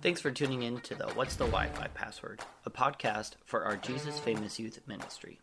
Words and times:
Thanks 0.00 0.20
for 0.20 0.30
tuning 0.30 0.62
in 0.62 0.80
to 0.82 0.94
the 0.94 1.08
What's 1.08 1.34
the 1.34 1.46
Wi 1.46 1.70
Fi 1.70 1.88
Password, 1.88 2.40
a 2.64 2.70
podcast 2.70 3.32
for 3.44 3.64
our 3.64 3.76
Jesus 3.76 4.20
Famous 4.20 4.56
Youth 4.56 4.78
Ministry. 4.86 5.40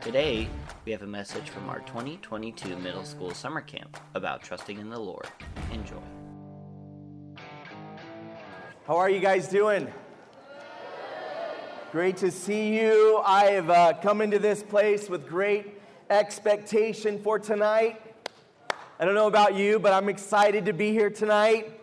Today, 0.00 0.48
we 0.84 0.90
have 0.90 1.02
a 1.02 1.06
message 1.06 1.50
from 1.50 1.68
our 1.68 1.78
2022 1.82 2.76
middle 2.78 3.04
school 3.04 3.32
summer 3.32 3.60
camp 3.60 3.96
about 4.16 4.42
trusting 4.42 4.80
in 4.80 4.90
the 4.90 4.98
Lord. 4.98 5.28
Enjoy. 5.72 6.02
How 8.88 8.96
are 8.96 9.08
you 9.08 9.20
guys 9.20 9.46
doing? 9.46 9.86
Great 11.92 12.16
to 12.16 12.32
see 12.32 12.76
you. 12.76 13.22
I 13.24 13.52
have 13.52 13.70
uh, 13.70 13.92
come 14.02 14.20
into 14.20 14.40
this 14.40 14.64
place 14.64 15.08
with 15.08 15.28
great 15.28 15.80
expectation 16.10 17.22
for 17.22 17.38
tonight. 17.38 18.02
I 18.98 19.04
don't 19.04 19.14
know 19.14 19.28
about 19.28 19.54
you, 19.54 19.78
but 19.78 19.92
I'm 19.92 20.08
excited 20.08 20.64
to 20.64 20.72
be 20.72 20.90
here 20.90 21.08
tonight, 21.08 21.79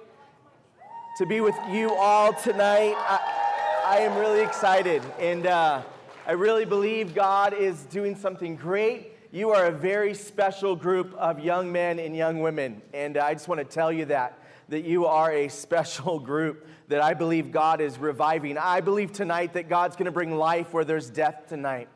to 1.18 1.25
be 1.25 1.41
with 1.41 1.57
you 1.71 1.91
all 1.95 2.31
tonight. 2.31 2.94
I, 2.95 3.84
I 3.84 3.98
am 4.02 4.20
really 4.20 4.41
excited, 4.41 5.02
and 5.20 5.48
uh, 5.48 5.81
I 6.27 6.34
really 6.34 6.63
believe 6.63 7.16
God 7.16 7.55
is 7.55 7.85
doing 7.85 8.16
something 8.16 8.55
great. 8.55 9.13
You 9.31 9.49
are 9.49 9.66
a 9.66 9.71
very 9.71 10.13
special 10.13 10.76
group 10.76 11.12
of 11.16 11.40
young 11.40 11.71
men 11.71 11.98
and 11.98 12.16
young 12.16 12.41
women, 12.41 12.84
and 12.93 13.17
I 13.17 13.34
just 13.34 13.48
want 13.48 13.57
to 13.57 13.66
tell 13.66 13.91
you 13.91 14.05
that 14.05 14.38
that 14.70 14.84
you 14.84 15.07
are 15.07 15.31
a 15.31 15.48
special 15.48 16.20
group 16.31 16.67
that 16.88 17.02
I 17.02 17.16
believe 17.16 17.52
God 17.52 17.81
is 17.81 17.98
reviving. 17.98 18.59
I 18.59 18.81
believe 18.81 19.12
tonight 19.12 19.54
that 19.54 19.70
God's 19.70 19.95
going 19.95 20.05
to 20.05 20.12
bring 20.12 20.35
life 20.38 20.71
where 20.71 20.85
there's 20.85 21.09
death 21.09 21.45
tonight. 21.49 21.90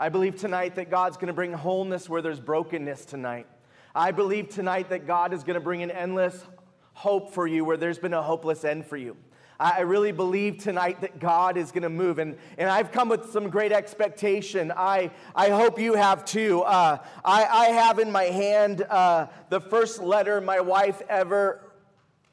I 0.00 0.08
believe 0.08 0.34
tonight 0.34 0.74
that 0.74 0.90
God's 0.90 1.16
going 1.16 1.28
to 1.28 1.32
bring 1.32 1.52
wholeness 1.52 2.08
where 2.08 2.22
there's 2.22 2.40
brokenness 2.40 3.04
tonight. 3.04 3.46
I 3.94 4.10
believe 4.10 4.48
tonight 4.48 4.88
that 4.88 5.06
God 5.06 5.32
is 5.32 5.44
going 5.44 5.54
to 5.54 5.60
bring 5.60 5.84
an 5.84 5.92
endless 5.92 6.44
hope 6.94 7.32
for 7.32 7.46
you 7.46 7.64
where 7.64 7.76
there's 7.76 7.98
been 7.98 8.14
a 8.14 8.22
hopeless 8.22 8.64
end 8.64 8.86
for 8.86 8.96
you. 8.96 9.16
I 9.58 9.82
really 9.82 10.10
believe 10.10 10.58
tonight 10.58 11.00
that 11.02 11.20
God 11.20 11.56
is 11.56 11.70
going 11.70 11.84
to 11.84 11.88
move. 11.88 12.18
And, 12.18 12.36
and 12.58 12.68
I've 12.68 12.90
come 12.90 13.08
with 13.08 13.30
some 13.30 13.50
great 13.50 13.70
expectation. 13.70 14.72
I, 14.76 15.12
I 15.34 15.50
hope 15.50 15.78
you 15.78 15.94
have 15.94 16.24
too. 16.24 16.62
Uh, 16.62 16.98
I, 17.24 17.44
I 17.44 17.64
have 17.66 18.00
in 18.00 18.10
my 18.10 18.24
hand 18.24 18.82
uh, 18.82 19.26
the 19.50 19.60
first 19.60 20.02
letter 20.02 20.40
my 20.40 20.60
wife 20.60 21.02
ever 21.08 21.70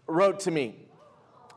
wrote 0.07 0.39
to 0.41 0.51
me. 0.51 0.75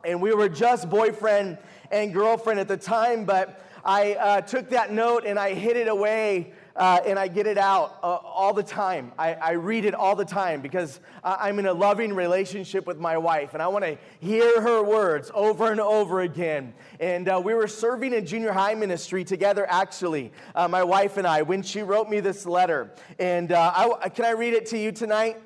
And 0.05 0.20
we 0.20 0.34
were 0.34 0.50
just 0.50 0.91
boyfriend 0.91 1.56
and 1.91 2.12
girlfriend 2.12 2.61
at 2.61 2.68
the 2.68 2.77
time, 2.77 3.24
but 3.24 3.64
I 3.84 4.14
uh, 4.14 4.41
took 4.42 4.68
that 4.70 4.92
note 4.92 5.24
and 5.24 5.39
I 5.39 5.55
hid 5.55 5.78
it 5.78 5.89
away 5.89 6.52
uh, 6.77 7.00
and 7.06 7.19
I 7.19 7.28
get 7.28 7.47
it 7.47 7.56
out 7.56 7.98
uh, 8.03 8.06
all 8.06 8.53
the 8.53 8.62
time. 8.62 9.12
I, 9.19 9.34
I, 9.34 9.53
read 9.53 9.84
it 9.84 9.94
all 9.94 10.17
the 10.17 10.25
time 10.25 10.61
because 10.61 10.98
I'm 11.22 11.61
in 11.61 11.67
a 11.67 11.72
loving 11.72 12.12
relationship 12.12 12.84
with 12.84 12.98
my 12.98 13.17
wife 13.17 13.55
and 13.55 13.62
I 13.62 13.69
want 13.69 13.84
to 13.84 13.97
hear 14.19 14.61
her 14.61 14.83
words 14.83 15.30
over 15.34 15.70
and 15.70 15.80
over 15.80 16.22
again. 16.22 16.75
And 16.98 17.28
uh, 17.28 17.41
we 17.45 17.55
were 17.55 17.69
serving 17.69 18.12
in 18.12 18.27
junior 18.27 18.52
high 18.52 18.75
ministry 18.75 19.22
together, 19.22 19.67
actually, 19.69 20.33
uh, 20.56 20.67
my 20.67 20.83
wife 20.83 21.17
and 21.17 21.27
I, 21.27 21.42
when 21.42 21.62
she 21.62 21.83
wrote 21.83 22.08
me 22.08 22.19
this 22.19 22.45
letter. 22.45 22.91
And 23.20 23.52
uh, 23.52 23.97
I, 24.02 24.08
can 24.08 24.25
I 24.25 24.30
read 24.30 24.55
it 24.55 24.67
to 24.67 24.78
you 24.78 24.91
tonight? 24.91 25.41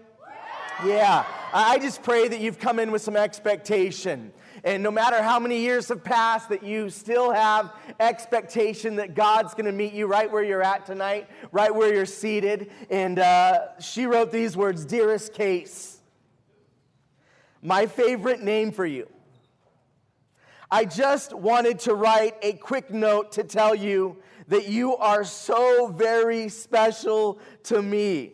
Yeah. 0.85 1.27
I 1.53 1.79
just 1.79 2.03
pray 2.03 2.29
that 2.29 2.41
you've 2.41 2.59
come 2.59 2.79
in 2.79 2.91
with 2.91 3.03
some 3.03 3.17
expectation. 3.17 4.33
And 4.65 4.83
no 4.83 4.91
matter 4.91 5.23
how 5.23 5.39
many 5.39 5.61
years 5.61 5.89
have 5.89 6.03
passed, 6.03 6.49
that 6.49 6.63
you 6.63 6.91
still 6.91 7.33
have 7.33 7.73
expectation 8.01 8.97
that 8.97 9.15
God's 9.15 9.55
going 9.55 9.67
to 9.67 9.73
meet 9.73 9.93
you 9.93 10.07
right 10.07 10.31
where 10.31 10.43
you're 10.43 10.63
at 10.63 10.87
tonight, 10.87 11.29
right 11.53 11.75
where 11.75 11.95
you're 11.95 12.07
seated. 12.07 12.71
And 12.91 13.19
uh, 13.19 13.79
she 13.81 14.07
wrote 14.07 14.33
these 14.33 14.57
words 14.57 14.85
Dearest 14.85 15.33
Case, 15.33 15.99
my 17.63 17.87
favorite 17.87 18.41
name 18.43 18.73
for 18.73 18.87
you. 18.87 19.09
I 20.71 20.85
just 20.85 21.33
wanted 21.33 21.79
to 21.81 21.95
write 21.95 22.35
a 22.43 22.53
quick 22.53 22.91
note 22.91 23.33
to 23.33 23.45
tell 23.45 23.75
you 23.75 24.19
that 24.49 24.69
you 24.69 24.97
are 24.97 25.25
so 25.25 25.87
very 25.89 26.49
special 26.49 27.39
to 27.65 27.81
me. 27.81 28.33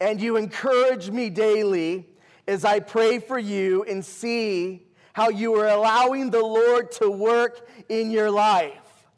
And 0.00 0.20
you 0.20 0.36
encourage 0.36 1.10
me 1.10 1.30
daily 1.30 2.08
as 2.46 2.64
I 2.64 2.80
pray 2.80 3.18
for 3.18 3.38
you 3.38 3.84
and 3.84 4.04
see 4.04 4.87
how 5.18 5.30
you 5.30 5.52
are 5.56 5.66
allowing 5.66 6.30
the 6.30 6.40
Lord 6.40 6.92
to 6.92 7.10
work 7.10 7.68
in 7.88 8.12
your 8.12 8.30
life. 8.30 9.08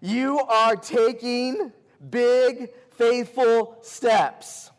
You 0.00 0.40
are 0.40 0.74
taking 0.74 1.70
big, 2.10 2.70
faithful 2.96 3.78
steps. 3.82 4.72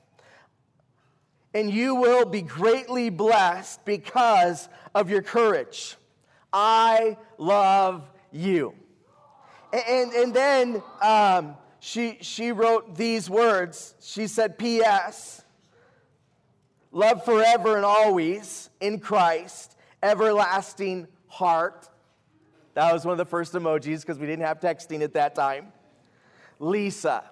And 1.54 1.72
you 1.72 1.96
will 1.96 2.26
be 2.26 2.42
greatly 2.42 3.10
blessed 3.10 3.86
because 3.86 4.68
of 4.94 5.10
your 5.10 5.22
courage. 5.22 5.96
I 6.52 7.16
love 7.38 8.10
you. 8.34 8.76
And, 9.72 10.12
and 10.12 10.34
then 10.34 10.84
um, 11.02 11.56
she, 11.80 12.18
she 12.20 12.52
wrote 12.52 12.98
these 12.98 13.30
words. 13.30 13.96
She 14.02 14.28
said, 14.28 14.58
P.S. 14.58 15.46
Love 16.92 17.24
forever 17.24 17.78
and 17.78 17.86
always 17.86 18.70
in 18.82 19.00
Christ, 19.00 19.78
everlasting 20.04 21.08
heart. 21.28 21.88
That 22.74 22.92
was 22.94 23.06
one 23.06 23.14
of 23.14 23.18
the 23.18 23.26
first 23.26 23.54
emojis 23.54 24.02
because 24.02 24.20
we 24.20 24.28
didn't 24.28 24.46
have 24.46 24.60
texting 24.60 25.02
at 25.02 25.14
that 25.14 25.36
time. 25.36 25.72
Lisa. 26.60 27.24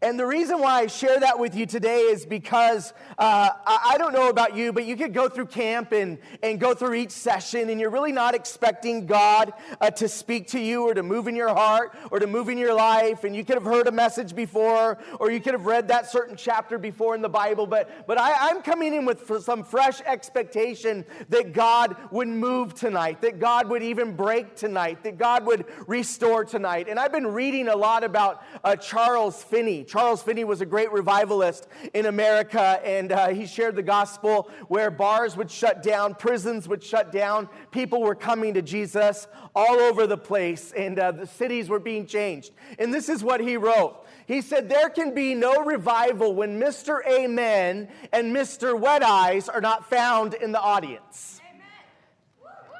And 0.00 0.16
the 0.16 0.26
reason 0.26 0.60
why 0.60 0.82
I 0.82 0.86
share 0.86 1.18
that 1.18 1.40
with 1.40 1.56
you 1.56 1.66
today 1.66 2.02
is 2.02 2.24
because 2.24 2.92
uh, 3.18 3.50
I 3.66 3.96
don't 3.98 4.12
know 4.12 4.28
about 4.28 4.54
you, 4.54 4.72
but 4.72 4.84
you 4.84 4.96
could 4.96 5.12
go 5.12 5.28
through 5.28 5.46
camp 5.46 5.90
and, 5.90 6.18
and 6.40 6.60
go 6.60 6.72
through 6.72 6.94
each 6.94 7.10
session, 7.10 7.68
and 7.68 7.80
you're 7.80 7.90
really 7.90 8.12
not 8.12 8.36
expecting 8.36 9.06
God 9.06 9.52
uh, 9.80 9.90
to 9.90 10.08
speak 10.08 10.46
to 10.48 10.60
you 10.60 10.84
or 10.84 10.94
to 10.94 11.02
move 11.02 11.26
in 11.26 11.34
your 11.34 11.48
heart 11.48 11.96
or 12.12 12.20
to 12.20 12.28
move 12.28 12.48
in 12.48 12.58
your 12.58 12.74
life. 12.74 13.24
And 13.24 13.34
you 13.34 13.44
could 13.44 13.56
have 13.56 13.64
heard 13.64 13.88
a 13.88 13.92
message 13.92 14.36
before, 14.36 14.98
or 15.18 15.32
you 15.32 15.40
could 15.40 15.54
have 15.54 15.66
read 15.66 15.88
that 15.88 16.08
certain 16.08 16.36
chapter 16.36 16.78
before 16.78 17.16
in 17.16 17.22
the 17.22 17.28
Bible. 17.28 17.66
But, 17.66 18.06
but 18.06 18.18
I, 18.18 18.50
I'm 18.50 18.62
coming 18.62 18.94
in 18.94 19.04
with 19.04 19.28
some 19.42 19.64
fresh 19.64 20.00
expectation 20.02 21.04
that 21.30 21.52
God 21.52 21.96
would 22.12 22.28
move 22.28 22.72
tonight, 22.72 23.20
that 23.22 23.40
God 23.40 23.68
would 23.68 23.82
even 23.82 24.14
break 24.14 24.54
tonight, 24.54 25.02
that 25.02 25.18
God 25.18 25.44
would 25.44 25.64
restore 25.88 26.44
tonight. 26.44 26.86
And 26.88 27.00
I've 27.00 27.10
been 27.10 27.26
reading 27.26 27.66
a 27.66 27.76
lot 27.76 28.04
about 28.04 28.44
uh, 28.62 28.76
Charles 28.76 29.42
Finney. 29.42 29.86
Charles 29.88 30.22
Finney 30.22 30.44
was 30.44 30.60
a 30.60 30.66
great 30.66 30.92
revivalist 30.92 31.66
in 31.94 32.06
America, 32.06 32.80
and 32.84 33.10
uh, 33.10 33.28
he 33.28 33.46
shared 33.46 33.74
the 33.74 33.82
gospel 33.82 34.50
where 34.68 34.90
bars 34.90 35.36
would 35.36 35.50
shut 35.50 35.82
down, 35.82 36.14
prisons 36.14 36.68
would 36.68 36.84
shut 36.84 37.10
down, 37.10 37.48
people 37.70 38.02
were 38.02 38.14
coming 38.14 38.54
to 38.54 38.62
Jesus 38.62 39.26
all 39.54 39.80
over 39.80 40.06
the 40.06 40.18
place, 40.18 40.72
and 40.76 40.98
uh, 40.98 41.12
the 41.12 41.26
cities 41.26 41.70
were 41.70 41.80
being 41.80 42.06
changed. 42.06 42.52
And 42.78 42.92
this 42.92 43.08
is 43.08 43.24
what 43.24 43.40
he 43.40 43.56
wrote. 43.56 44.04
He 44.26 44.42
said, 44.42 44.68
There 44.68 44.90
can 44.90 45.14
be 45.14 45.34
no 45.34 45.64
revival 45.64 46.34
when 46.34 46.60
Mr. 46.60 47.00
Amen 47.08 47.88
and 48.12 48.36
Mr. 48.36 48.78
Wet 48.78 49.02
Eyes 49.02 49.48
are 49.48 49.62
not 49.62 49.88
found 49.88 50.34
in 50.34 50.52
the 50.52 50.60
audience. 50.60 51.40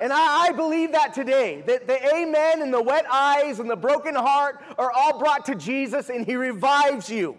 And 0.00 0.12
I, 0.12 0.48
I, 0.48 0.52
believe 0.52 0.92
that 0.92 1.12
today, 1.12 1.62
that 1.66 1.86
the 1.86 2.14
amen 2.14 2.62
and 2.62 2.72
the 2.72 2.82
wet 2.82 3.04
eyes 3.10 3.58
and 3.58 3.68
the 3.68 3.76
broken 3.76 4.14
heart 4.14 4.62
are 4.78 4.92
all 4.92 5.18
brought 5.18 5.44
to 5.46 5.54
Jesus 5.54 6.08
and 6.08 6.24
he 6.24 6.36
revives 6.36 7.10
you. 7.10 7.36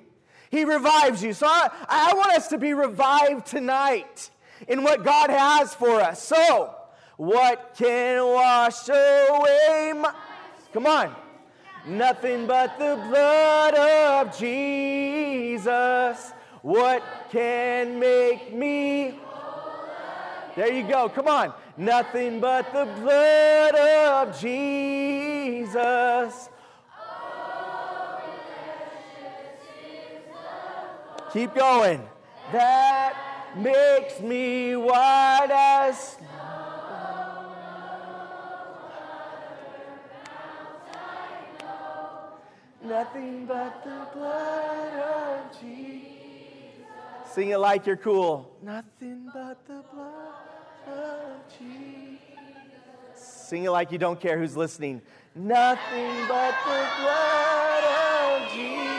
He 0.49 0.65
revives 0.65 1.23
you. 1.23 1.33
So 1.33 1.47
I, 1.47 1.69
I 1.87 2.13
want 2.15 2.33
us 2.33 2.47
to 2.49 2.57
be 2.57 2.73
revived 2.73 3.45
tonight 3.45 4.29
in 4.67 4.83
what 4.83 5.03
God 5.03 5.29
has 5.29 5.73
for 5.73 6.01
us. 6.01 6.21
So, 6.21 6.75
what 7.17 7.75
can 7.77 8.23
wash 8.25 8.89
away 8.89 9.93
my. 9.95 10.13
Come 10.73 10.85
on. 10.85 11.15
Nothing 11.85 12.45
but 12.45 12.77
the 12.77 12.95
blood 13.07 13.75
of 13.75 14.37
Jesus. 14.37 16.31
What 16.61 17.03
can 17.31 17.99
make 17.99 18.53
me. 18.53 19.19
There 20.55 20.71
you 20.73 20.87
go. 20.87 21.09
Come 21.09 21.27
on. 21.27 21.53
Nothing 21.79 22.41
but 22.41 22.73
the 22.73 22.83
blood 22.99 23.73
of 23.73 24.37
Jesus. 24.37 25.69
Keep 31.31 31.55
going. 31.55 32.05
That 32.51 33.15
makes 33.55 34.19
me 34.19 34.75
white 34.75 35.47
as. 35.53 36.17
Nothing 42.83 43.45
but 43.45 43.83
the 43.85 44.05
blood 44.13 44.93
of 44.95 45.61
Jesus. 45.61 46.09
Sing 47.31 47.51
it 47.51 47.57
like 47.57 47.85
you're 47.85 47.95
cool. 47.95 48.51
Nothing 48.61 49.29
but 49.33 49.65
the 49.65 49.81
blood. 49.93 50.48
Sing 53.49 53.63
it 53.63 53.71
like 53.71 53.91
you 53.91 53.97
don't 53.97 54.19
care 54.19 54.37
who's 54.37 54.55
listening. 54.55 55.01
Nothing 55.33 56.13
but 56.27 56.53
the 56.65 56.87
blood 57.01 57.83
of 57.83 58.51
Jesus. 58.51 58.89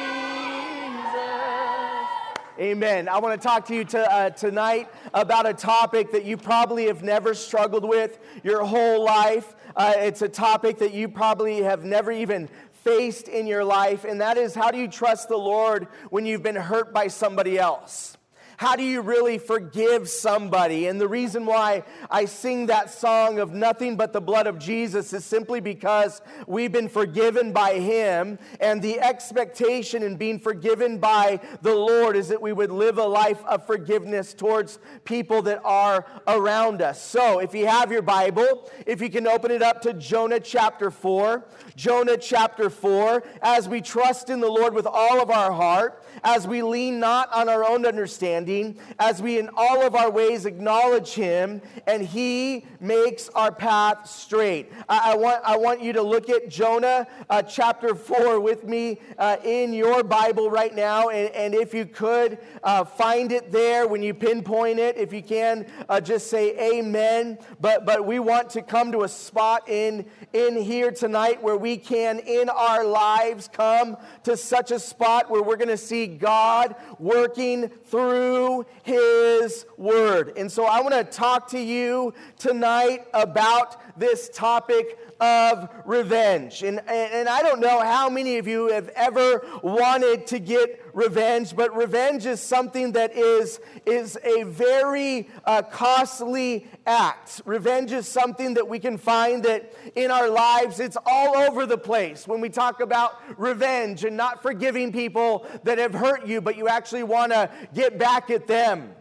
Amen. 2.59 3.09
I 3.09 3.19
want 3.21 3.41
to 3.41 3.47
talk 3.47 3.67
to 3.67 3.75
you 3.77 3.85
to, 3.85 4.13
uh, 4.13 4.31
tonight 4.31 4.89
about 5.15 5.49
a 5.49 5.55
topic 5.55 6.11
that 6.11 6.25
you 6.25 6.37
probably 6.37 6.87
have 6.87 7.05
never 7.05 7.33
struggled 7.33 7.85
with 7.85 8.19
your 8.43 8.65
whole 8.65 9.05
life. 9.05 9.55
Uh, 9.77 9.95
it's 9.97 10.23
a 10.23 10.29
topic 10.29 10.79
that 10.79 10.93
you 10.93 11.09
probably 11.09 11.63
have 11.63 11.85
never 11.85 12.11
even 12.11 12.49
faced 12.83 13.29
in 13.29 13.47
your 13.47 13.63
life, 13.63 14.05
and 14.05 14.21
that 14.21 14.37
is 14.37 14.55
how 14.55 14.73
do 14.73 14.79
you 14.79 14.89
trust 14.89 15.29
the 15.29 15.37
Lord 15.37 15.87
when 16.11 16.27
you've 16.27 16.43
been 16.43 16.57
hurt 16.57 16.93
by 16.93 17.07
somebody 17.07 17.57
else? 17.57 18.17
How 18.61 18.77
do 18.77 18.83
you 18.83 19.01
really 19.01 19.39
forgive 19.39 20.07
somebody? 20.07 20.87
And 20.87 21.01
the 21.01 21.09
reason 21.09 21.47
why 21.47 21.83
I 22.11 22.27
sing 22.27 22.67
that 22.67 22.91
song 22.91 23.39
of 23.39 23.55
nothing 23.55 23.97
but 23.97 24.13
the 24.13 24.21
blood 24.21 24.47
of 24.47 24.59
Jesus 24.59 25.15
is 25.15 25.25
simply 25.25 25.61
because 25.61 26.21
we've 26.47 26.71
been 26.71 26.91
forgiven 26.91 27.55
by 27.55 27.79
Him. 27.79 28.39
And 28.61 28.83
the 28.83 29.01
expectation 29.01 30.03
in 30.03 30.17
being 30.17 30.39
forgiven 30.39 30.99
by 30.99 31.41
the 31.63 31.75
Lord 31.75 32.17
is 32.17 32.29
that 32.29 32.43
we 32.43 32.53
would 32.53 32.71
live 32.71 32.99
a 32.99 33.07
life 33.07 33.43
of 33.47 33.67
forgiveness 33.67 34.35
towards 34.35 34.79
people 35.07 35.41
that 35.41 35.63
are 35.65 36.05
around 36.27 36.83
us. 36.83 37.03
So 37.03 37.39
if 37.39 37.55
you 37.55 37.67
have 37.67 37.91
your 37.91 38.03
Bible, 38.03 38.71
if 38.85 39.01
you 39.01 39.09
can 39.09 39.27
open 39.27 39.53
it 39.53 39.63
up 39.63 39.81
to 39.81 39.95
Jonah 39.95 40.39
chapter 40.39 40.91
4, 40.91 41.47
Jonah 41.77 42.19
chapter 42.19 42.69
4, 42.69 43.25
as 43.41 43.71
we 43.71 43.81
trust 43.81 44.29
in 44.29 44.41
the 44.41 44.51
Lord 44.51 44.75
with 44.75 44.87
all 44.87 45.23
of 45.23 45.31
our 45.31 45.51
heart, 45.51 46.05
as 46.23 46.47
we 46.47 46.61
lean 46.61 47.01
not 47.01 47.33
on 47.33 47.49
our 47.49 47.65
own 47.65 47.87
understanding 47.87 48.50
as 48.99 49.23
we 49.23 49.39
in 49.39 49.49
all 49.57 49.83
of 49.83 49.95
our 49.95 50.11
ways 50.11 50.45
acknowledge 50.45 51.15
Him 51.15 51.63
and 51.87 52.03
He 52.03 52.65
makes 52.81 53.29
our 53.31 53.53
path 53.53 54.09
straight. 54.09 54.73
I, 54.89 55.13
I 55.13 55.17
want, 55.17 55.43
I 55.45 55.57
want 55.57 55.83
you 55.83 55.93
to 55.93 56.03
look 56.03 56.29
at 56.29 56.49
Jonah 56.49 57.07
uh, 57.29 57.43
chapter 57.43 57.95
4 57.95 58.41
with 58.41 58.65
me 58.65 58.99
uh, 59.19 59.37
in 59.45 59.73
your 59.73 60.03
Bible 60.03 60.51
right 60.51 60.75
now. 60.75 61.11
And, 61.11 61.33
and 61.35 61.55
if 61.55 61.73
you 61.73 61.87
could 61.87 62.39
uh, 62.65 62.85
find 62.85 63.31
it 63.31 63.53
there 63.53 63.87
when 63.87 64.03
you 64.03 64.15
pinpoint 64.15 64.79
it, 64.79 64.97
if 64.97 65.13
you 65.13 65.23
can, 65.23 65.67
uh, 65.89 66.01
just 66.01 66.29
say 66.29 66.73
amen. 66.75 67.39
But, 67.61 67.87
but 67.87 68.05
we 68.05 68.19
want 68.19 68.51
to 68.51 68.63
come 68.63 68.91
to 68.93 69.03
a 69.03 69.09
spot 69.09 69.69
in, 69.69 70.07
in 70.33 70.57
here 70.57 70.91
tonight 70.91 71.43
where 71.43 71.57
we 71.57 71.77
can, 71.77 72.19
in 72.21 72.49
our 72.49 72.85
lives, 72.85 73.49
come 73.53 73.97
to 74.25 74.37
such 74.37 74.71
a 74.71 74.79
spot 74.79 75.31
where 75.31 75.43
we're 75.43 75.57
going 75.57 75.69
to 75.69 75.77
see 75.77 76.07
God 76.07 76.75
working 76.99 77.69
through 77.69 78.40
through 78.41 78.67
His 78.83 79.67
Word. 79.77 80.33
And 80.37 80.51
so 80.51 80.65
I 80.65 80.81
want 80.81 80.95
to 80.95 81.05
talk 81.05 81.49
to 81.49 81.59
you 81.59 82.15
tonight 82.39 83.07
about 83.13 83.99
this 83.99 84.31
topic 84.33 85.10
of 85.21 85.69
revenge. 85.85 86.63
And, 86.63 86.81
and, 86.89 87.29
I 87.29 87.43
don't 87.43 87.61
know 87.61 87.81
how 87.81 88.09
many 88.09 88.39
of 88.39 88.49
you 88.49 88.69
have 88.69 88.89
ever 88.91 89.47
wanted 89.63 90.27
to 90.29 90.39
get 90.39 90.83
revenge, 90.95 91.55
but 91.55 91.77
revenge 91.77 92.27
is 92.27 92.41
something 92.41 92.93
that 92.93 93.15
is, 93.15 93.61
is 93.85 94.19
a 94.25 94.45
very 94.45 95.29
uh, 95.45 95.63
costly 95.63 96.67
act. 96.87 97.43
Revenge 97.45 97.93
is 97.93 98.09
something 98.09 98.55
that 98.55 98.67
we 98.67 98.79
can 98.79 98.97
find 98.97 99.45
that 99.45 99.73
in 99.95 100.11
our 100.11 100.29
lives, 100.29 100.81
it's 100.81 100.97
all 101.05 101.37
over 101.37 101.67
the 101.67 101.79
place. 101.79 102.27
When 102.27 102.41
we 102.41 102.49
talk 102.49 102.81
about 102.81 103.21
revenge 103.39 104.05
and 104.05 104.17
not 104.17 104.43
forgiving 104.43 104.93
people 104.93 105.47
that 105.65 105.79
have 105.79 105.93
hurt 105.93 106.27
you, 106.27 106.41
but 106.41 106.57
you 106.57 106.69
actually 106.69 107.03
want 107.03 107.33
to 107.33 107.51
get 107.75 107.99
back 107.99 108.31
at 108.31 108.47
them. 108.47 108.95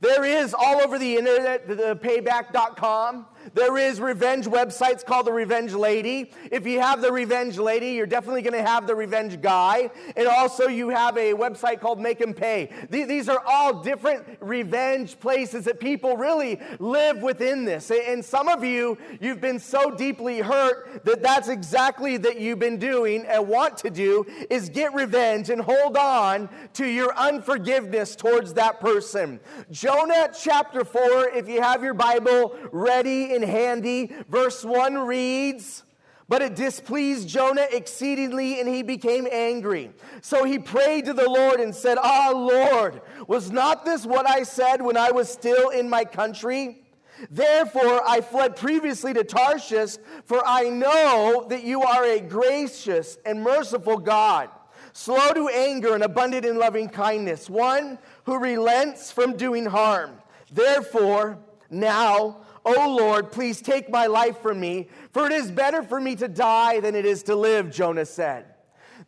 There 0.00 0.24
is 0.24 0.52
all 0.52 0.80
over 0.82 0.98
the 0.98 1.16
internet, 1.16 1.66
the 1.66 1.98
payback.com. 2.00 3.26
There 3.54 3.76
is 3.76 4.00
revenge 4.00 4.46
websites 4.46 5.04
called 5.04 5.26
the 5.26 5.32
Revenge 5.32 5.72
Lady. 5.72 6.32
If 6.50 6.66
you 6.66 6.80
have 6.80 7.00
the 7.00 7.12
Revenge 7.12 7.58
Lady, 7.58 7.90
you're 7.90 8.06
definitely 8.06 8.42
going 8.42 8.54
to 8.54 8.68
have 8.68 8.86
the 8.86 8.94
Revenge 8.94 9.40
Guy. 9.40 9.90
And 10.16 10.26
also, 10.26 10.68
you 10.68 10.88
have 10.88 11.16
a 11.16 11.32
website 11.32 11.80
called 11.80 12.00
Make 12.00 12.20
Him 12.20 12.34
Pay. 12.34 12.70
These 12.90 13.28
are 13.28 13.42
all 13.46 13.82
different 13.82 14.24
revenge 14.40 15.18
places 15.20 15.64
that 15.64 15.80
people 15.80 16.16
really 16.16 16.60
live 16.78 17.22
within 17.22 17.64
this. 17.64 17.90
And 17.90 18.24
some 18.24 18.48
of 18.48 18.64
you, 18.64 18.98
you've 19.20 19.40
been 19.40 19.58
so 19.58 19.90
deeply 19.90 20.40
hurt 20.40 21.04
that 21.04 21.22
that's 21.22 21.48
exactly 21.48 22.16
that 22.18 22.40
you've 22.40 22.58
been 22.58 22.78
doing 22.78 23.24
and 23.26 23.48
want 23.48 23.78
to 23.78 23.90
do 23.90 24.26
is 24.50 24.68
get 24.68 24.94
revenge 24.94 25.50
and 25.50 25.60
hold 25.60 25.96
on 25.96 26.48
to 26.74 26.86
your 26.86 27.14
unforgiveness 27.16 28.16
towards 28.16 28.54
that 28.54 28.80
person. 28.80 29.40
Jonah 29.70 30.30
chapter 30.38 30.84
4, 30.84 31.30
if 31.30 31.48
you 31.48 31.60
have 31.60 31.82
your 31.82 31.94
Bible 31.94 32.56
ready 32.72 33.34
and 33.36 33.44
handy. 33.44 34.12
Verse 34.28 34.64
1 34.64 34.98
reads, 34.98 35.84
But 36.28 36.42
it 36.42 36.56
displeased 36.56 37.28
Jonah 37.28 37.66
exceedingly, 37.70 38.58
and 38.58 38.68
he 38.68 38.82
became 38.82 39.28
angry. 39.30 39.92
So 40.22 40.44
he 40.44 40.58
prayed 40.58 41.04
to 41.04 41.12
the 41.12 41.30
Lord 41.30 41.60
and 41.60 41.74
said, 41.74 41.98
Ah, 42.02 42.32
Lord, 42.34 43.00
was 43.28 43.52
not 43.52 43.84
this 43.84 44.04
what 44.04 44.28
I 44.28 44.42
said 44.42 44.82
when 44.82 44.96
I 44.96 45.12
was 45.12 45.30
still 45.30 45.68
in 45.68 45.88
my 45.88 46.04
country? 46.04 46.82
Therefore, 47.30 48.02
I 48.06 48.20
fled 48.20 48.56
previously 48.56 49.14
to 49.14 49.24
Tarshish, 49.24 49.96
for 50.24 50.42
I 50.44 50.68
know 50.68 51.46
that 51.48 51.64
you 51.64 51.82
are 51.82 52.04
a 52.04 52.20
gracious 52.20 53.16
and 53.24 53.42
merciful 53.42 53.98
God, 53.98 54.50
slow 54.92 55.32
to 55.32 55.48
anger 55.48 55.94
and 55.94 56.02
abundant 56.02 56.44
in 56.44 56.58
loving 56.58 56.88
kindness, 56.88 57.48
one 57.48 57.98
who 58.24 58.38
relents 58.38 59.10
from 59.10 59.36
doing 59.36 59.64
harm. 59.66 60.12
Therefore, 60.52 61.38
now 61.70 62.42
Oh 62.68 62.96
Lord, 62.98 63.30
please 63.30 63.62
take 63.62 63.88
my 63.88 64.06
life 64.06 64.42
from 64.42 64.58
me, 64.58 64.88
for 65.12 65.24
it 65.26 65.32
is 65.32 65.52
better 65.52 65.84
for 65.84 66.00
me 66.00 66.16
to 66.16 66.26
die 66.26 66.80
than 66.80 66.96
it 66.96 67.06
is 67.06 67.22
to 67.24 67.36
live, 67.36 67.70
Jonah 67.70 68.04
said. 68.04 68.44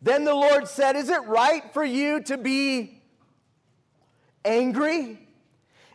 Then 0.01 0.23
the 0.23 0.33
Lord 0.33 0.65
said, 0.65 0.95
Is 0.95 1.09
it 1.09 1.21
right 1.25 1.73
for 1.73 1.83
you 1.83 2.21
to 2.23 2.37
be 2.37 3.01
angry? 4.45 5.27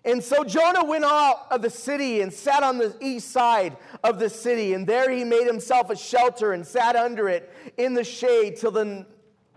And 0.05 0.23
so 0.23 0.45
Jonah 0.45 0.85
went 0.85 1.07
out 1.07 1.47
of 1.51 1.63
the 1.63 1.71
city 1.71 2.21
and 2.21 2.31
sat 2.31 2.63
on 2.63 2.77
the 2.77 2.95
east 3.01 3.31
side 3.31 3.79
of 4.03 4.19
the 4.19 4.29
city, 4.29 4.75
and 4.75 4.87
there 4.87 5.11
he 5.11 5.25
made 5.25 5.47
himself 5.47 5.89
a 5.89 5.97
shelter 5.97 6.53
and 6.53 6.67
sat 6.67 6.97
under 6.97 7.31
it 7.31 7.51
in 7.79 7.95
the 7.95 8.05
shade 8.05 8.57
till 8.57 8.73
the, 8.73 9.07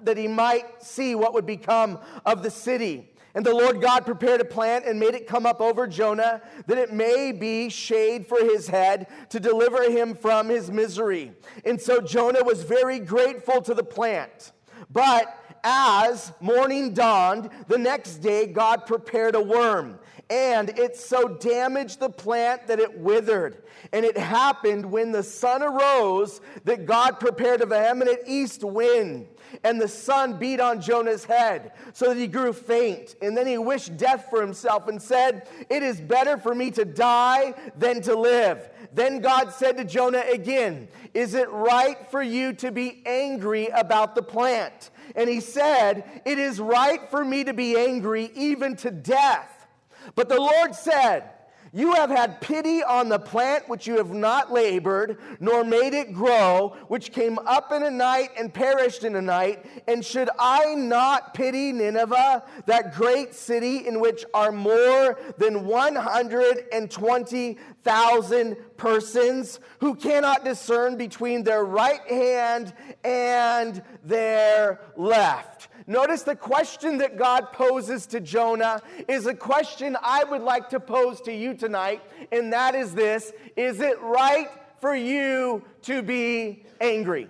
that 0.04 0.15
he 0.15 0.30
might 0.30 0.81
see 0.81 1.13
what 1.13 1.33
would 1.33 1.45
become 1.45 2.00
of 2.25 2.42
the 2.42 2.51
city. 2.51 3.12
And 3.35 3.45
the 3.45 3.53
Lord 3.53 3.81
God 3.81 4.06
prepared 4.06 4.41
a 4.41 4.45
plant 4.45 4.85
and 4.85 5.00
made 5.00 5.13
it 5.13 5.27
come 5.27 5.45
up 5.45 5.62
over 5.62 5.85
Jonah, 5.85 6.41
that 6.65 6.77
it 6.77 6.91
may 6.91 7.31
be 7.31 7.69
shade 7.69 8.25
for 8.25 8.39
his 8.39 8.68
head 8.68 9.07
to 9.29 9.39
deliver 9.39 9.91
him 9.91 10.15
from 10.15 10.50
his 10.50 10.71
misery. 10.71 11.33
And 11.63 11.79
so 11.79 12.01
Jonah 12.01 12.44
was 12.44 12.63
very 12.63 13.00
grateful 13.00 13.62
to 13.62 13.74
the 13.74 13.83
plant. 13.83 14.53
But 14.89 15.35
as 15.63 16.31
morning 16.39 16.94
dawned, 16.94 17.50
the 17.68 17.77
next 17.77 18.18
day 18.18 18.47
God 18.47 18.85
prepared 18.85 19.35
a 19.35 19.41
worm, 19.41 20.00
and 20.30 20.69
it 20.77 20.95
so 20.95 21.27
damaged 21.27 21.99
the 21.99 22.09
plant 22.09 22.68
that 22.68 22.80
it 22.80 22.99
withered. 22.99 23.63
And 23.94 24.06
it 24.06 24.18
happened 24.18 24.85
when 24.85 25.11
the 25.11 25.23
sun 25.23 25.63
arose 25.63 26.42
that 26.66 26.85
God 26.85 27.19
prepared 27.19 27.61
a 27.61 27.66
vehement 27.66 28.19
east 28.25 28.63
wind 28.63 29.28
and 29.63 29.80
the 29.80 29.87
sun 29.87 30.37
beat 30.37 30.59
on 30.59 30.81
Jonah's 30.81 31.25
head 31.25 31.71
so 31.94 32.09
that 32.09 32.18
he 32.18 32.27
grew 32.27 32.54
faint. 32.54 33.16
And 33.21 33.35
then 33.35 33.47
he 33.47 33.57
wished 33.57 33.97
death 33.97 34.27
for 34.30 34.42
himself 34.42 34.87
and 34.87 35.01
said, 35.01 35.47
It 35.69 35.83
is 35.83 35.99
better 35.99 36.37
for 36.37 36.54
me 36.54 36.71
to 36.71 36.85
die 36.85 37.54
than 37.75 38.01
to 38.04 38.16
live. 38.16 38.69
Then 38.94 39.19
God 39.19 39.51
said 39.51 39.77
to 39.77 39.83
Jonah 39.83 40.23
again, 40.31 40.87
Is 41.13 41.33
it 41.33 41.49
right 41.49 41.97
for 42.09 42.21
you 42.21 42.54
to 42.54 42.71
be 42.71 43.01
angry 43.06 43.68
about 43.68 44.16
the 44.16 44.23
plant? 44.23 44.92
And 45.16 45.30
he 45.30 45.39
said, 45.39 46.21
It 46.25 46.39
is 46.39 46.59
right 46.59 47.09
for 47.09 47.23
me 47.23 47.44
to 47.45 47.54
be 47.54 47.77
angry 47.77 48.31
even 48.35 48.75
to 48.77 48.92
death. 48.92 49.68
But 50.16 50.30
the 50.30 50.39
Lord 50.39 50.75
said, 50.75 51.31
you 51.77 51.93
have 51.93 52.09
had 52.09 52.41
pity 52.41 52.83
on 52.83 53.07
the 53.07 53.19
plant 53.19 53.69
which 53.69 53.85
you 53.85 53.97
have 53.97 54.09
not 54.09 54.51
labored, 54.51 55.19
nor 55.39 55.63
made 55.63 55.93
it 55.93 56.11
grow, 56.11 56.75
which 56.87 57.11
came 57.11 57.37
up 57.45 57.71
in 57.71 57.83
a 57.83 57.91
night 57.91 58.31
and 58.35 58.51
perished 58.51 59.03
in 59.03 59.15
a 59.15 59.21
night. 59.21 59.63
And 59.87 60.03
should 60.03 60.31
I 60.39 60.73
not 60.73 61.35
pity 61.35 61.71
Nineveh, 61.71 62.43
that 62.65 62.95
great 62.95 63.35
city 63.35 63.87
in 63.87 63.99
which 63.99 64.25
are 64.33 64.51
more 64.51 65.19
than 65.37 65.67
120,000 65.67 68.57
persons 68.77 69.59
who 69.79 69.93
cannot 69.93 70.43
discern 70.43 70.97
between 70.97 71.43
their 71.43 71.63
right 71.63 72.01
hand 72.09 72.73
and 73.03 73.83
their 74.03 74.81
left? 74.95 75.67
Notice 75.89 76.23
the 76.23 76.35
question 76.35 76.97
that 76.97 77.17
God 77.17 77.53
poses 77.53 78.06
to 78.07 78.19
Jonah 78.19 78.81
is 79.07 79.25
a 79.25 79.33
question 79.33 79.95
I 80.03 80.25
would 80.25 80.41
like 80.41 80.69
to 80.69 80.81
pose 80.81 81.21
to 81.21 81.33
you 81.33 81.53
tonight, 81.53 82.01
and 82.29 82.51
that 82.51 82.75
is 82.75 82.94
this 82.94 83.31
Is 83.56 83.79
it 83.79 83.99
right 84.01 84.49
for 84.81 84.94
you 84.94 85.63
to 85.83 86.01
be 86.01 86.65
angry? 86.81 87.29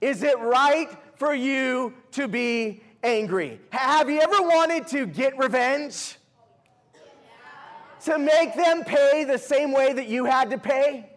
Is 0.00 0.24
it 0.24 0.38
right 0.40 0.88
for 1.14 1.34
you 1.34 1.94
to 2.12 2.26
be 2.26 2.82
angry? 3.04 3.60
Have 3.70 4.10
you 4.10 4.20
ever 4.20 4.42
wanted 4.42 4.88
to 4.88 5.06
get 5.06 5.38
revenge? 5.38 6.16
To 8.06 8.18
make 8.18 8.54
them 8.56 8.84
pay 8.84 9.24
the 9.24 9.38
same 9.38 9.72
way 9.72 9.92
that 9.92 10.08
you 10.08 10.24
had 10.24 10.50
to 10.50 10.58
pay? 10.58 11.10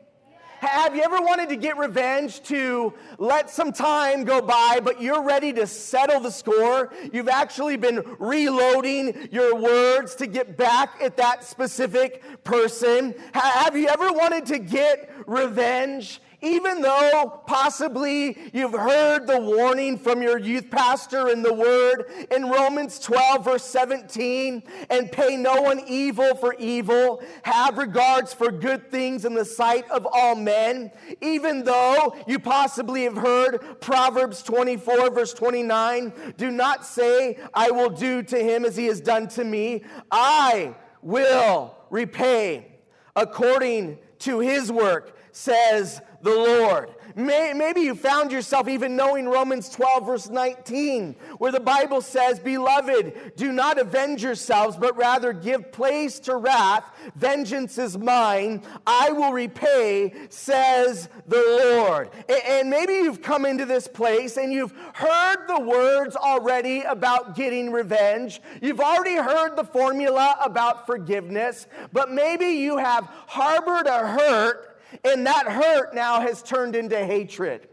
Have 0.60 0.94
you 0.94 1.02
ever 1.04 1.22
wanted 1.22 1.48
to 1.50 1.56
get 1.56 1.78
revenge 1.78 2.44
to 2.44 2.94
let 3.18 3.50
some 3.50 3.72
time 3.72 4.26
go 4.26 4.42
by, 4.42 4.82
but 4.84 5.02
you're 5.02 5.24
ready 5.24 5.54
to 5.54 5.66
settle 5.66 6.20
the 6.20 6.32
score? 6.32 6.92
You've 7.14 7.30
actually 7.30 7.78
been 7.78 8.04
reloading 8.20 9.30
your 9.32 9.56
words 9.56 10.16
to 10.16 10.28
get 10.28 10.58
back 10.58 11.02
at 11.02 11.16
that 11.16 11.46
specific 11.46 12.44
person. 12.44 13.16
Have 13.34 13.78
you 13.78 13.88
ever 13.88 14.12
wanted 14.12 14.48
to 14.48 14.60
get 14.60 15.10
revenge? 15.28 16.22
Even 16.42 16.82
though 16.82 17.42
possibly 17.46 18.38
you've 18.54 18.74
heard 18.74 19.28
the 19.28 19.40
warning 19.40 19.98
from 19.98 20.22
your 20.22 20.38
youth 20.38 20.70
pastor 20.70 21.30
in 21.30 21.42
the 21.42 21.54
word 21.54 22.06
in 22.32 22.50
Romans 22.50 23.00
12, 23.00 23.44
verse 23.44 23.64
17, 23.66 24.64
and 24.90 25.12
pay 25.12 25.36
no 25.36 25.62
one 25.62 25.82
evil 25.88 26.36
for 26.36 26.54
evil, 26.56 27.22
have 27.44 27.78
regards 27.78 28.34
for 28.34 28.52
good 28.52 28.90
things 28.90 29.26
in 29.26 29.34
the 29.34 29.46
sight 29.46 29.90
of 29.90 30.08
all 30.12 30.36
men, 30.36 30.92
even 31.22 31.64
though 31.64 32.16
you 32.28 32.40
possibly 32.40 33.04
have 33.04 33.18
heard 33.18 33.82
Proverbs 33.82 34.42
24, 34.44 35.10
verse 35.12 35.34
29, 35.34 36.34
do 36.38 36.52
not 36.52 36.86
say, 36.86 37.38
I 37.54 37.72
will 37.72 37.90
do 37.90 38.24
to 38.24 38.38
him 38.38 38.66
as 38.66 38.78
he 38.78 38.86
has 38.86 39.02
done 39.02 39.28
to 39.30 39.44
me. 39.44 39.84
I 40.12 40.76
will 41.02 41.76
repay 41.90 42.80
according 43.16 43.98
to 44.20 44.40
his 44.40 44.72
work, 44.72 45.18
says 45.32 46.02
the 46.22 46.30
Lord. 46.30 46.90
Maybe 47.16 47.82
you 47.82 47.96
found 47.96 48.32
yourself 48.32 48.68
even 48.68 48.96
knowing 48.96 49.28
Romans 49.28 49.70
12, 49.70 50.06
verse 50.06 50.30
19, 50.30 51.16
where 51.38 51.52
the 51.52 51.60
Bible 51.60 52.02
says, 52.02 52.40
Beloved, 52.40 53.34
do 53.36 53.52
not 53.52 53.80
avenge 53.80 54.24
yourselves, 54.24 54.78
but 54.78 54.96
rather 54.96 55.34
give 55.34 55.72
place 55.72 56.20
to 56.22 56.36
wrath. 56.36 56.86
Vengeance 57.16 57.78
is 57.78 57.98
mine. 57.98 58.62
I 58.86 59.12
will 59.12 59.34
repay, 59.34 60.14
says 60.30 61.10
the 61.28 61.44
Lord. 61.64 62.10
And 62.30 62.70
maybe 62.70 62.94
you've 62.94 63.22
come 63.22 63.46
into 63.46 63.66
this 63.66 63.88
place 63.88 64.38
and 64.38 64.54
you've 64.54 64.74
heard 64.94 65.48
the 65.48 65.62
words 65.62 66.16
already 66.16 66.82
about 66.84 67.36
getting 67.36 67.72
revenge. 67.72 68.42
You've 68.62 68.80
already 68.80 69.16
heard 69.16 69.56
the 69.56 69.64
formula 69.64 70.36
about 70.42 70.86
forgiveness, 70.86 71.68
but 71.92 72.12
maybe 72.12 72.46
you 72.46 72.78
have 72.78 73.06
harbored 73.28 73.88
a 73.88 74.08
hurt 74.08 74.70
and 75.04 75.26
that 75.26 75.48
hurt 75.48 75.94
now 75.94 76.22
has 76.22 76.42
turned 76.42 76.76
into 76.76 76.98
hatred. 76.98 77.68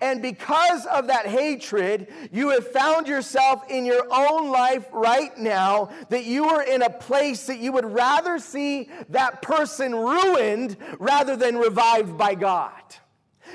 And 0.00 0.22
because 0.22 0.86
of 0.86 1.08
that 1.08 1.26
hatred, 1.26 2.08
you 2.30 2.50
have 2.50 2.68
found 2.68 3.08
yourself 3.08 3.68
in 3.68 3.84
your 3.84 4.06
own 4.10 4.50
life 4.50 4.86
right 4.92 5.36
now 5.36 5.90
that 6.10 6.24
you 6.24 6.44
are 6.44 6.62
in 6.62 6.82
a 6.82 6.90
place 6.90 7.46
that 7.46 7.58
you 7.58 7.72
would 7.72 7.86
rather 7.86 8.38
see 8.38 8.88
that 9.08 9.42
person 9.42 9.94
ruined 9.94 10.76
rather 10.98 11.36
than 11.36 11.56
revived 11.56 12.16
by 12.16 12.34
God. 12.34 12.72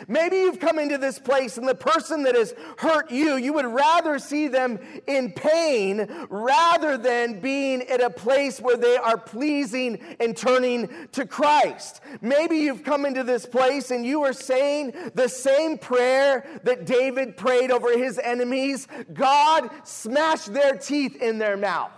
Maybe 0.08 0.38
you've 0.38 0.60
come 0.60 0.80
into 0.80 0.98
this 0.98 1.20
place 1.20 1.58
and 1.58 1.68
the 1.68 1.76
person 1.76 2.24
that 2.24 2.36
has 2.36 2.54
hurt 2.78 3.12
you, 3.12 3.38
you 3.38 3.54
would 3.54 3.66
rather 3.66 4.20
see 4.20 4.48
them 4.48 4.80
in 5.08 5.32
pain 5.32 6.08
rather 6.30 6.98
than 6.98 7.40
being 7.40 7.82
at 7.84 8.02
a 8.02 8.10
place 8.10 8.60
where 8.60 8.78
they 8.78 8.98
are 8.98 9.18
pleasing 9.18 10.00
and 10.20 10.36
turning 10.36 11.08
to 11.14 11.26
Christ. 11.26 12.02
Maybe 12.22 12.58
you've 12.58 12.84
come 12.84 13.06
into 13.06 13.24
this 13.24 13.46
place 13.46 13.92
and 13.92 14.06
you 14.06 14.24
are 14.24 14.34
saying 14.34 14.94
the 15.14 15.28
same 15.28 15.78
prayer 15.78 16.46
that 16.64 16.86
David 16.86 17.38
prayed 17.38 17.72
over 17.72 17.98
his 17.98 18.20
enemies 18.20 18.88
God, 19.14 19.70
smash 19.84 20.46
their 20.46 20.78
teeth 20.78 21.22
in 21.22 21.38
their 21.38 21.58
mouth. 21.58 21.92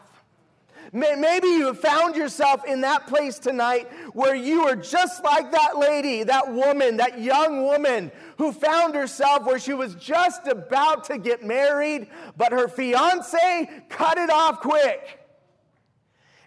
Maybe 0.94 1.48
you 1.48 1.68
have 1.68 1.80
found 1.80 2.16
yourself 2.16 2.64
in 2.66 2.82
that 2.82 3.08
place 3.08 3.40
tonight 3.40 3.90
where 4.14 4.36
you 4.36 4.64
are 4.68 4.76
just 4.76 5.24
like 5.24 5.52
that 5.52 5.78
lady, 5.78 6.24
that 6.24 6.54
woman, 6.54 6.98
that 6.98 7.20
young 7.20 7.64
woman 7.64 8.12
who 8.38 8.52
found 8.52 8.96
herself 8.96 9.46
where 9.46 9.60
she 9.60 9.74
was 9.74 9.96
just 9.96 10.48
about 10.48 11.06
to 11.06 11.18
get 11.18 11.44
married, 11.44 12.08
but 12.38 12.52
her 12.52 12.68
fiance 12.68 13.70
cut 13.90 14.18
it 14.18 14.30
off 14.30 14.62
quick. 14.62 15.20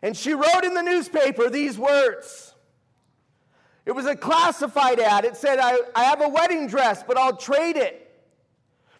And 0.02 0.16
she 0.16 0.32
wrote 0.32 0.64
in 0.64 0.74
the 0.74 0.82
newspaper 0.82 1.50
these 1.50 1.78
words. 1.78 2.54
It 3.84 3.92
was 3.92 4.06
a 4.06 4.16
classified 4.16 5.00
ad. 5.00 5.24
It 5.24 5.36
said, 5.36 5.58
I, 5.58 5.78
I 5.94 6.04
have 6.04 6.20
a 6.20 6.28
wedding 6.28 6.66
dress, 6.66 7.02
but 7.02 7.18
I'll 7.18 7.36
trade 7.36 7.76
it 7.76 8.10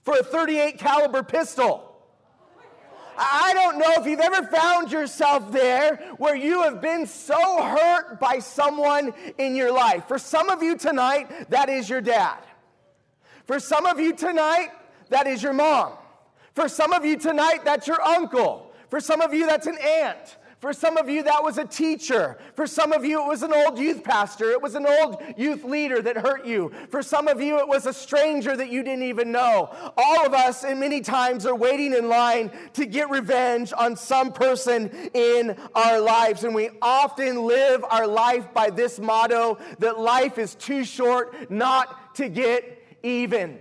for 0.02 0.14
a 0.18 0.22
38 0.22 0.78
caliber 0.78 1.22
pistol. 1.22 1.89
I 3.22 3.52
don't 3.52 3.78
know 3.78 3.92
if 3.98 4.06
you've 4.06 4.18
ever 4.18 4.46
found 4.46 4.90
yourself 4.90 5.52
there 5.52 5.96
where 6.16 6.34
you 6.34 6.62
have 6.62 6.80
been 6.80 7.06
so 7.06 7.62
hurt 7.62 8.18
by 8.18 8.38
someone 8.38 9.12
in 9.36 9.54
your 9.54 9.70
life. 9.70 10.08
For 10.08 10.18
some 10.18 10.48
of 10.48 10.62
you 10.62 10.76
tonight, 10.78 11.50
that 11.50 11.68
is 11.68 11.88
your 11.90 12.00
dad. 12.00 12.38
For 13.44 13.60
some 13.60 13.84
of 13.84 14.00
you 14.00 14.14
tonight, 14.14 14.70
that 15.10 15.26
is 15.26 15.42
your 15.42 15.52
mom. 15.52 15.92
For 16.54 16.66
some 16.66 16.94
of 16.94 17.04
you 17.04 17.18
tonight, 17.18 17.58
that's 17.62 17.86
your 17.86 18.00
uncle. 18.00 18.72
For 18.88 19.00
some 19.00 19.20
of 19.20 19.34
you, 19.34 19.46
that's 19.46 19.66
an 19.66 19.76
aunt. 19.78 20.38
For 20.60 20.74
some 20.74 20.98
of 20.98 21.08
you, 21.08 21.22
that 21.22 21.42
was 21.42 21.56
a 21.56 21.64
teacher. 21.64 22.36
For 22.54 22.66
some 22.66 22.92
of 22.92 23.02
you, 23.02 23.22
it 23.22 23.26
was 23.26 23.42
an 23.42 23.52
old 23.54 23.78
youth 23.78 24.04
pastor. 24.04 24.50
It 24.50 24.60
was 24.60 24.74
an 24.74 24.84
old 24.86 25.16
youth 25.38 25.64
leader 25.64 26.02
that 26.02 26.18
hurt 26.18 26.44
you. 26.44 26.70
For 26.90 27.02
some 27.02 27.28
of 27.28 27.40
you, 27.40 27.58
it 27.60 27.66
was 27.66 27.86
a 27.86 27.94
stranger 27.94 28.54
that 28.54 28.70
you 28.70 28.82
didn't 28.82 29.04
even 29.04 29.32
know. 29.32 29.74
All 29.96 30.26
of 30.26 30.34
us, 30.34 30.62
and 30.62 30.78
many 30.78 31.00
times, 31.00 31.46
are 31.46 31.54
waiting 31.54 31.94
in 31.94 32.10
line 32.10 32.50
to 32.74 32.84
get 32.84 33.08
revenge 33.08 33.72
on 33.74 33.96
some 33.96 34.34
person 34.34 34.90
in 35.14 35.56
our 35.74 35.98
lives. 35.98 36.44
And 36.44 36.54
we 36.54 36.68
often 36.82 37.46
live 37.46 37.82
our 37.90 38.06
life 38.06 38.52
by 38.52 38.68
this 38.68 38.98
motto 38.98 39.56
that 39.78 39.98
life 39.98 40.36
is 40.36 40.54
too 40.56 40.84
short 40.84 41.50
not 41.50 42.14
to 42.16 42.28
get 42.28 42.82
even 43.02 43.60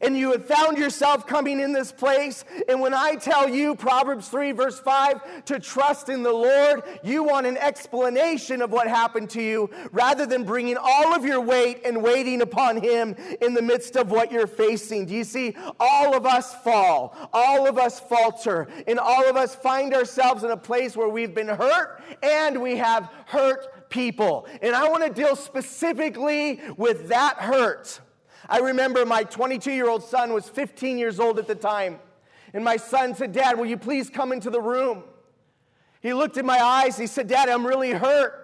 and 0.00 0.16
you 0.16 0.32
have 0.32 0.44
found 0.44 0.78
yourself 0.78 1.26
coming 1.26 1.60
in 1.60 1.72
this 1.72 1.92
place. 1.92 2.44
And 2.68 2.80
when 2.80 2.94
I 2.94 3.16
tell 3.16 3.48
you, 3.48 3.74
Proverbs 3.74 4.28
3, 4.28 4.52
verse 4.52 4.80
5, 4.80 5.44
to 5.46 5.58
trust 5.58 6.08
in 6.08 6.22
the 6.22 6.32
Lord, 6.32 6.82
you 7.02 7.22
want 7.22 7.46
an 7.46 7.56
explanation 7.56 8.62
of 8.62 8.70
what 8.70 8.86
happened 8.86 9.30
to 9.30 9.42
you 9.42 9.70
rather 9.92 10.26
than 10.26 10.44
bringing 10.44 10.76
all 10.76 11.14
of 11.14 11.24
your 11.24 11.40
weight 11.40 11.82
and 11.84 12.02
waiting 12.02 12.42
upon 12.42 12.76
Him 12.76 13.16
in 13.40 13.54
the 13.54 13.62
midst 13.62 13.96
of 13.96 14.10
what 14.10 14.32
you're 14.32 14.46
facing. 14.46 15.06
Do 15.06 15.14
you 15.14 15.24
see? 15.24 15.56
All 15.78 16.14
of 16.14 16.26
us 16.26 16.54
fall, 16.56 17.16
all 17.32 17.66
of 17.66 17.78
us 17.78 18.00
falter, 18.00 18.68
and 18.86 18.98
all 18.98 19.28
of 19.28 19.36
us 19.36 19.54
find 19.54 19.94
ourselves 19.94 20.44
in 20.44 20.50
a 20.50 20.56
place 20.56 20.96
where 20.96 21.08
we've 21.08 21.34
been 21.34 21.48
hurt 21.48 22.02
and 22.22 22.60
we 22.60 22.76
have 22.76 23.10
hurt 23.26 23.90
people. 23.90 24.46
And 24.62 24.74
I 24.74 24.88
want 24.88 25.04
to 25.04 25.10
deal 25.10 25.36
specifically 25.36 26.60
with 26.76 27.08
that 27.08 27.36
hurt. 27.36 28.00
I 28.50 28.58
remember 28.58 29.06
my 29.06 29.22
22 29.22 29.70
year 29.70 29.88
old 29.88 30.02
son 30.02 30.32
was 30.32 30.48
15 30.48 30.98
years 30.98 31.20
old 31.20 31.38
at 31.38 31.46
the 31.46 31.54
time. 31.54 32.00
And 32.52 32.64
my 32.64 32.76
son 32.76 33.14
said, 33.14 33.30
Dad, 33.30 33.56
will 33.56 33.66
you 33.66 33.76
please 33.76 34.10
come 34.10 34.32
into 34.32 34.50
the 34.50 34.60
room? 34.60 35.04
He 36.00 36.12
looked 36.12 36.36
in 36.36 36.44
my 36.44 36.58
eyes. 36.58 36.98
He 36.98 37.06
said, 37.06 37.28
Dad, 37.28 37.48
I'm 37.48 37.64
really 37.64 37.92
hurt. 37.92 38.34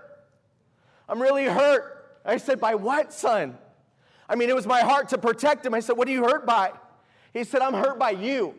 I'm 1.09 1.21
really 1.21 1.47
hurt. 1.47 2.21
I 2.25 2.37
said, 2.37 2.61
By 2.61 2.77
what, 2.77 3.13
son? 3.13 3.59
I 4.29 4.37
mean, 4.37 4.49
it 4.49 4.55
was 4.55 4.67
my 4.67 4.81
heart 4.81 5.09
to 5.09 5.19
protect 5.19 5.67
him. 5.67 5.75
I 5.75 5.81
said, 5.81 5.97
What 5.97 6.07
are 6.07 6.13
you 6.13 6.23
hurt 6.23 6.47
by? 6.47 6.73
He 7.33 7.43
said, 7.43 7.61
I'm 7.61 7.75
hurt 7.75 7.99
by 7.99 8.11
you. 8.11 8.55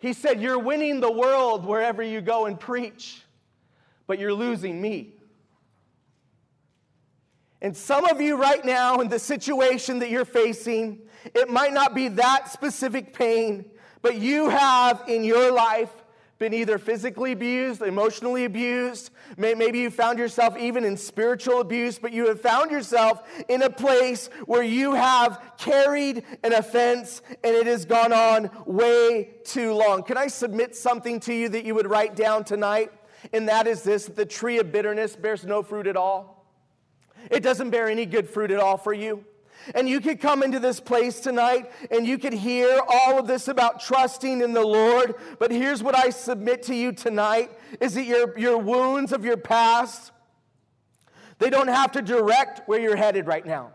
He 0.00 0.12
said, 0.12 0.40
You're 0.40 0.58
winning 0.58 0.98
the 0.98 1.12
world 1.12 1.64
wherever 1.64 2.02
you 2.02 2.20
go 2.20 2.46
and 2.46 2.58
preach, 2.58 3.22
but 4.08 4.18
you're 4.18 4.34
losing 4.34 4.80
me. 4.80 5.14
And 7.62 7.76
some 7.76 8.04
of 8.06 8.20
you 8.20 8.36
right 8.36 8.64
now, 8.64 9.00
in 9.00 9.08
the 9.08 9.18
situation 9.18 9.98
that 9.98 10.10
you're 10.10 10.24
facing, 10.24 11.00
it 11.34 11.48
might 11.48 11.72
not 11.72 11.94
be 11.94 12.08
that 12.08 12.50
specific 12.50 13.12
pain, 13.12 13.66
but 14.02 14.16
you 14.16 14.48
have 14.48 15.04
in 15.08 15.24
your 15.24 15.52
life 15.52 15.90
been 16.38 16.54
either 16.54 16.78
physically 16.78 17.32
abused, 17.32 17.82
emotionally 17.82 18.46
abused. 18.46 19.10
Maybe 19.36 19.80
you 19.80 19.90
found 19.90 20.18
yourself 20.18 20.56
even 20.56 20.86
in 20.86 20.96
spiritual 20.96 21.60
abuse, 21.60 21.98
but 21.98 22.14
you 22.14 22.28
have 22.28 22.40
found 22.40 22.70
yourself 22.70 23.22
in 23.46 23.60
a 23.60 23.68
place 23.68 24.30
where 24.46 24.62
you 24.62 24.94
have 24.94 25.38
carried 25.58 26.24
an 26.42 26.54
offense 26.54 27.20
and 27.44 27.54
it 27.54 27.66
has 27.66 27.84
gone 27.84 28.14
on 28.14 28.50
way 28.64 29.34
too 29.44 29.74
long. 29.74 30.02
Can 30.02 30.16
I 30.16 30.28
submit 30.28 30.74
something 30.74 31.20
to 31.20 31.34
you 31.34 31.50
that 31.50 31.66
you 31.66 31.74
would 31.74 31.86
write 31.86 32.16
down 32.16 32.44
tonight? 32.44 32.90
And 33.34 33.50
that 33.50 33.66
is 33.66 33.82
this 33.82 34.06
the 34.06 34.24
tree 34.24 34.58
of 34.58 34.72
bitterness 34.72 35.14
bears 35.14 35.44
no 35.44 35.62
fruit 35.62 35.86
at 35.86 35.96
all. 35.96 36.39
It 37.30 37.42
doesn't 37.42 37.70
bear 37.70 37.88
any 37.88 38.06
good 38.06 38.28
fruit 38.28 38.50
at 38.50 38.60
all 38.60 38.76
for 38.76 38.92
you. 38.92 39.24
And 39.74 39.88
you 39.88 40.00
could 40.00 40.20
come 40.20 40.42
into 40.42 40.58
this 40.58 40.80
place 40.80 41.20
tonight 41.20 41.70
and 41.90 42.06
you 42.06 42.18
could 42.18 42.32
hear 42.32 42.80
all 42.88 43.18
of 43.18 43.26
this 43.26 43.48
about 43.48 43.80
trusting 43.80 44.40
in 44.40 44.52
the 44.52 44.64
Lord. 44.64 45.14
But 45.38 45.50
here's 45.50 45.82
what 45.82 45.96
I 45.96 46.10
submit 46.10 46.64
to 46.64 46.74
you 46.74 46.92
tonight 46.92 47.50
is 47.80 47.94
that 47.94 48.04
your, 48.04 48.38
your 48.38 48.58
wounds 48.58 49.12
of 49.12 49.24
your 49.24 49.36
past, 49.36 50.12
they 51.38 51.50
don't 51.50 51.68
have 51.68 51.92
to 51.92 52.02
direct 52.02 52.66
where 52.68 52.80
you're 52.80 52.96
headed 52.96 53.26
right 53.26 53.44
now. 53.44 53.72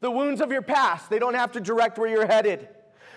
The 0.00 0.10
wounds 0.10 0.40
of 0.40 0.52
your 0.52 0.62
past, 0.62 1.10
they 1.10 1.18
don't 1.18 1.34
have 1.34 1.52
to 1.52 1.60
direct 1.60 1.98
where 1.98 2.08
you're 2.08 2.26
headed. 2.26 2.68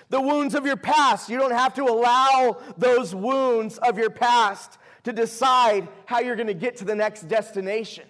The 0.10 0.20
wounds 0.20 0.56
of 0.56 0.66
your 0.66 0.78
past, 0.78 1.30
you 1.30 1.38
don't 1.38 1.52
have 1.52 1.76
to 1.76 1.84
allow 1.84 2.58
those 2.78 3.14
wounds 3.14 3.78
of 3.78 3.98
your 3.98 4.10
past 4.10 4.78
to 5.04 5.14
decide 5.14 5.88
how 6.06 6.20
you're 6.20 6.36
going 6.36 6.48
to 6.48 6.54
get 6.54 6.78
to 6.78 6.86
the 6.86 6.96
next 6.96 7.28
destination. 7.28 8.06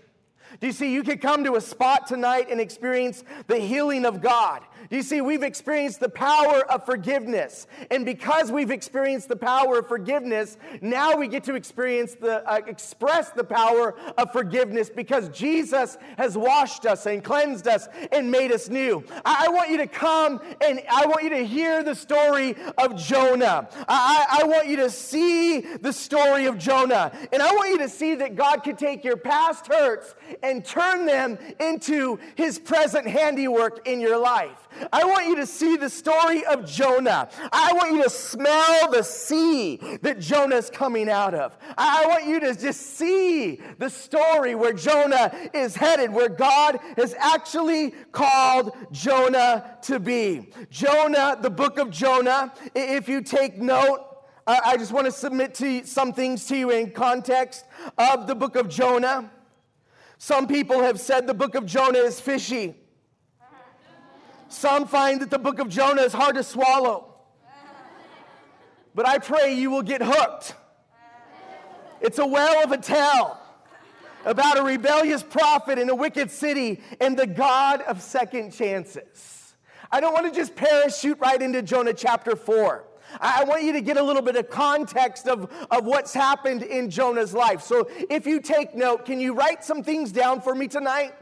Do 0.60 0.68
you 0.68 0.74
see, 0.74 0.94
you 0.94 1.04
could 1.04 1.22
come 1.22 1.44
to 1.46 1.56
a 1.56 1.62
spot 1.62 2.08
tonight 2.08 2.48
and 2.50 2.60
experience 2.60 3.24
the 3.48 3.58
healing 3.58 4.06
of 4.06 4.22
God. 4.22 4.62
You 4.92 5.04
see, 5.04 5.22
we've 5.22 5.42
experienced 5.42 6.02
the 6.02 6.10
power 6.10 6.70
of 6.70 6.86
forgiveness. 6.86 7.66
And 7.90 8.06
because 8.06 8.52
we've 8.52 8.72
experienced 8.72 9.30
the 9.30 9.38
power 9.38 9.80
of 9.80 9.88
forgiveness, 9.88 10.58
now 10.82 11.16
we 11.16 11.30
get 11.30 11.46
to 11.46 11.56
experience 11.56 12.16
the, 12.16 12.48
uh, 12.48 12.60
express 12.68 13.30
the 13.30 13.46
power 13.46 13.96
of 14.18 14.34
forgiveness 14.34 14.90
because 14.90 15.30
Jesus 15.30 15.98
has 16.18 16.38
washed 16.38 16.86
us 16.86 17.06
and 17.06 17.24
cleansed 17.24 17.70
us 17.70 17.88
and 18.12 18.30
made 18.30 18.52
us 18.52 18.68
new. 18.68 19.02
I, 19.24 19.46
I 19.48 19.50
want 19.50 19.70
you 19.70 19.78
to 19.78 19.88
come 19.88 20.42
and 20.60 20.82
I 20.92 21.06
want 21.06 21.24
you 21.24 21.30
to 21.30 21.46
hear 21.46 21.84
the 21.84 21.96
story 21.96 22.58
of 22.78 22.98
Jonah. 22.98 23.70
I, 23.88 24.42
I 24.42 24.44
want 24.46 24.68
you 24.68 24.76
to 24.78 24.90
see 24.90 25.62
the 25.62 25.94
story 25.94 26.48
of 26.48 26.58
Jonah. 26.58 27.14
And 27.32 27.42
I 27.42 27.54
want 27.54 27.70
you 27.70 27.78
to 27.78 27.90
see 27.90 28.16
that 28.16 28.36
God 28.36 28.58
could 28.58 28.78
take 28.78 29.06
your 29.06 29.16
past 29.16 29.68
hurts 29.68 30.16
and 30.44 30.66
turn 30.66 31.06
them 31.06 31.38
into 31.62 32.20
his 32.36 32.60
present 32.60 33.08
handiwork 33.08 33.88
in 33.88 34.02
your 34.02 34.18
life. 34.18 34.68
I 34.92 35.04
want 35.06 35.28
you 35.28 35.36
to 35.38 35.46
see 35.46 35.78
the 35.78 35.90
story 35.90 36.46
of 36.46 36.66
Jonah. 36.66 37.30
I 37.52 37.74
want 37.74 37.96
you 37.96 38.04
to 38.04 38.10
smell 38.10 38.92
the 38.92 39.04
sea 39.04 39.78
that 40.02 40.20
Jonah's 40.20 40.70
coming 40.70 41.10
out 41.10 41.34
of. 41.34 41.58
I 41.78 42.06
want 42.08 42.26
you 42.26 42.40
to 42.40 42.56
just 42.56 42.82
see 42.98 43.60
the 43.78 43.90
story 43.90 44.56
where 44.56 44.74
Jonah 44.74 45.32
is 45.54 45.76
headed, 45.76 46.12
where 46.12 46.30
God 46.30 46.80
has 46.98 47.14
actually 47.20 47.92
called 48.12 48.76
Jonah 48.92 49.78
to 49.84 50.00
be. 50.00 50.50
Jonah, 50.70 51.38
the 51.40 51.50
book 51.50 51.78
of 51.78 51.92
Jonah, 51.92 52.54
if 52.76 53.10
you 53.10 53.22
take 53.22 53.58
note, 53.58 54.08
I 54.48 54.76
just 54.78 54.92
want 54.92 55.06
to 55.06 55.12
submit 55.12 55.54
to 55.56 55.86
some 55.86 56.14
things 56.14 56.46
to 56.48 56.58
you 56.58 56.72
in 56.72 56.92
context 56.92 57.66
of 57.98 58.28
the 58.28 58.36
book 58.36 58.56
of 58.56 58.70
Jonah. 58.70 59.30
Some 60.18 60.48
people 60.48 60.82
have 60.82 61.00
said 61.00 61.28
the 61.28 61.34
book 61.34 61.56
of 61.56 61.66
Jonah 61.66 62.00
is 62.00 62.20
fishy. 62.20 62.76
Some 64.52 64.86
find 64.86 65.22
that 65.22 65.30
the 65.30 65.40
book 65.40 65.60
of 65.60 65.70
Jonah 65.70 66.02
is 66.02 66.12
hard 66.12 66.36
to 66.36 66.44
swallow. 66.44 67.14
But 68.94 69.08
I 69.08 69.18
pray 69.18 69.54
you 69.54 69.72
will 69.72 69.82
get 69.82 70.02
hooked. 70.04 70.56
It's 72.02 72.20
a 72.20 72.26
well 72.26 72.64
of 72.64 72.72
a 72.72 72.78
tale 72.78 73.38
about 74.26 74.58
a 74.58 74.64
rebellious 74.64 75.24
prophet 75.24 75.80
in 75.80 75.90
a 75.90 75.96
wicked 75.96 76.30
city 76.30 76.82
and 77.00 77.18
the 77.18 77.28
God 77.28 77.82
of 77.84 78.02
second 78.02 78.52
chances. 78.52 79.56
I 79.90 80.02
don't 80.02 80.14
want 80.14 80.32
to 80.32 80.38
just 80.38 80.56
parachute 80.56 81.20
right 81.20 81.42
into 81.42 81.62
Jonah 81.62 81.94
chapter 81.94 82.36
4. 82.36 82.84
I 83.20 83.44
want 83.46 83.64
you 83.64 83.74
to 83.74 83.82
get 83.82 83.98
a 83.98 84.04
little 84.04 84.22
bit 84.22 84.36
of 84.36 84.50
context 84.50 85.28
of, 85.28 85.52
of 85.72 85.86
what's 85.86 86.14
happened 86.14 86.64
in 86.64 86.90
Jonah's 86.90 87.34
life. 87.34 87.62
So 87.62 87.90
if 88.10 88.26
you 88.26 88.42
take 88.42 88.76
note, 88.76 89.06
can 89.06 89.20
you 89.20 89.34
write 89.34 89.64
some 89.64 89.84
things 89.84 90.12
down 90.12 90.42
for 90.42 90.54
me 90.56 90.68
tonight? 90.68 91.14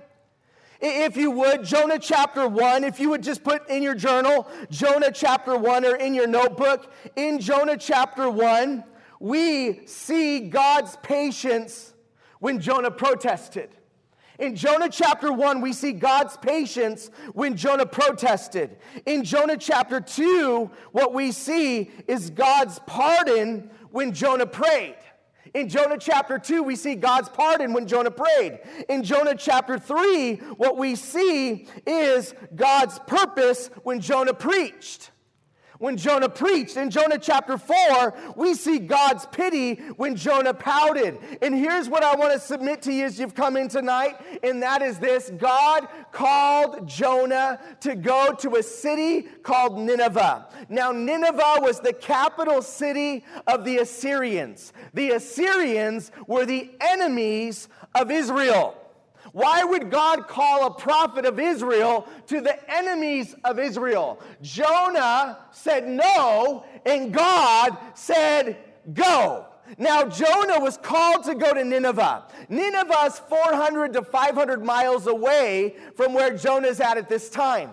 If 0.81 1.17
you 1.17 1.31
would, 1.31 1.65
Jonah 1.65 1.99
chapter 1.99 2.47
1, 2.47 2.85
if 2.85 2.99
you 2.99 3.09
would 3.09 3.21
just 3.21 3.43
put 3.43 3.69
in 3.69 3.83
your 3.83 3.95
journal, 3.95 4.47
Jonah 4.69 5.11
chapter 5.11 5.57
1 5.57 5.85
or 5.85 5.95
in 5.95 6.13
your 6.13 6.27
notebook, 6.27 6.91
in 7.17 7.39
Jonah 7.39 7.77
chapter 7.77 8.29
1, 8.29 8.85
we 9.19 9.85
see 9.85 10.47
God's 10.47 10.95
patience 11.03 11.93
when 12.39 12.61
Jonah 12.61 12.91
protested. 12.91 13.75
In 14.39 14.55
Jonah 14.55 14.87
chapter 14.87 15.33
1, 15.33 15.59
we 15.59 15.73
see 15.73 15.91
God's 15.91 16.37
patience 16.37 17.11
when 17.33 17.57
Jonah 17.57 17.85
protested. 17.85 18.77
In 19.05 19.25
Jonah 19.25 19.57
chapter 19.57 19.99
2, 19.99 20.71
what 20.93 21.13
we 21.13 21.33
see 21.33 21.91
is 22.07 22.29
God's 22.29 22.79
pardon 22.87 23.69
when 23.91 24.13
Jonah 24.13 24.45
prayed. 24.45 24.95
In 25.53 25.69
Jonah 25.69 25.97
chapter 25.97 26.37
2, 26.37 26.63
we 26.63 26.75
see 26.75 26.95
God's 26.95 27.29
pardon 27.29 27.73
when 27.73 27.87
Jonah 27.87 28.11
prayed. 28.11 28.59
In 28.87 29.03
Jonah 29.03 29.35
chapter 29.35 29.79
3, 29.79 30.35
what 30.57 30.77
we 30.77 30.95
see 30.95 31.67
is 31.85 32.33
God's 32.55 32.99
purpose 32.99 33.69
when 33.83 33.99
Jonah 33.99 34.33
preached 34.33 35.11
when 35.79 35.97
Jonah 35.97 36.29
preached. 36.29 36.77
In 36.77 36.89
Jonah 36.89 37.17
chapter 37.17 37.57
4, 37.57 38.33
we 38.35 38.53
see 38.53 38.77
God's 38.79 39.25
pity 39.25 39.75
when 39.95 40.15
Jonah 40.15 40.53
pouted. 40.53 41.17
And 41.41 41.55
here's 41.55 41.89
what 41.89 42.03
I 42.03 42.15
want 42.15 42.33
to 42.33 42.39
submit 42.39 42.83
to 42.83 42.93
you 42.93 43.05
as 43.05 43.19
you've 43.19 43.33
come 43.33 43.57
in 43.57 43.67
tonight, 43.67 44.17
and 44.43 44.61
that 44.61 44.81
is 44.81 44.99
this 44.99 45.31
God 45.37 45.87
called 46.11 46.87
Jonah 46.87 47.59
to 47.81 47.95
go 47.95 48.33
to 48.39 48.55
a 48.55 48.63
city 48.63 49.23
called 49.43 49.79
Nineveh. 49.79 50.47
Now, 50.69 50.91
Nineveh 50.91 51.59
was 51.59 51.79
the 51.79 51.93
capital 51.93 52.61
city 52.61 53.23
of 53.47 53.65
the 53.65 53.77
Assyrians. 53.77 54.73
The 54.93 55.11
Assyrians 55.11 56.11
were 56.27 56.45
the 56.45 56.69
enemies 56.79 57.69
of 57.95 58.11
Israel. 58.11 58.75
Why 59.31 59.63
would 59.63 59.91
God 59.91 60.27
call 60.27 60.67
a 60.67 60.73
prophet 60.73 61.25
of 61.25 61.39
Israel 61.39 62.07
to 62.27 62.41
the 62.41 62.57
enemies 62.71 63.35
of 63.43 63.59
Israel? 63.59 64.19
Jonah 64.41 65.39
said 65.51 65.87
no, 65.87 66.65
and 66.85 67.13
God 67.13 67.77
said 67.93 68.57
go. 68.93 69.45
Now, 69.77 70.05
Jonah 70.05 70.59
was 70.59 70.77
called 70.77 71.25
to 71.25 71.35
go 71.35 71.53
to 71.53 71.63
Nineveh. 71.63 72.25
Nineveh 72.49 73.03
is 73.05 73.19
400 73.19 73.93
to 73.93 74.01
500 74.01 74.65
miles 74.65 75.05
away 75.05 75.75
from 75.95 76.13
where 76.13 76.35
Jonah's 76.35 76.79
at 76.79 76.97
at 76.97 77.07
this 77.07 77.29
time. 77.29 77.71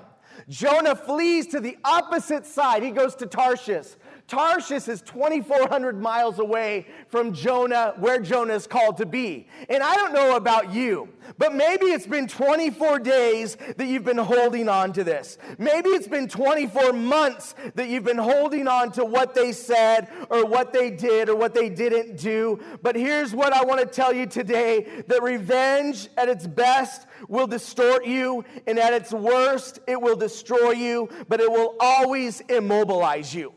Jonah 0.48 0.94
flees 0.94 1.46
to 1.48 1.60
the 1.60 1.76
opposite 1.84 2.46
side. 2.46 2.82
He 2.82 2.90
goes 2.90 3.14
to 3.16 3.26
Tarshish. 3.26 3.86
Tarshish 4.28 4.88
is 4.88 5.02
2,400 5.02 6.00
miles 6.00 6.40
away 6.40 6.86
from 7.08 7.32
Jonah, 7.32 7.94
where 7.98 8.18
Jonah 8.18 8.54
is 8.54 8.66
called 8.66 8.96
to 8.96 9.06
be. 9.06 9.46
And 9.68 9.84
I 9.84 9.94
don't 9.94 10.12
know 10.12 10.34
about 10.34 10.72
you, 10.72 11.08
but 11.38 11.54
maybe 11.54 11.86
it's 11.86 12.08
been 12.08 12.26
24 12.26 12.98
days 12.98 13.56
that 13.76 13.86
you've 13.86 14.04
been 14.04 14.18
holding 14.18 14.68
on 14.68 14.92
to 14.94 15.04
this. 15.04 15.38
Maybe 15.58 15.90
it's 15.90 16.08
been 16.08 16.26
24 16.26 16.92
months 16.92 17.54
that 17.76 17.88
you've 17.88 18.02
been 18.02 18.18
holding 18.18 18.66
on 18.66 18.90
to 18.92 19.04
what 19.04 19.34
they 19.34 19.52
said 19.52 20.08
or 20.28 20.44
what 20.44 20.72
they 20.72 20.90
did 20.90 21.28
or 21.28 21.36
what 21.36 21.54
they 21.54 21.68
didn't 21.68 22.16
do. 22.16 22.58
But 22.82 22.96
here's 22.96 23.32
what 23.32 23.52
I 23.52 23.64
want 23.64 23.80
to 23.80 23.86
tell 23.86 24.12
you 24.12 24.26
today 24.26 25.04
that 25.06 25.22
revenge 25.22 26.08
at 26.16 26.28
its 26.28 26.48
best 26.48 27.06
will 27.28 27.46
distort 27.46 28.04
you, 28.04 28.44
and 28.66 28.78
at 28.78 28.92
its 28.92 29.12
worst, 29.12 29.78
it 29.86 30.00
will 30.00 30.16
destroy 30.16 30.72
you, 30.72 31.08
but 31.28 31.40
it 31.40 31.50
will 31.50 31.76
always 31.78 32.40
immobilize 32.40 33.32
you. 33.32 33.52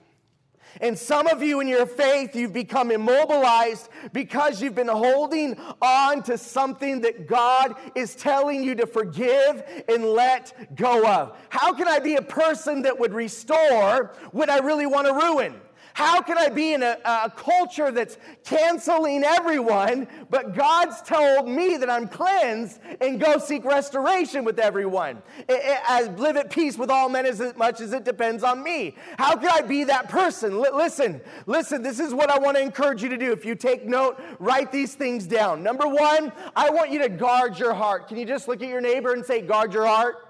And 0.82 0.98
some 0.98 1.28
of 1.28 1.42
you 1.44 1.60
in 1.60 1.68
your 1.68 1.86
faith, 1.86 2.36
you've 2.36 2.54
become 2.54 2.92
immobilized 2.92 3.90
because 4.14 4.62
you've 4.62 4.76
been 4.76 4.88
holding 4.88 5.58
on 5.82 6.24
to 6.24 6.38
something 6.38 7.02
that 7.02 7.28
God 7.28 7.76
is 7.96 8.16
telling 8.16 8.64
you 8.64 8.76
to 8.76 8.88
forgive 8.88 9.64
and 9.88 10.06
let 10.06 10.76
go 10.76 11.06
of. 11.06 11.38
How 11.50 11.74
can 11.74 11.88
I 11.88 12.00
be 12.00 12.16
a 12.16 12.22
person 12.22 12.84
that 12.84 12.98
would 13.00 13.14
restore 13.14 14.14
what 14.32 14.50
I 14.50 14.60
really 14.60 14.86
want 14.86 15.08
to 15.08 15.14
ruin? 15.14 15.60
How 15.94 16.22
can 16.22 16.38
I 16.38 16.50
be 16.50 16.74
in 16.74 16.84
a, 16.84 16.98
a, 17.04 17.32
culture 17.36 17.92
that's 17.92 18.18
canceling 18.44 19.24
everyone, 19.24 20.08
but 20.30 20.56
God's 20.56 21.02
told 21.02 21.48
me 21.48 21.78
that 21.78 21.90
I'm 21.90 22.08
cleansed 22.08 22.80
and 23.02 23.20
go 23.20 23.38
seek 23.38 23.66
restoration 23.66 24.44
with 24.46 24.60
everyone? 24.60 25.22
I, 25.50 26.10
live 26.18 26.38
at 26.38 26.50
peace 26.50 26.78
with 26.78 26.90
all 26.90 27.10
men 27.10 27.26
as 27.26 27.42
much 27.58 27.82
as 27.82 27.94
it 27.94 28.06
depends 28.06 28.44
on 28.44 28.64
me. 28.64 28.96
How 29.18 29.36
can 29.36 29.50
I 29.50 29.62
be 29.62 29.84
that 29.86 30.10
person? 30.10 30.54
L- 30.54 30.76
listen, 30.76 31.22
listen, 31.46 31.82
this 31.82 32.00
is 32.00 32.14
what 32.14 32.30
I 32.30 32.40
want 32.40 32.58
to 32.58 32.64
encourage 32.64 33.04
you 33.04 33.10
to 33.10 33.18
do. 33.18 33.32
If 33.32 33.46
you 33.46 33.56
take 33.56 33.86
note, 33.86 34.20
write 34.40 34.72
these 34.72 34.96
things 34.96 35.26
down. 35.28 35.64
Number 35.64 35.88
one, 35.88 36.32
I 36.56 36.70
want 36.70 36.92
you 36.92 37.00
to 37.00 37.10
guard 37.10 37.60
your 37.60 37.74
heart. 37.74 38.08
Can 38.08 38.18
you 38.18 38.26
just 38.26 38.48
look 38.48 38.62
at 38.62 38.70
your 38.70 38.82
neighbor 38.82 39.14
and 39.14 39.26
say, 39.26 39.42
guard 39.42 39.74
your 39.74 39.86
heart? 39.86 40.29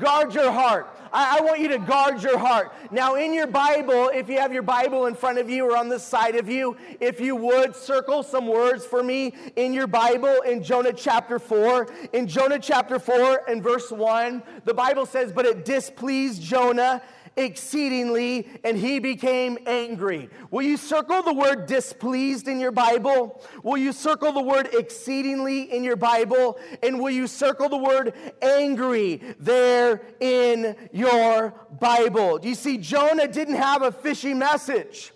Guard 0.00 0.34
your 0.34 0.50
heart. 0.50 0.88
I, 1.12 1.38
I, 1.38 1.40
want 1.42 1.60
you 1.60 1.68
to 1.68 1.78
guard 1.78 2.22
your 2.22 2.38
heart. 2.38 2.72
Now, 2.90 3.16
in 3.16 3.34
your 3.34 3.46
Bible, 3.46 4.10
if 4.14 4.28
you 4.28 4.38
have 4.38 4.52
your 4.52 4.62
Bible 4.62 5.06
in 5.06 5.14
front 5.14 5.38
of 5.38 5.50
you 5.50 5.64
or 5.68 5.76
on 5.76 5.88
the 5.88 5.98
side 5.98 6.36
of 6.36 6.48
you, 6.48 6.76
if 7.00 7.20
you 7.20 7.36
would 7.36 7.74
circle 7.74 8.22
some 8.22 8.46
words 8.46 8.86
for 8.86 9.02
me 9.02 9.34
in 9.56 9.74
your 9.74 9.86
Bible 9.86 10.40
in 10.46 10.62
Jonah 10.62 10.92
chapter 10.92 11.38
4. 11.38 11.88
In 12.12 12.26
Jonah 12.28 12.58
chapter 12.58 12.98
4 12.98 13.42
and 13.48 13.62
verse 13.62 13.90
1, 13.90 14.42
the 14.64 14.74
Bible 14.74 15.04
says, 15.04 15.32
But 15.32 15.46
it 15.46 15.64
displeased 15.64 16.40
Jonah 16.40 17.02
exceedingly, 17.36 18.48
and 18.64 18.76
he 18.76 18.98
became 18.98 19.58
angry. 19.66 20.28
Will 20.50 20.62
you 20.62 20.76
circle 20.76 21.22
the 21.22 21.32
word 21.32 21.66
displeased 21.66 22.48
in 22.48 22.60
your 22.60 22.72
Bible? 22.72 23.42
Will 23.62 23.78
you 23.78 23.92
circle 23.92 24.32
the 24.32 24.42
word 24.42 24.70
exceedingly 24.72 25.62
in 25.62 25.84
your 25.84 25.96
Bible? 25.96 26.58
And 26.82 27.00
will 27.00 27.10
you 27.10 27.26
circle 27.26 27.68
the 27.68 27.76
word 27.76 28.14
angry 28.42 29.22
there 29.38 30.02
in 30.20 30.76
your 30.92 31.54
Bible? 31.80 32.38
Do 32.38 32.48
you 32.48 32.54
see, 32.54 32.78
Jonah 32.78 33.28
didn't 33.28 33.56
have 33.56 33.82
a 33.82 33.92
fishy 33.92 34.34
message. 34.34 35.12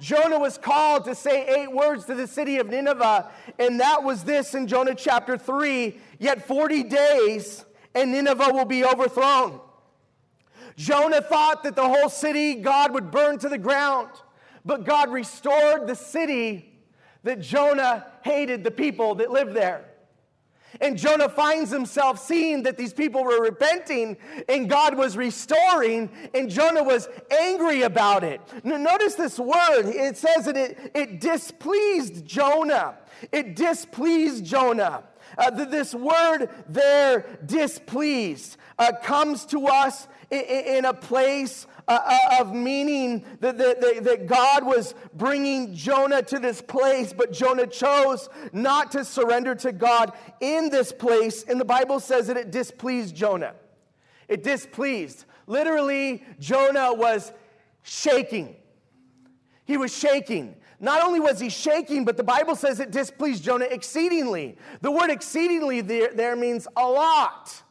Jonah 0.00 0.38
was 0.38 0.58
called 0.58 1.04
to 1.04 1.14
say 1.14 1.46
eight 1.46 1.70
words 1.70 2.06
to 2.06 2.14
the 2.14 2.26
city 2.26 2.58
of 2.58 2.68
Nineveh, 2.68 3.30
and 3.58 3.78
that 3.78 4.02
was 4.02 4.24
this 4.24 4.54
in 4.54 4.66
Jonah 4.66 4.96
chapter 4.96 5.38
3 5.38 5.96
Yet 6.22 6.46
40 6.46 6.84
days, 6.84 7.64
and 7.96 8.12
Nineveh 8.12 8.50
will 8.52 8.64
be 8.64 8.84
overthrown. 8.84 9.60
Jonah 10.76 11.22
thought 11.22 11.62
that 11.64 11.76
the 11.76 11.86
whole 11.86 12.08
city 12.08 12.56
God 12.56 12.92
would 12.94 13.10
burn 13.10 13.38
to 13.38 13.48
the 13.48 13.58
ground, 13.58 14.08
but 14.64 14.84
God 14.84 15.10
restored 15.10 15.86
the 15.86 15.94
city 15.94 16.80
that 17.22 17.40
Jonah 17.40 18.06
hated 18.22 18.64
the 18.64 18.70
people 18.70 19.16
that 19.16 19.30
lived 19.30 19.54
there. 19.54 19.88
And 20.80 20.96
Jonah 20.96 21.28
finds 21.28 21.70
himself 21.70 22.18
seeing 22.18 22.62
that 22.62 22.78
these 22.78 22.94
people 22.94 23.24
were 23.24 23.42
repenting 23.42 24.16
and 24.48 24.68
God 24.70 24.96
was 24.96 25.16
restoring, 25.16 26.10
and 26.34 26.48
Jonah 26.48 26.82
was 26.82 27.08
angry 27.30 27.82
about 27.82 28.24
it. 28.24 28.40
Notice 28.64 29.14
this 29.14 29.38
word. 29.38 29.86
It 29.86 30.16
says 30.16 30.46
that 30.46 30.56
it, 30.56 30.92
it 30.94 31.20
displeased 31.20 32.24
Jonah. 32.24 32.96
It 33.30 33.54
displeased 33.54 34.44
Jonah. 34.44 35.04
Uh, 35.36 35.50
this 35.50 35.94
word 35.94 36.48
there, 36.68 37.38
displeased, 37.44 38.56
uh, 38.78 38.92
comes 39.02 39.46
to 39.46 39.66
us 39.66 40.08
in, 40.32 40.84
a 40.84 40.94
place 40.94 41.66
uh, 41.86 41.98
uh, 42.04 42.40
of 42.40 42.54
meaning 42.54 43.24
that 43.40 44.24
God 44.26 44.64
was 44.64 44.94
bringing 45.14 45.74
Jonah 45.74 46.22
to 46.22 46.38
this 46.38 46.62
place, 46.62 47.12
but 47.12 47.32
Jonah 47.32 47.66
chose 47.66 48.28
not 48.52 48.92
to 48.92 49.04
surrender 49.04 49.54
to 49.56 49.72
God 49.72 50.12
in 50.40 50.70
this 50.70 50.92
place. 50.92 51.42
And 51.44 51.60
the 51.60 51.64
Bible 51.64 52.00
says 52.00 52.28
that 52.28 52.36
it 52.36 52.50
displeased 52.50 53.14
Jonah. 53.14 53.54
It 54.28 54.42
displeased. 54.42 55.26
Literally, 55.46 56.24
Jonah 56.40 56.94
was 56.94 57.32
shaking. 57.82 58.56
He 59.64 59.76
was 59.76 59.94
shaking. 59.94 60.56
Not 60.80 61.04
only 61.04 61.20
was 61.20 61.38
he 61.38 61.48
shaking, 61.48 62.04
but 62.04 62.16
the 62.16 62.24
Bible 62.24 62.56
says 62.56 62.80
it 62.80 62.90
displeased 62.90 63.44
Jonah 63.44 63.66
exceedingly. 63.66 64.56
The 64.80 64.90
word 64.90 65.10
exceedingly 65.10 65.80
there, 65.80 66.12
there 66.12 66.36
means 66.36 66.66
a 66.76 66.86
lot 66.86 67.62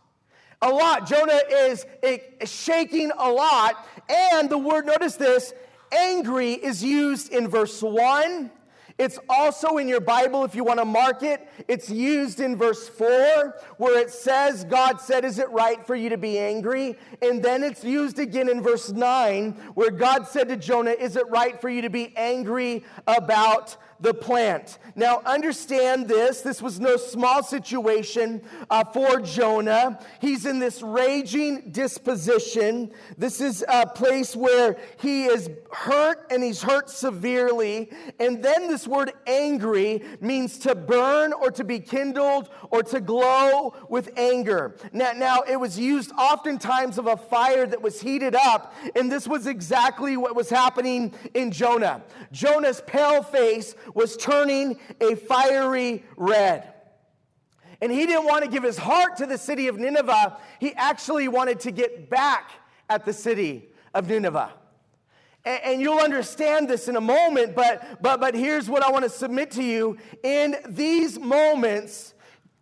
a 0.62 0.70
lot. 0.70 1.08
Jonah 1.08 1.42
is 1.50 1.86
eh, 2.04 2.18
shaking 2.46 3.12
a 3.18 3.30
lot. 3.30 3.88
And 4.10 4.50
the 4.50 4.58
word, 4.58 4.86
notice 4.86 5.16
this, 5.16 5.54
angry 5.92 6.54
is 6.54 6.84
used 6.84 7.32
in 7.32 7.48
verse 7.48 7.82
1. 7.82 8.52
It's 8.98 9.18
also 9.28 9.78
in 9.78 9.88
your 9.88 10.00
Bible 10.00 10.44
if 10.44 10.54
you 10.54 10.64
want 10.64 10.80
to 10.80 10.86
mark 10.86 11.24
it. 11.24 11.48
It's 11.68 11.90
used 11.90 12.40
in 12.40 12.56
verse 12.56 12.88
4 12.88 13.56
where 13.78 14.00
it 14.00 14.12
says, 14.12 14.64
God 14.66 15.02
said, 15.02 15.26
Is 15.26 15.40
it 15.40 15.50
right 15.50 15.84
for 15.88 15.96
you 15.96 16.10
to 16.10 16.18
be 16.18 16.38
angry? 16.38 16.98
And 17.20 17.42
then 17.42 17.64
it's 17.64 17.84
used 17.84 18.20
again 18.20 18.48
in 18.48 18.62
verse 18.62 18.92
9 18.92 19.54
where 19.74 19.90
God 19.90 20.28
said 20.28 20.50
to 20.50 20.58
Jonah, 20.58 20.92
Is 20.92 21.16
it 21.16 21.28
right 21.30 21.60
for 21.60 21.68
you 21.68 21.82
to 21.82 21.90
be 21.90 22.14
angry 22.16 22.84
about 23.08 23.76
the 24.02 24.14
plant. 24.14 24.80
Now, 24.96 25.22
understand 25.26 26.08
this. 26.08 26.42
This 26.42 26.62
was 26.62 26.80
no 26.80 26.98
small 26.98 27.44
situation 27.44 28.42
uh, 28.70 28.84
for 28.84 29.22
Jonah. 29.22 30.00
He's 30.20 30.46
in 30.46 30.60
this 30.60 30.82
raging 30.82 31.72
disposition. 31.72 32.92
This 33.18 33.40
is 33.40 33.64
a 33.68 33.86
place 33.86 34.36
where 34.36 34.78
he 35.00 35.26
is 35.26 35.50
hurt 35.72 36.26
and 36.32 36.44
he's 36.44 36.62
hurt 36.62 36.90
severely. 36.90 37.90
And 38.20 38.44
then 38.44 38.68
this 38.68 38.88
word 38.88 39.14
angry 39.28 40.04
means 40.20 40.58
to 40.60 40.76
burn 40.76 41.34
or 41.34 41.52
to 41.52 41.64
be 41.64 41.80
kindled 41.80 42.50
or 42.70 42.84
to 42.84 43.00
glow 43.00 43.74
with 43.88 44.12
anger. 44.18 44.76
Now, 44.92 45.14
now 45.14 45.42
it 45.48 45.60
was 45.60 45.78
used 45.80 46.12
oftentimes 46.18 46.98
of 46.98 47.08
a 47.08 47.18
fire 47.18 47.66
that 47.68 47.82
was 47.82 48.02
heated 48.02 48.36
up. 48.36 48.74
And 48.96 49.12
this 49.12 49.28
was 49.28 49.48
exactly 49.48 50.18
what 50.18 50.36
was 50.36 50.50
happening 50.50 51.14
in 51.34 51.52
Jonah. 51.52 52.02
Jonah's 52.32 52.82
pale 52.86 53.24
face 53.24 53.76
was 53.94 54.18
turning 54.18 54.80
a 55.00 55.16
fiery 55.16 56.04
red. 56.18 56.68
And 57.82 57.92
he 57.92 58.06
didn't 58.06 58.26
want 58.26 58.44
to 58.44 58.50
give 58.50 58.64
his 58.64 58.78
heart 58.78 59.18
to 59.18 59.26
the 59.26 59.38
city 59.38 59.68
of 59.68 59.78
Nineveh. 59.78 60.38
He 60.60 60.74
actually 60.76 61.28
wanted 61.28 61.60
to 61.62 61.72
get 61.72 62.10
back 62.10 62.52
at 62.90 63.06
the 63.06 63.14
city 63.14 63.70
of 63.94 64.08
Nineveh. 64.08 64.54
And, 65.44 65.62
and 65.64 65.82
you'll 65.82 66.00
understand 66.00 66.70
this 66.70 66.88
in 66.88 66.96
a 66.96 67.02
moment, 67.02 67.56
but, 67.56 68.02
but, 68.02 68.20
but 68.20 68.36
here's 68.36 68.70
what 68.70 68.84
I 68.84 68.92
want 68.92 69.04
to 69.04 69.10
submit 69.10 69.52
to 69.52 69.64
you. 69.64 69.98
In 70.24 70.58
these 70.68 71.20
moments 71.20 72.14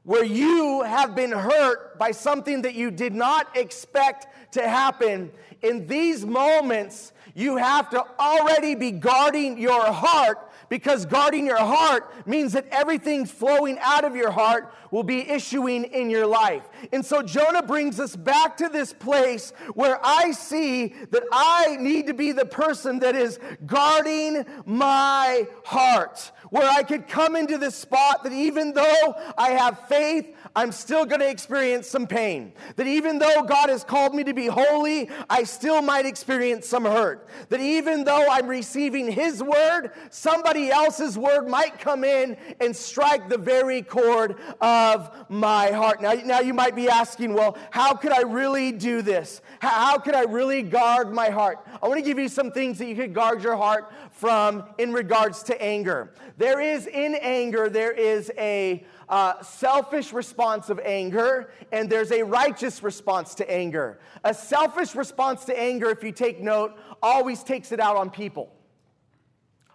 where 0.03 0.23
you 0.23 0.83
have 0.83 1.15
been 1.15 1.31
hurt 1.31 1.99
by 1.99 2.11
something 2.11 2.61
that 2.61 2.75
you 2.75 2.89
did 2.89 3.13
not 3.13 3.57
expect 3.57 4.27
to 4.53 4.67
happen, 4.67 5.31
in 5.61 5.85
these 5.87 6.25
moments, 6.25 7.11
you 7.35 7.57
have 7.57 7.89
to 7.89 8.03
already 8.17 8.75
be 8.75 8.91
guarding 8.91 9.57
your 9.57 9.91
heart 9.91 10.48
because 10.69 11.05
guarding 11.05 11.45
your 11.45 11.57
heart 11.57 12.27
means 12.27 12.53
that 12.53 12.67
everything 12.71 13.25
flowing 13.25 13.77
out 13.81 14.05
of 14.05 14.15
your 14.15 14.31
heart 14.31 14.73
will 14.91 15.03
be 15.03 15.29
issuing 15.29 15.83
in 15.85 16.09
your 16.09 16.25
life. 16.25 16.63
And 16.91 17.05
so 17.05 17.21
Jonah 17.21 17.63
brings 17.63 17.99
us 17.99 18.15
back 18.15 18.57
to 18.57 18.69
this 18.69 18.93
place 18.93 19.51
where 19.73 19.99
I 20.03 20.31
see 20.31 20.93
that 21.11 21.23
I 21.31 21.77
need 21.79 22.07
to 22.07 22.13
be 22.13 22.31
the 22.31 22.45
person 22.45 22.99
that 22.99 23.15
is 23.15 23.39
guarding 23.65 24.45
my 24.65 25.47
heart 25.65 26.31
where 26.49 26.69
I 26.69 26.83
could 26.83 27.07
come 27.07 27.35
into 27.35 27.57
this 27.57 27.75
spot 27.75 28.23
that 28.23 28.33
even 28.33 28.73
though 28.73 29.15
I 29.37 29.51
have 29.51 29.87
faith, 29.87 30.35
I'm 30.55 30.71
still 30.71 31.05
going 31.05 31.21
to 31.21 31.29
experience 31.29 31.87
some 31.87 32.07
pain. 32.07 32.53
That 32.75 32.87
even 32.87 33.19
though 33.19 33.43
God 33.43 33.69
has 33.69 33.83
called 33.83 34.15
me 34.15 34.23
to 34.23 34.33
be 34.33 34.47
holy, 34.47 35.09
I 35.29 35.43
still 35.43 35.81
might 35.81 36.05
experience 36.05 36.67
some 36.67 36.85
hurt. 36.85 37.27
That 37.49 37.59
even 37.59 38.03
though 38.03 38.27
I'm 38.29 38.47
receiving 38.47 39.11
His 39.11 39.43
word, 39.43 39.91
somebody 40.09 40.71
else's 40.71 41.17
word 41.17 41.47
might 41.47 41.79
come 41.79 42.03
in 42.03 42.37
and 42.59 42.75
strike 42.75 43.29
the 43.29 43.37
very 43.37 43.81
chord 43.81 44.37
of 44.59 45.11
my 45.29 45.71
heart. 45.71 46.01
Now, 46.01 46.13
now 46.13 46.39
you 46.39 46.53
might 46.53 46.75
be 46.75 46.89
asking, 46.89 47.33
well, 47.33 47.57
how 47.71 47.93
could 47.93 48.11
I 48.11 48.21
really 48.21 48.71
do 48.71 49.01
this? 49.01 49.41
How, 49.59 49.69
how 49.69 49.97
could 49.97 50.15
I 50.15 50.23
really 50.23 50.63
guard 50.63 51.13
my 51.13 51.29
heart? 51.29 51.59
I 51.81 51.87
want 51.87 51.99
to 51.99 52.05
give 52.05 52.17
you 52.19 52.27
some 52.27 52.51
things 52.51 52.79
that 52.79 52.85
you 52.85 52.95
could 52.95 53.13
guard 53.13 53.43
your 53.43 53.55
heart 53.55 53.91
from 54.19 54.65
in 54.77 54.91
regards 54.91 55.43
to 55.43 55.61
anger. 55.61 56.11
There 56.37 56.59
is 56.59 56.87
in 56.87 57.15
anger, 57.15 57.69
there 57.69 57.93
is 57.93 58.29
a 58.37 58.85
uh, 59.07 59.41
selfish 59.41 60.11
response 60.11 60.69
of 60.69 60.77
anger, 60.83 61.51
and 61.71 61.89
there's 61.89 62.11
a 62.11 62.23
righteous 62.23 62.83
response 62.83 63.33
to 63.35 63.49
anger. 63.49 63.97
A 64.25 64.33
selfish 64.33 64.93
response 64.93 65.45
to 65.45 65.57
anger, 65.57 65.89
if 65.89 66.03
you 66.03 66.11
take 66.11 66.41
note, 66.41 66.77
always 67.01 67.43
takes 67.43 67.71
it 67.71 67.79
out 67.79 67.95
on 67.95 68.09
people. 68.09 68.51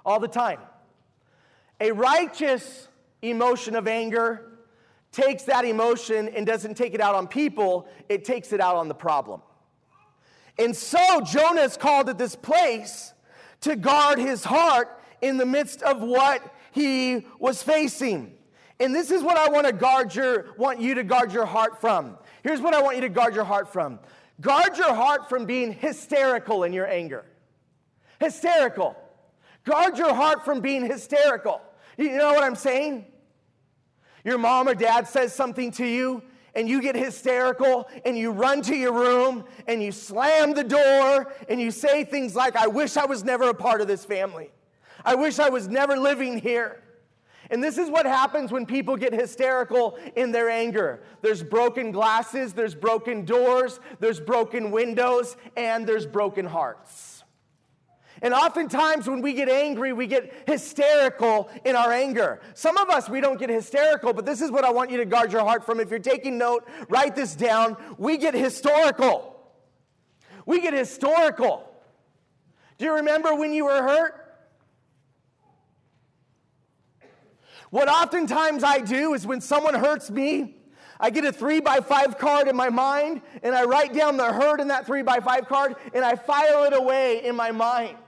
All 0.04 0.20
the 0.20 0.28
time. 0.28 0.58
A 1.80 1.92
righteous 1.92 2.88
emotion 3.22 3.74
of 3.74 3.88
anger 3.88 4.58
takes 5.10 5.44
that 5.44 5.64
emotion 5.64 6.28
and 6.28 6.46
doesn't 6.46 6.74
take 6.74 6.92
it 6.92 7.00
out 7.00 7.14
on 7.14 7.28
people, 7.28 7.88
it 8.10 8.26
takes 8.26 8.52
it 8.52 8.60
out 8.60 8.76
on 8.76 8.88
the 8.88 8.94
problem. 8.94 9.40
And 10.58 10.76
so 10.76 11.22
Jonah 11.22 11.62
is 11.62 11.78
called 11.78 12.10
at 12.10 12.18
this 12.18 12.36
place 12.36 13.13
to 13.64 13.76
guard 13.76 14.18
his 14.18 14.44
heart 14.44 15.00
in 15.20 15.36
the 15.36 15.46
midst 15.46 15.82
of 15.82 16.00
what 16.00 16.54
he 16.72 17.26
was 17.38 17.62
facing. 17.62 18.34
And 18.78 18.94
this 18.94 19.10
is 19.10 19.22
what 19.22 19.36
I 19.36 19.48
want 19.48 19.66
to 19.66 19.72
guard 19.72 20.14
your 20.14 20.54
want 20.58 20.80
you 20.80 20.94
to 20.94 21.04
guard 21.04 21.32
your 21.32 21.46
heart 21.46 21.80
from. 21.80 22.18
Here's 22.42 22.60
what 22.60 22.74
I 22.74 22.82
want 22.82 22.96
you 22.96 23.02
to 23.02 23.08
guard 23.08 23.34
your 23.34 23.44
heart 23.44 23.72
from. 23.72 24.00
Guard 24.40 24.76
your 24.76 24.94
heart 24.94 25.28
from 25.28 25.46
being 25.46 25.72
hysterical 25.72 26.64
in 26.64 26.72
your 26.72 26.86
anger. 26.86 27.24
Hysterical. 28.20 28.96
Guard 29.64 29.96
your 29.96 30.12
heart 30.12 30.44
from 30.44 30.60
being 30.60 30.84
hysterical. 30.84 31.62
You 31.96 32.16
know 32.16 32.34
what 32.34 32.42
I'm 32.42 32.56
saying? 32.56 33.06
Your 34.24 34.38
mom 34.38 34.68
or 34.68 34.74
dad 34.74 35.08
says 35.08 35.34
something 35.34 35.70
to 35.72 35.86
you 35.86 36.22
and 36.54 36.68
you 36.68 36.80
get 36.80 36.94
hysterical 36.94 37.88
and 38.04 38.16
you 38.16 38.30
run 38.30 38.62
to 38.62 38.74
your 38.74 38.92
room 38.92 39.44
and 39.66 39.82
you 39.82 39.92
slam 39.92 40.54
the 40.54 40.64
door 40.64 41.32
and 41.48 41.60
you 41.60 41.70
say 41.70 42.04
things 42.04 42.34
like, 42.34 42.56
I 42.56 42.66
wish 42.66 42.96
I 42.96 43.06
was 43.06 43.24
never 43.24 43.48
a 43.50 43.54
part 43.54 43.80
of 43.80 43.88
this 43.88 44.04
family. 44.04 44.50
I 45.04 45.14
wish 45.14 45.38
I 45.38 45.48
was 45.48 45.68
never 45.68 45.96
living 45.96 46.38
here. 46.38 46.80
And 47.50 47.62
this 47.62 47.76
is 47.76 47.90
what 47.90 48.06
happens 48.06 48.50
when 48.50 48.64
people 48.64 48.96
get 48.96 49.12
hysterical 49.12 49.98
in 50.16 50.32
their 50.32 50.48
anger. 50.48 51.02
There's 51.20 51.42
broken 51.42 51.92
glasses, 51.92 52.54
there's 52.54 52.74
broken 52.74 53.24
doors, 53.24 53.80
there's 54.00 54.18
broken 54.18 54.70
windows, 54.70 55.36
and 55.56 55.86
there's 55.86 56.06
broken 56.06 56.46
hearts. 56.46 57.13
And 58.24 58.32
oftentimes, 58.32 59.06
when 59.06 59.20
we 59.20 59.34
get 59.34 59.50
angry, 59.50 59.92
we 59.92 60.06
get 60.06 60.32
hysterical 60.46 61.50
in 61.62 61.76
our 61.76 61.92
anger. 61.92 62.40
Some 62.54 62.78
of 62.78 62.88
us, 62.88 63.06
we 63.06 63.20
don't 63.20 63.38
get 63.38 63.50
hysterical, 63.50 64.14
but 64.14 64.24
this 64.24 64.40
is 64.40 64.50
what 64.50 64.64
I 64.64 64.70
want 64.70 64.90
you 64.90 64.96
to 64.96 65.04
guard 65.04 65.30
your 65.30 65.42
heart 65.42 65.66
from. 65.66 65.78
If 65.78 65.90
you're 65.90 65.98
taking 65.98 66.38
note, 66.38 66.66
write 66.88 67.14
this 67.14 67.36
down. 67.36 67.76
We 67.98 68.16
get 68.16 68.32
historical. 68.32 69.38
We 70.46 70.62
get 70.62 70.72
historical. 70.72 71.70
Do 72.78 72.86
you 72.86 72.94
remember 72.94 73.34
when 73.34 73.52
you 73.52 73.66
were 73.66 73.82
hurt? 73.82 74.14
What 77.68 77.90
oftentimes 77.90 78.64
I 78.64 78.78
do 78.78 79.12
is 79.12 79.26
when 79.26 79.42
someone 79.42 79.74
hurts 79.74 80.10
me, 80.10 80.56
I 81.04 81.10
get 81.10 81.26
a 81.26 81.32
three 81.32 81.60
by 81.60 81.80
five 81.80 82.16
card 82.16 82.48
in 82.48 82.56
my 82.56 82.70
mind 82.70 83.20
and 83.42 83.54
I 83.54 83.64
write 83.64 83.92
down 83.92 84.16
the 84.16 84.32
hurt 84.32 84.58
in 84.58 84.68
that 84.68 84.86
three 84.86 85.02
by 85.02 85.20
five 85.20 85.46
card 85.48 85.76
and 85.92 86.02
I 86.02 86.16
file 86.16 86.64
it 86.64 86.72
away 86.72 87.22
in 87.22 87.36
my 87.36 87.50
mind. 87.50 87.98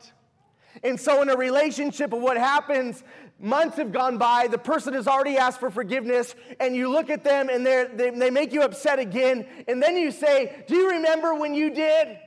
And 0.82 0.98
so, 0.98 1.20
in 1.20 1.28
a 1.28 1.36
relationship 1.36 2.14
of 2.14 2.22
what 2.22 2.38
happens, 2.38 3.04
months 3.38 3.76
have 3.76 3.92
gone 3.92 4.16
by, 4.16 4.46
the 4.46 4.56
person 4.56 4.94
has 4.94 5.06
already 5.06 5.36
asked 5.36 5.60
for 5.60 5.70
forgiveness, 5.70 6.34
and 6.58 6.74
you 6.74 6.90
look 6.90 7.10
at 7.10 7.22
them 7.22 7.50
and 7.50 7.66
they, 7.66 7.86
they 8.14 8.30
make 8.30 8.54
you 8.54 8.62
upset 8.62 8.98
again, 8.98 9.46
and 9.68 9.82
then 9.82 9.98
you 9.98 10.10
say, 10.10 10.64
Do 10.66 10.74
you 10.74 10.92
remember 10.92 11.34
when 11.34 11.54
you 11.54 11.74
did? 11.74 12.18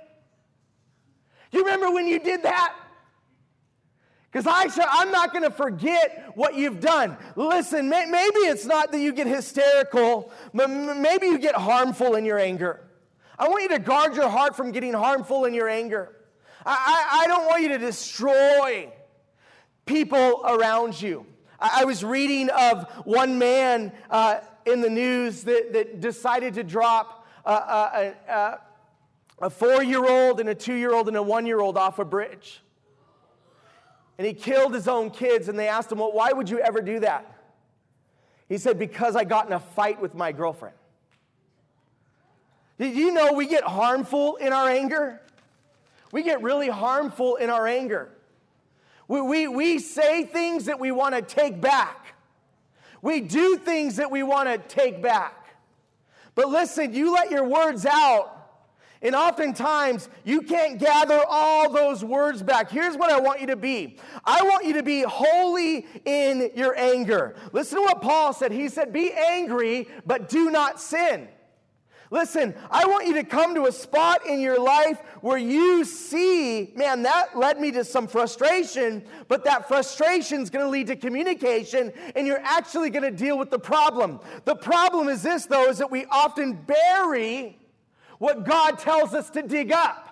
Do 1.51 1.57
you 1.57 1.63
remember 1.63 1.89
when 1.89 2.07
you 2.07 2.19
did 2.19 2.43
that? 2.43 2.75
Because 4.31 4.45
I'm 4.47 5.11
not 5.11 5.33
going 5.33 5.43
to 5.43 5.49
forget 5.49 6.31
what 6.35 6.53
you've 6.53 6.79
done. 6.79 7.17
Listen, 7.35 7.89
may, 7.89 8.05
maybe 8.05 8.39
it's 8.41 8.65
not 8.65 8.91
that 8.91 8.99
you 8.99 9.11
get 9.11 9.25
hysterical, 9.25 10.31
but 10.53 10.69
maybe 10.69 11.25
you 11.27 11.39
get 11.39 11.55
harmful 11.55 12.15
in 12.15 12.25
your 12.25 12.37
anger. 12.37 12.81
I 13.39 13.47
want 13.47 13.63
you 13.63 13.69
to 13.69 13.79
guard 13.79 14.15
your 14.15 14.29
heart 14.29 14.55
from 14.55 14.71
getting 14.71 14.93
harmful 14.93 15.45
in 15.45 15.55
your 15.55 15.67
anger. 15.67 16.15
I, 16.63 16.73
I, 16.73 17.23
I 17.23 17.27
don't 17.27 17.45
want 17.47 17.63
you 17.63 17.69
to 17.69 17.79
destroy 17.79 18.91
people 19.87 20.43
around 20.45 21.01
you. 21.01 21.25
I, 21.59 21.81
I 21.81 21.85
was 21.85 22.03
reading 22.03 22.49
of 22.51 22.87
one 23.05 23.39
man 23.39 23.91
uh, 24.11 24.41
in 24.65 24.81
the 24.81 24.89
news 24.91 25.43
that, 25.45 25.73
that 25.73 26.01
decided 26.01 26.53
to 26.55 26.63
drop 26.63 27.25
a, 27.45 27.51
a, 27.51 28.13
a, 28.27 28.59
a 29.41 29.49
four 29.49 29.81
year 29.81 30.05
old 30.05 30.39
and 30.39 30.49
a 30.49 30.55
two 30.55 30.75
year 30.75 30.93
old 30.93 31.07
and 31.07 31.17
a 31.17 31.23
one 31.23 31.47
year 31.47 31.59
old 31.59 31.77
off 31.77 31.97
a 31.97 32.05
bridge 32.05 32.61
and 34.19 34.27
he 34.27 34.33
killed 34.33 34.73
his 34.73 34.89
own 34.89 35.11
kids. 35.11 35.47
And 35.47 35.57
they 35.57 35.69
asked 35.69 35.89
him, 35.89 35.99
Well, 35.99 36.11
why 36.11 36.33
would 36.33 36.49
you 36.49 36.59
ever 36.59 36.81
do 36.81 36.99
that? 36.99 37.25
He 38.49 38.57
said, 38.57 38.77
Because 38.77 39.15
I 39.15 39.23
got 39.23 39.47
in 39.47 39.53
a 39.53 39.61
fight 39.61 40.01
with 40.01 40.13
my 40.13 40.33
girlfriend. 40.33 40.75
Did 42.77 42.97
you 42.97 43.13
know 43.13 43.31
we 43.31 43.47
get 43.47 43.63
harmful 43.63 44.35
in 44.35 44.51
our 44.51 44.67
anger? 44.67 45.21
We 46.11 46.23
get 46.23 46.41
really 46.41 46.67
harmful 46.67 47.37
in 47.37 47.49
our 47.49 47.65
anger. 47.65 48.09
We, 49.07 49.21
we, 49.21 49.47
we 49.47 49.79
say 49.79 50.25
things 50.25 50.65
that 50.65 50.81
we 50.81 50.91
want 50.91 51.15
to 51.15 51.21
take 51.21 51.61
back. 51.61 52.13
We 53.01 53.21
do 53.21 53.55
things 53.55 53.95
that 53.95 54.11
we 54.11 54.23
want 54.23 54.49
to 54.49 54.57
take 54.57 55.01
back. 55.01 55.55
But 56.35 56.49
listen, 56.49 56.93
you 56.93 57.13
let 57.13 57.31
your 57.31 57.45
words 57.45 57.85
out, 57.85 58.38
and 59.01 59.15
oftentimes, 59.15 60.09
you 60.25 60.41
can't 60.41 60.77
gather 60.77 61.21
all 61.29 61.71
those 61.71 62.03
words 62.03 62.43
back. 62.43 62.69
Here's 62.69 62.97
what 62.97 63.09
I 63.09 63.19
want 63.19 63.39
you 63.39 63.47
to 63.47 63.55
be 63.55 63.97
I 64.25 64.43
want 64.43 64.65
you 64.65 64.73
to 64.73 64.83
be 64.83 65.03
holy 65.03 65.85
in 66.03 66.51
your 66.53 66.77
anger. 66.77 67.35
Listen 67.53 67.77
to 67.77 67.81
what 67.83 68.01
Paul 68.01 68.33
said. 68.33 68.51
He 68.51 68.67
said, 68.67 68.91
Be 68.91 69.13
angry, 69.13 69.87
but 70.05 70.27
do 70.27 70.51
not 70.51 70.81
sin. 70.81 71.29
Listen, 72.11 72.55
I 72.71 72.87
want 72.87 73.05
you 73.05 73.13
to 73.13 73.23
come 73.23 73.53
to 73.53 73.67
a 73.67 73.71
spot 73.71 74.25
in 74.25 74.41
your 74.41 74.59
life 74.59 74.99
where 75.21 75.37
you 75.37 75.85
see, 75.85 76.73
man, 76.75 77.03
that 77.03 77.37
led 77.37 77.61
me 77.61 77.71
to 77.73 77.85
some 77.85 78.07
frustration, 78.07 79.03
but 79.27 79.45
that 79.45 79.67
frustration 79.67 80.41
is 80.41 80.49
going 80.49 80.65
to 80.65 80.69
lead 80.71 80.87
to 80.87 80.95
communication, 80.95 81.93
and 82.15 82.25
you're 82.25 82.41
actually 82.43 82.89
going 82.89 83.03
to 83.03 83.11
deal 83.11 83.37
with 83.37 83.51
the 83.51 83.59
problem. 83.59 84.19
The 84.45 84.55
problem 84.55 85.07
is 85.07 85.21
this, 85.21 85.45
though, 85.45 85.69
is 85.69 85.77
that 85.77 85.91
we 85.91 86.05
often 86.05 86.53
bury 86.53 87.59
what 88.19 88.45
God 88.45 88.77
tells 88.77 89.13
us 89.13 89.29
to 89.31 89.41
dig 89.41 89.71
up. 89.71 90.05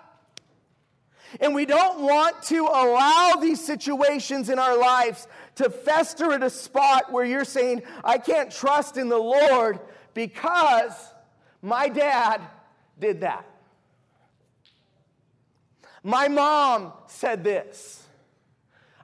And 1.40 1.54
we 1.54 1.66
don't 1.66 2.00
want 2.00 2.42
to 2.44 2.62
allow 2.62 3.34
these 3.40 3.64
situations 3.64 4.48
in 4.48 4.58
our 4.58 4.76
lives 4.78 5.28
to 5.56 5.68
fester 5.70 6.32
at 6.32 6.42
a 6.42 6.50
spot 6.50 7.12
where 7.12 7.24
you're 7.24 7.44
saying, 7.44 7.82
I 8.02 8.18
can't 8.18 8.50
trust 8.50 8.96
in 8.96 9.08
the 9.08 9.18
Lord 9.18 9.78
because 10.14 10.92
my 11.60 11.88
dad 11.88 12.40
did 12.98 13.20
that. 13.20 13.44
My 16.02 16.28
mom 16.28 16.92
said 17.06 17.44
this. 17.44 18.02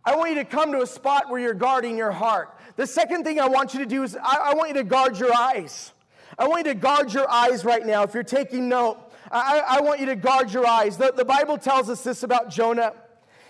I 0.05 0.17
want 0.17 0.31
you 0.31 0.37
to 0.37 0.45
come 0.45 0.73
to 0.73 0.83
a 0.83 0.87
spot 0.87 1.31
where 1.31 1.41
you're 1.41 1.55
guarding 1.55 1.97
your 1.97 2.13
heart. 2.13 2.59
The 2.77 2.87
second 2.87 3.25
thing 3.25 3.41
I 3.41 3.49
want 3.49 3.75
you 3.75 3.81
to 3.81 3.87
do 3.87 4.03
is 4.03 4.17
I, 4.17 4.51
I 4.51 4.55
want 4.55 4.69
you 4.69 4.75
to 4.75 4.85
guard 4.85 5.19
your 5.19 5.35
eyes. 5.35 5.94
I 6.39 6.49
want 6.49 6.67
you 6.67 6.73
to 6.73 6.79
guard 6.79 7.13
your 7.13 7.31
eyes 7.31 7.65
right 7.65 7.85
now. 7.85 8.03
If 8.03 8.15
you're 8.15 8.23
taking 8.23 8.69
note, 8.69 8.99
I, 9.31 9.63
I 9.67 9.81
want 9.81 10.01
you 10.01 10.07
to 10.07 10.17
guard 10.17 10.53
your 10.53 10.67
eyes. 10.67 10.97
The, 10.97 11.13
the 11.13 11.25
Bible 11.25 11.59
tells 11.59 11.89
us 11.89 12.03
this 12.03 12.23
about 12.23 12.51
Jonah. 12.51 12.93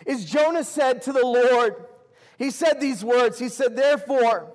Is 0.07 0.25
Jonah 0.25 0.64
said 0.64 1.03
to 1.03 1.12
the 1.12 1.25
Lord, 1.25 1.77
he 2.38 2.51
said 2.51 2.81
these 2.81 3.05
words. 3.05 3.38
He 3.38 3.49
said, 3.49 3.77
Therefore, 3.77 4.53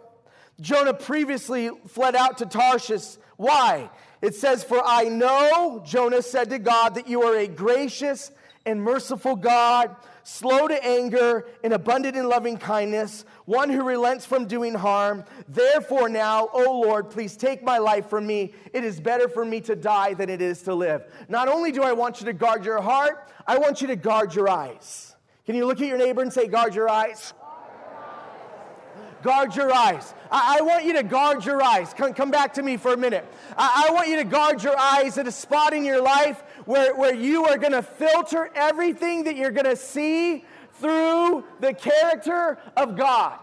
Jonah 0.62 0.94
previously 0.94 1.70
fled 1.88 2.16
out 2.16 2.40
to 2.40 2.46
Tarshish. 2.46 3.18
Why? 3.38 3.90
It 4.22 4.36
says, 4.36 4.64
For 4.64 4.82
I 4.84 5.04
know, 5.06 5.82
Jonah 5.86 6.22
said 6.22 6.50
to 6.50 6.60
God, 6.60 6.96
that 6.96 7.08
you 7.08 7.24
are 7.24 7.36
a 7.36 7.48
gracious 7.48 8.32
and 8.66 8.82
merciful 8.82 9.36
God, 9.36 9.96
slow 10.30 10.68
to 10.68 10.86
anger 10.86 11.46
and 11.64 11.74
abundant 11.74 12.16
in 12.16 12.30
loving 12.30 12.56
kindness, 12.56 13.26
one 13.46 13.70
who 13.70 13.84
relents 13.84 14.26
from 14.26 14.46
doing 14.46 14.76
harm. 14.76 15.24
Therefore, 15.48 16.08
now, 16.08 16.50
O 16.54 16.80
Lord, 16.82 17.10
please 17.10 17.36
take 17.36 17.64
my 17.64 17.80
life 17.80 18.10
from 18.10 18.28
me. 18.28 18.54
It 18.72 18.84
is 18.84 19.00
better 19.00 19.28
for 19.28 19.44
me 19.44 19.60
to 19.62 19.76
die 19.76 20.14
than 20.14 20.30
it 20.30 20.42
is 20.42 20.62
to 20.64 20.76
live. 20.76 21.04
Not 21.30 21.48
only 21.48 21.72
do 21.72 21.82
I 21.82 21.94
want 21.94 22.20
you 22.20 22.26
to 22.28 22.34
guard 22.34 22.64
your 22.64 22.80
heart, 22.80 23.32
I 23.48 23.58
want 23.58 23.82
you 23.82 23.88
to 23.88 23.96
guard 23.96 24.36
your 24.36 24.48
eyes. 24.48 25.16
Can 25.46 25.56
you 25.56 25.66
look 25.66 25.82
at 25.82 25.88
your 25.88 25.98
neighbor 25.98 26.22
and 26.22 26.32
say, 26.32 26.48
Guard 26.48 26.76
your 26.76 26.90
eyes? 26.90 27.34
Guard 29.22 29.56
your 29.56 29.74
eyes. 29.74 30.14
I, 30.32 30.62
want 30.62 30.86
you 30.86 30.94
to 30.94 31.04
guard 31.04 31.44
your 31.46 31.62
eyes. 31.62 31.94
Come, 31.94 32.14
come 32.14 32.32
back 32.32 32.54
to 32.54 32.64
me 32.64 32.78
for 32.78 32.94
a 32.94 32.98
minute. 32.98 33.26
I, 33.58 33.88
I 33.90 33.94
want 33.94 34.08
you 34.08 34.18
to 34.18 34.24
guard 34.24 34.64
your 34.64 34.78
eyes 34.78 35.18
at 35.18 35.28
a 35.28 35.32
spot 35.32 35.74
in 35.74 35.84
your 35.84 36.02
life 36.02 36.42
where, 36.66 36.96
where 36.96 37.14
you 37.14 37.46
are 37.46 37.58
going 37.58 37.74
to 37.74 37.84
filter 37.84 38.50
everything 38.56 39.24
that 39.26 39.36
you're 39.36 39.52
going 39.52 39.66
to 39.66 39.76
see 39.76 40.46
through 40.80 41.44
the 41.60 41.74
character 41.74 42.58
of 42.76 42.96
God. 42.96 43.40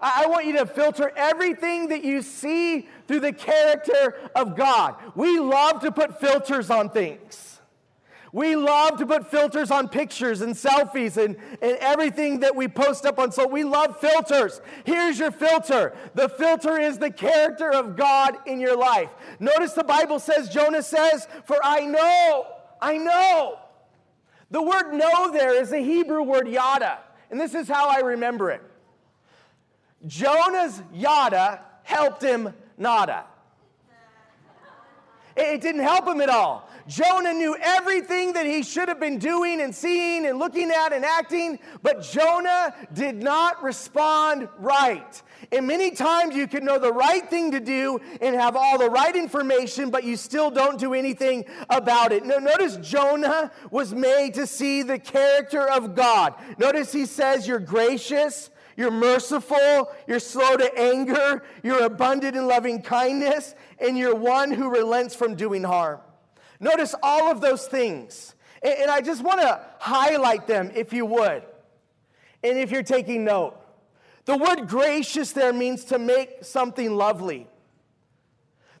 I, 0.00 0.26
want 0.26 0.46
you 0.46 0.56
to 0.58 0.66
filter 0.66 1.12
everything 1.16 1.88
that 1.88 2.04
you 2.04 2.22
see 2.22 2.88
through 3.06 3.20
the 3.20 3.32
character 3.32 4.14
of 4.34 4.56
God. 4.56 4.94
We 5.14 5.40
love 5.40 5.80
to 5.80 5.90
put 5.90 6.20
filters 6.20 6.70
on 6.70 6.90
things. 6.90 7.60
We 8.32 8.56
love 8.56 8.98
to 8.98 9.06
put 9.06 9.30
filters 9.30 9.70
on 9.70 9.88
pictures 9.88 10.42
and 10.42 10.54
selfies 10.54 11.16
and, 11.16 11.36
and 11.62 11.78
everything 11.78 12.40
that 12.40 12.54
we 12.54 12.68
post 12.68 13.06
up 13.06 13.18
on. 13.18 13.32
So 13.32 13.46
we 13.46 13.64
love 13.64 13.98
filters. 13.98 14.60
Here's 14.84 15.18
your 15.18 15.30
filter 15.30 15.94
the 16.14 16.28
filter 16.28 16.78
is 16.78 16.98
the 16.98 17.10
character 17.10 17.70
of 17.70 17.96
God 17.96 18.36
in 18.46 18.60
your 18.60 18.76
life. 18.76 19.10
Notice 19.40 19.72
the 19.72 19.84
Bible 19.84 20.18
says, 20.18 20.50
Jonah 20.50 20.82
says, 20.82 21.26
For 21.44 21.56
I 21.64 21.80
know, 21.86 22.46
I 22.80 22.96
know. 22.96 23.58
The 24.50 24.62
word 24.62 24.92
know 24.92 25.30
there 25.30 25.60
is 25.60 25.72
a 25.72 25.78
Hebrew 25.78 26.22
word 26.22 26.48
yada. 26.48 26.98
And 27.30 27.40
this 27.40 27.54
is 27.54 27.68
how 27.68 27.88
I 27.88 28.00
remember 28.00 28.50
it 28.50 28.62
Jonah's 30.06 30.82
yada 30.92 31.60
helped 31.82 32.22
him 32.22 32.52
nada. 32.76 33.24
It 35.36 35.60
didn't 35.60 35.82
help 35.82 36.06
him 36.08 36.20
at 36.20 36.28
all. 36.28 36.68
Jonah 36.88 37.32
knew 37.32 37.56
everything 37.60 38.32
that 38.32 38.46
he 38.46 38.62
should 38.62 38.88
have 38.88 38.98
been 38.98 39.18
doing 39.18 39.60
and 39.60 39.72
seeing 39.74 40.26
and 40.26 40.38
looking 40.38 40.70
at 40.70 40.92
and 40.92 41.04
acting, 41.04 41.60
but 41.82 42.02
Jonah 42.02 42.74
did 42.92 43.22
not 43.22 43.62
respond 43.62 44.48
right. 44.58 45.22
And 45.50 45.66
many 45.66 45.92
times 45.92 46.36
you 46.36 46.46
can 46.46 46.64
know 46.64 46.78
the 46.78 46.92
right 46.92 47.28
thing 47.28 47.52
to 47.52 47.60
do 47.60 48.00
and 48.20 48.34
have 48.36 48.54
all 48.54 48.76
the 48.76 48.90
right 48.90 49.14
information, 49.16 49.90
but 49.90 50.04
you 50.04 50.16
still 50.16 50.50
don't 50.50 50.78
do 50.78 50.92
anything 50.92 51.46
about 51.70 52.12
it. 52.12 52.26
Now, 52.26 52.36
notice 52.36 52.76
Jonah 52.76 53.50
was 53.70 53.94
made 53.94 54.34
to 54.34 54.46
see 54.46 54.82
the 54.82 54.98
character 54.98 55.66
of 55.66 55.94
God. 55.94 56.34
Notice 56.58 56.92
he 56.92 57.06
says, 57.06 57.48
You're 57.48 57.60
gracious, 57.60 58.50
you're 58.76 58.90
merciful, 58.90 59.90
you're 60.06 60.20
slow 60.20 60.56
to 60.56 60.78
anger, 60.78 61.42
you're 61.62 61.84
abundant 61.84 62.36
in 62.36 62.46
loving 62.46 62.82
kindness, 62.82 63.54
and 63.80 63.96
you're 63.96 64.14
one 64.14 64.50
who 64.50 64.70
relents 64.70 65.14
from 65.14 65.34
doing 65.34 65.64
harm. 65.64 66.00
Notice 66.60 66.94
all 67.02 67.30
of 67.30 67.40
those 67.40 67.66
things. 67.66 68.34
And 68.62 68.90
I 68.90 69.00
just 69.00 69.22
want 69.22 69.40
to 69.40 69.60
highlight 69.78 70.46
them 70.46 70.72
if 70.74 70.92
you 70.92 71.06
would. 71.06 71.42
And 72.42 72.58
if 72.58 72.70
you're 72.70 72.82
taking 72.82 73.24
note, 73.24 73.57
the 74.28 74.36
word 74.36 74.68
gracious 74.68 75.32
there 75.32 75.54
means 75.54 75.86
to 75.86 75.98
make 75.98 76.44
something 76.44 76.94
lovely. 76.94 77.46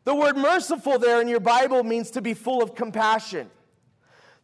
The 0.04 0.14
word 0.14 0.36
merciful 0.36 0.98
there 0.98 1.22
in 1.22 1.28
your 1.28 1.40
Bible 1.40 1.82
means 1.82 2.10
to 2.10 2.20
be 2.20 2.34
full 2.34 2.62
of 2.62 2.74
compassion. 2.74 3.48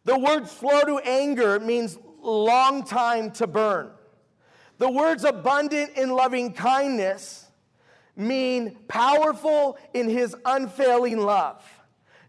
The 0.05 0.17
word 0.17 0.47
slow 0.47 0.81
to 0.81 0.97
anger 0.97 1.59
means 1.59 1.99
long 2.23 2.83
time 2.83 3.29
to 3.33 3.45
burn. 3.45 3.91
The 4.79 4.89
words 4.89 5.23
abundant 5.23 5.91
in 5.95 6.09
loving 6.09 6.53
kindness 6.53 7.51
mean 8.15 8.75
powerful 8.87 9.77
in 9.93 10.09
his 10.09 10.35
unfailing 10.43 11.19
love. 11.19 11.63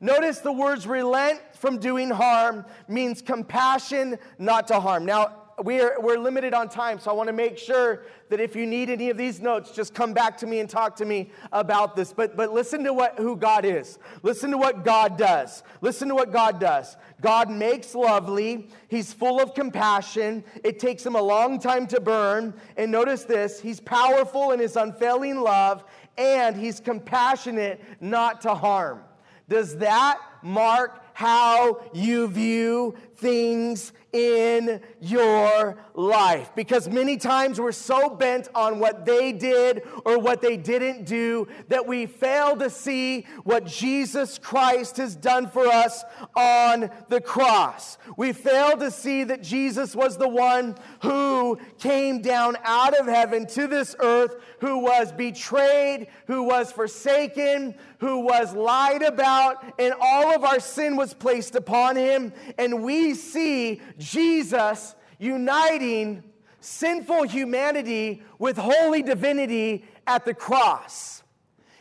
Notice 0.03 0.41
the 0.41 0.53
words 0.53 0.87
relent 0.87 1.41
from 1.55 1.79
doing 1.79 2.11
harm 2.11 2.67
means 2.89 3.23
compassion 3.23 4.19
not 4.39 4.67
to 4.67 4.81
harm. 4.81 5.07
Now, 5.07 5.46
we're, 5.63 5.99
we're 6.01 6.19
limited 6.19 6.53
on 6.53 6.69
time, 6.69 6.99
so 6.99 7.11
I 7.11 7.15
want 7.15 7.29
to 7.29 7.33
make 7.33 7.57
sure 7.57 8.03
that 8.29 8.41
if 8.41 8.55
you 8.55 8.67
need 8.67 8.91
any 8.91 9.09
of 9.09 9.17
these 9.17 9.41
notes, 9.41 9.71
just 9.71 9.95
come 9.95 10.13
back 10.13 10.37
to 10.39 10.47
me 10.47 10.61
and 10.61 10.69
talk 10.69 10.97
to 10.97 11.07
me 11.07 11.31
about 11.51 11.97
this. 11.97 12.13
But, 12.13 12.37
but 12.37 12.53
listen 12.53 12.85
to 12.85 12.93
what, 12.93 13.19
who 13.19 13.37
God 13.37 13.65
is. 13.65 13.99
Listen 14.23 14.51
to 14.51 14.59
what 14.59 14.85
God 14.85 15.17
does. 15.17 15.63
Listen 15.81 16.09
to 16.09 16.15
what 16.15 16.31
God 16.31 16.61
does. 16.61 16.97
God 17.23 17.51
makes 17.51 17.95
lovely. 17.95 18.69
He's 18.89 19.15
full 19.15 19.41
of 19.41 19.55
compassion. 19.55 20.45
It 20.63 20.79
takes 20.79 21.07
him 21.07 21.15
a 21.15 21.23
long 21.23 21.59
time 21.59 21.87
to 21.89 22.01
burn. 22.01 22.53
And 22.77 22.93
notice 22.93 23.25
this 23.25 23.59
He's 23.59 23.81
powerful 23.81 24.51
in 24.51 24.61
his 24.61 24.77
unfailing 24.77 25.41
love, 25.41 25.85
and 26.19 26.55
he's 26.55 26.81
compassionate 26.81 27.83
not 28.01 28.43
to 28.43 28.55
harm. 28.55 29.03
Does 29.49 29.79
that 29.79 30.21
mark 30.43 31.03
how 31.17 31.81
you 31.95 32.29
view 32.29 32.95
things 33.17 33.93
in 34.13 34.81
your 35.01 35.77
life. 35.95 36.51
Because 36.55 36.89
many 36.89 37.17
times 37.17 37.61
we're 37.61 37.73
so 37.73 38.09
bent 38.09 38.49
on 38.55 38.79
what 38.79 39.05
they 39.05 39.33
did 39.33 39.83
or 40.05 40.19
what 40.19 40.41
they 40.41 40.57
didn't 40.57 41.05
do 41.05 41.49
that 41.69 41.87
we 41.87 42.07
fail 42.07 42.57
to 42.57 42.71
see 42.71 43.27
what 43.45 43.67
Jesus 43.67 44.39
Christ 44.39 44.97
has 44.97 45.15
done 45.15 45.49
for 45.49 45.67
us 45.67 46.03
on 46.35 46.91
the 47.09 47.21
cross. 47.21 47.99
We 48.17 48.33
fail 48.33 48.77
to 48.79 48.91
see 48.91 49.25
that 49.25 49.43
Jesus 49.43 49.95
was 49.95 50.17
the 50.17 50.29
one 50.29 50.77
who 51.03 51.59
came 51.79 52.23
down 52.23 52.57
out 52.65 52.99
of 52.99 53.07
heaven 53.07 53.47
to 53.49 53.67
this 53.67 53.95
earth, 54.01 54.37
who 54.61 54.79
was 54.79 55.13
betrayed, 55.13 56.09
who 56.27 56.45
was 56.45 56.73
forsaken, 56.73 57.75
who 57.99 58.21
was 58.21 58.55
lied 58.55 59.03
about, 59.03 59.65
and 59.79 59.95
all 60.01 60.35
of 60.35 60.45
our 60.45 60.61
sin 60.61 60.97
was 60.97 61.15
placed 61.15 61.55
upon 61.55 61.97
him. 61.97 62.33
And 62.59 62.83
we 62.83 63.06
see 63.15 63.81
Jesus 63.99 64.95
uniting 65.19 66.23
sinful 66.61 67.23
humanity 67.25 68.23
with 68.39 68.57
holy 68.57 69.03
divinity 69.03 69.85
at 70.07 70.25
the 70.25 70.35
cross. 70.35 71.23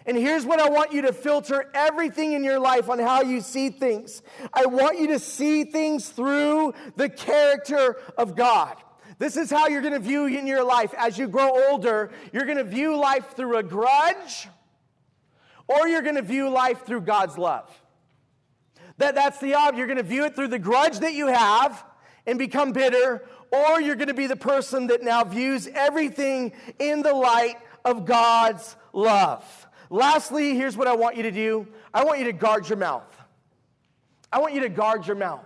And 0.06 0.16
here's 0.16 0.46
what 0.46 0.60
I 0.60 0.70
want 0.70 0.94
you 0.94 1.02
to 1.04 1.14
filter 1.14 1.72
everything 1.74 2.34
in 2.34 2.44
your 2.44 2.60
life 2.60 2.90
on 2.90 3.00
how 3.00 3.24
you 3.24 3.42
see 3.42 3.70
things. 3.70 4.22
I 4.54 4.68
want 4.68 5.00
you 5.00 5.08
to 5.08 5.20
see 5.20 5.64
things 5.64 6.10
through 6.10 6.76
the 6.96 7.10
character 7.10 7.98
of 8.18 8.36
God. 8.36 8.78
This 9.18 9.38
is 9.38 9.50
how 9.50 9.68
you're 9.68 9.82
going 9.82 9.94
to 9.94 10.00
view 10.00 10.28
in 10.28 10.46
your 10.46 10.64
life. 10.64 10.94
As 10.98 11.18
you 11.18 11.28
grow 11.28 11.70
older, 11.70 12.12
you're 12.32 12.46
going 12.46 12.58
to 12.58 12.64
view 12.64 12.96
life 12.98 13.36
through 13.36 13.58
a 13.58 13.64
grudge 13.64 14.48
or 15.68 15.88
you're 15.88 16.04
going 16.04 16.16
to 16.16 16.22
view 16.22 16.50
life 16.50 16.86
through 16.86 17.02
God's 17.02 17.38
love. 17.38 17.72
That, 18.98 19.16
that's 19.16 19.40
the 19.40 19.56
ob. 19.56 19.76
You're 19.76 19.88
going 19.88 19.98
to 19.98 20.04
view 20.04 20.26
it 20.26 20.36
through 20.36 20.50
the 20.50 20.60
grudge 20.60 21.00
that 21.00 21.14
you 21.14 21.28
have 21.28 21.84
and 22.26 22.40
become 22.40 22.72
bitter, 22.72 23.28
or 23.52 23.82
you're 23.82 23.96
going 23.96 24.08
to 24.08 24.14
be 24.14 24.28
the 24.28 24.36
person 24.36 24.88
that 24.88 25.04
now 25.04 25.24
views 25.24 25.68
everything 25.74 26.54
in 26.80 27.02
the 27.02 27.14
light 27.14 27.58
of 27.84 28.06
God's 28.06 28.76
love. 28.94 29.44
Lastly, 29.90 30.56
here's 30.56 30.76
what 30.76 30.88
I 30.88 30.96
want 30.96 31.18
you 31.18 31.24
to 31.24 31.32
do 31.32 31.68
I 31.94 32.04
want 32.04 32.20
you 32.20 32.26
to 32.26 32.34
guard 32.34 32.68
your 32.68 32.78
mouth. 32.78 33.12
I 34.32 34.40
want 34.40 34.54
you 34.54 34.62
to 34.62 34.70
guard 34.70 35.06
your 35.08 35.16
mouth. 35.16 35.46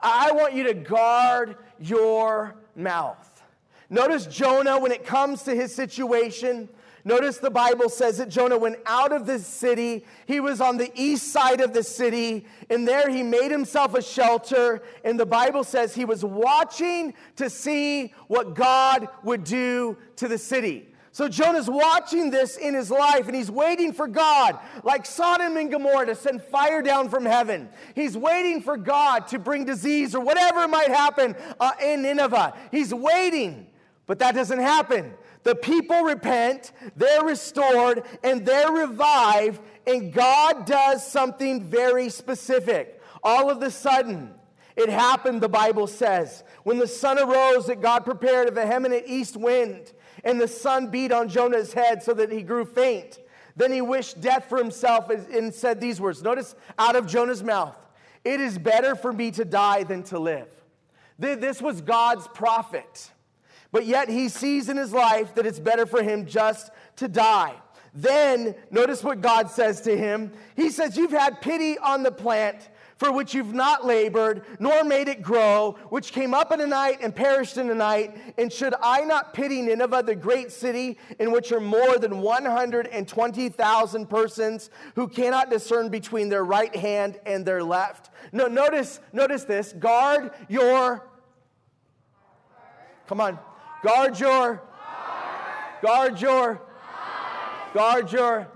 I 0.00 0.32
want 0.32 0.54
you 0.54 0.64
to 0.64 0.74
guard 0.74 1.56
your 1.80 2.56
mouth. 2.76 3.42
Notice 3.88 4.26
Jonah, 4.26 4.78
when 4.78 4.92
it 4.92 5.06
comes 5.06 5.44
to 5.44 5.54
his 5.54 5.74
situation, 5.74 6.68
Notice 7.06 7.36
the 7.36 7.50
Bible 7.50 7.90
says 7.90 8.16
that 8.16 8.30
Jonah 8.30 8.56
went 8.56 8.76
out 8.86 9.12
of 9.12 9.26
the 9.26 9.38
city. 9.38 10.06
He 10.26 10.40
was 10.40 10.62
on 10.62 10.78
the 10.78 10.90
east 10.94 11.32
side 11.32 11.60
of 11.60 11.74
the 11.74 11.82
city, 11.82 12.46
and 12.70 12.88
there 12.88 13.10
he 13.10 13.22
made 13.22 13.50
himself 13.50 13.94
a 13.94 14.00
shelter. 14.00 14.82
And 15.04 15.20
the 15.20 15.26
Bible 15.26 15.64
says 15.64 15.94
he 15.94 16.06
was 16.06 16.24
watching 16.24 17.12
to 17.36 17.50
see 17.50 18.14
what 18.26 18.54
God 18.54 19.08
would 19.22 19.44
do 19.44 19.98
to 20.16 20.28
the 20.28 20.38
city. 20.38 20.88
So 21.14 21.28
Jonah's 21.28 21.70
watching 21.70 22.30
this 22.30 22.56
in 22.56 22.74
his 22.74 22.90
life 22.90 23.28
and 23.28 23.36
he's 23.36 23.48
waiting 23.48 23.92
for 23.92 24.08
God, 24.08 24.58
like 24.82 25.06
Sodom 25.06 25.56
and 25.56 25.70
Gomorrah, 25.70 26.06
to 26.06 26.16
send 26.16 26.42
fire 26.42 26.82
down 26.82 27.08
from 27.08 27.24
heaven. 27.24 27.68
He's 27.94 28.16
waiting 28.16 28.60
for 28.60 28.76
God 28.76 29.28
to 29.28 29.38
bring 29.38 29.64
disease 29.64 30.16
or 30.16 30.20
whatever 30.20 30.66
might 30.66 30.88
happen 30.88 31.36
uh, 31.60 31.70
in 31.80 32.02
Nineveh. 32.02 32.54
He's 32.72 32.92
waiting, 32.92 33.68
but 34.06 34.18
that 34.18 34.34
doesn't 34.34 34.58
happen. 34.58 35.14
The 35.44 35.54
people 35.54 36.02
repent, 36.02 36.72
they're 36.96 37.24
restored, 37.24 38.02
and 38.22 38.44
they're 38.44 38.72
revived, 38.72 39.60
and 39.86 40.12
God 40.12 40.64
does 40.64 41.06
something 41.06 41.62
very 41.62 42.08
specific. 42.08 43.00
All 43.22 43.50
of 43.50 43.60
the 43.60 43.70
sudden, 43.70 44.34
it 44.74 44.88
happened, 44.88 45.40
the 45.40 45.48
Bible 45.48 45.86
says. 45.86 46.42
When 46.64 46.78
the 46.78 46.88
sun 46.88 47.18
arose, 47.18 47.66
that 47.66 47.80
God 47.80 48.04
prepared 48.04 48.48
a 48.48 48.50
vehement 48.50 49.04
east 49.06 49.36
wind, 49.36 49.92
and 50.24 50.40
the 50.40 50.48
sun 50.48 50.88
beat 50.88 51.12
on 51.12 51.28
Jonah's 51.28 51.74
head 51.74 52.02
so 52.02 52.14
that 52.14 52.32
he 52.32 52.42
grew 52.42 52.64
faint. 52.64 53.18
Then 53.54 53.70
he 53.70 53.82
wished 53.82 54.20
death 54.20 54.46
for 54.48 54.58
himself 54.58 55.10
and 55.10 55.54
said 55.54 55.80
these 55.80 56.00
words. 56.00 56.22
Notice 56.22 56.54
out 56.78 56.96
of 56.96 57.06
Jonah's 57.06 57.42
mouth 57.42 57.76
It 58.24 58.40
is 58.40 58.58
better 58.58 58.96
for 58.96 59.12
me 59.12 59.30
to 59.32 59.44
die 59.44 59.84
than 59.84 60.02
to 60.04 60.18
live. 60.18 60.48
This 61.18 61.62
was 61.62 61.82
God's 61.82 62.26
prophet. 62.28 63.10
But 63.74 63.86
yet 63.86 64.08
he 64.08 64.28
sees 64.28 64.68
in 64.68 64.76
his 64.76 64.92
life 64.92 65.34
that 65.34 65.46
it's 65.46 65.58
better 65.58 65.84
for 65.84 66.00
him 66.00 66.26
just 66.26 66.70
to 66.94 67.08
die. 67.08 67.56
Then, 67.92 68.54
notice 68.70 69.02
what 69.02 69.20
God 69.20 69.50
says 69.50 69.80
to 69.80 69.96
him. 69.96 70.30
He 70.54 70.70
says, 70.70 70.96
You've 70.96 71.10
had 71.10 71.40
pity 71.40 71.76
on 71.78 72.04
the 72.04 72.12
plant 72.12 72.68
for 72.98 73.10
which 73.10 73.34
you've 73.34 73.52
not 73.52 73.84
labored, 73.84 74.42
nor 74.60 74.84
made 74.84 75.08
it 75.08 75.22
grow, 75.22 75.72
which 75.88 76.12
came 76.12 76.34
up 76.34 76.52
in 76.52 76.60
a 76.60 76.66
night 76.68 76.98
and 77.02 77.16
perished 77.16 77.56
in 77.56 77.68
a 77.68 77.74
night. 77.74 78.16
And 78.38 78.52
should 78.52 78.74
I 78.80 79.00
not 79.00 79.34
pity 79.34 79.60
Nineveh, 79.60 80.04
the 80.04 80.14
great 80.14 80.52
city, 80.52 80.96
in 81.18 81.32
which 81.32 81.50
are 81.50 81.58
more 81.58 81.98
than 81.98 82.20
120,000 82.20 84.06
persons 84.06 84.70
who 84.94 85.08
cannot 85.08 85.50
discern 85.50 85.88
between 85.88 86.28
their 86.28 86.44
right 86.44 86.76
hand 86.76 87.18
and 87.26 87.44
their 87.44 87.64
left? 87.64 88.10
No, 88.30 88.46
notice, 88.46 89.00
notice 89.12 89.42
this. 89.42 89.72
Guard 89.72 90.30
your. 90.48 91.08
Come 93.08 93.20
on. 93.20 93.36
Guard 93.84 94.18
your. 94.18 94.62
Guard 95.82 96.18
your. 96.18 96.62
Guard 97.74 98.12
your. 98.12 98.48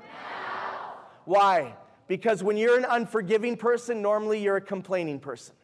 Why? 1.27 1.75
Because 2.07 2.43
when 2.43 2.57
you're 2.57 2.79
an 2.79 2.87
unforgiving 2.89 3.59
person, 3.59 4.01
normally 4.01 4.43
you're 4.43 4.57
a 4.57 4.63
complaining 4.63 5.21
person. 5.21 5.55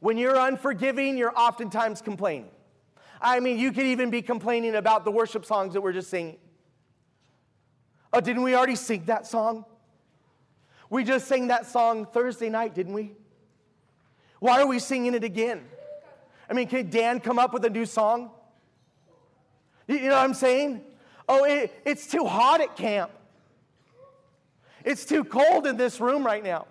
When 0.00 0.16
you're 0.16 0.36
unforgiving, 0.36 1.18
you're 1.18 1.38
oftentimes 1.38 2.00
complaining. 2.00 2.48
I 3.20 3.38
mean, 3.40 3.58
you 3.58 3.70
could 3.70 3.84
even 3.84 4.08
be 4.08 4.22
complaining 4.22 4.76
about 4.76 5.04
the 5.04 5.10
worship 5.10 5.44
songs 5.44 5.74
that 5.74 5.82
we're 5.82 5.92
just 5.92 6.08
singing. 6.08 6.38
Oh, 8.14 8.20
didn't 8.20 8.42
we 8.42 8.54
already 8.54 8.76
sing 8.76 9.04
that 9.06 9.26
song? 9.26 9.66
We 10.88 11.04
just 11.04 11.28
sang 11.28 11.48
that 11.48 11.66
song 11.66 12.06
Thursday 12.06 12.48
night, 12.48 12.74
didn't 12.74 12.94
we? 12.94 13.12
Why 14.40 14.62
are 14.62 14.66
we 14.66 14.78
singing 14.78 15.12
it 15.12 15.24
again? 15.24 15.64
I 16.48 16.54
mean, 16.54 16.68
can 16.68 16.90
Dan 16.90 17.20
come 17.20 17.38
up 17.38 17.52
with 17.52 17.64
a 17.64 17.70
new 17.70 17.86
song? 17.86 18.30
You 19.88 20.00
know 20.00 20.10
what 20.10 20.24
I'm 20.24 20.34
saying? 20.34 20.82
Oh, 21.28 21.44
it, 21.44 21.72
it's 21.84 22.06
too 22.06 22.24
hot 22.24 22.60
at 22.60 22.76
camp. 22.76 23.10
It's 24.84 25.04
too 25.04 25.24
cold 25.24 25.66
in 25.66 25.76
this 25.76 26.00
room 26.00 26.24
right 26.24 26.44
now. 26.44 26.66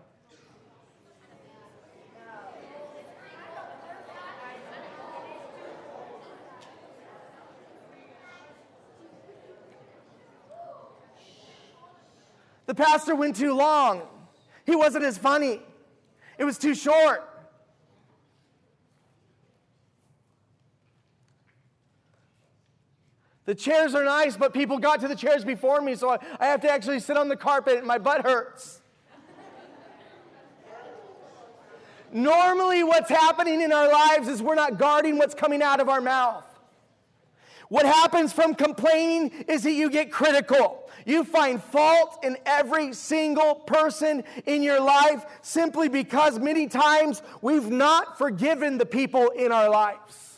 The 12.65 12.73
pastor 12.73 13.15
went 13.15 13.35
too 13.35 13.53
long. 13.53 14.01
He 14.65 14.75
wasn't 14.75 15.05
as 15.05 15.17
funny. 15.17 15.61
It 16.37 16.45
was 16.45 16.57
too 16.57 16.73
short. 16.73 17.34
The 23.45 23.55
chairs 23.55 23.93
are 23.93 24.03
nice, 24.03 24.35
but 24.35 24.53
people 24.53 24.79
got 24.79 25.01
to 25.01 25.07
the 25.07 25.15
chairs 25.15 25.45
before 25.45 25.79
me, 25.79 25.95
so 25.95 26.09
I, 26.09 26.17
I 26.39 26.47
have 26.47 26.61
to 26.61 26.69
actually 26.69 26.99
sit 26.99 27.15
on 27.15 27.29
the 27.29 27.35
carpet 27.35 27.77
and 27.77 27.85
my 27.85 27.99
butt 27.99 28.25
hurts. 28.25 28.81
Normally, 32.11 32.83
what's 32.83 33.09
happening 33.09 33.61
in 33.61 33.71
our 33.71 33.91
lives 33.91 34.27
is 34.29 34.41
we're 34.41 34.55
not 34.55 34.79
guarding 34.79 35.17
what's 35.17 35.35
coming 35.35 35.61
out 35.61 35.79
of 35.79 35.89
our 35.89 36.01
mouth. 36.01 36.45
What 37.67 37.85
happens 37.85 38.31
from 38.31 38.55
complaining 38.55 39.31
is 39.47 39.63
that 39.63 39.71
you 39.71 39.89
get 39.89 40.11
critical. 40.11 40.89
You 41.05 41.23
find 41.23 41.61
fault 41.61 42.19
in 42.23 42.37
every 42.45 42.93
single 42.93 43.55
person 43.55 44.23
in 44.45 44.63
your 44.63 44.79
life 44.79 45.25
simply 45.41 45.89
because 45.89 46.39
many 46.39 46.67
times 46.67 47.21
we've 47.41 47.69
not 47.69 48.17
forgiven 48.17 48.77
the 48.77 48.85
people 48.85 49.29
in 49.29 49.51
our 49.51 49.69
lives 49.69 50.34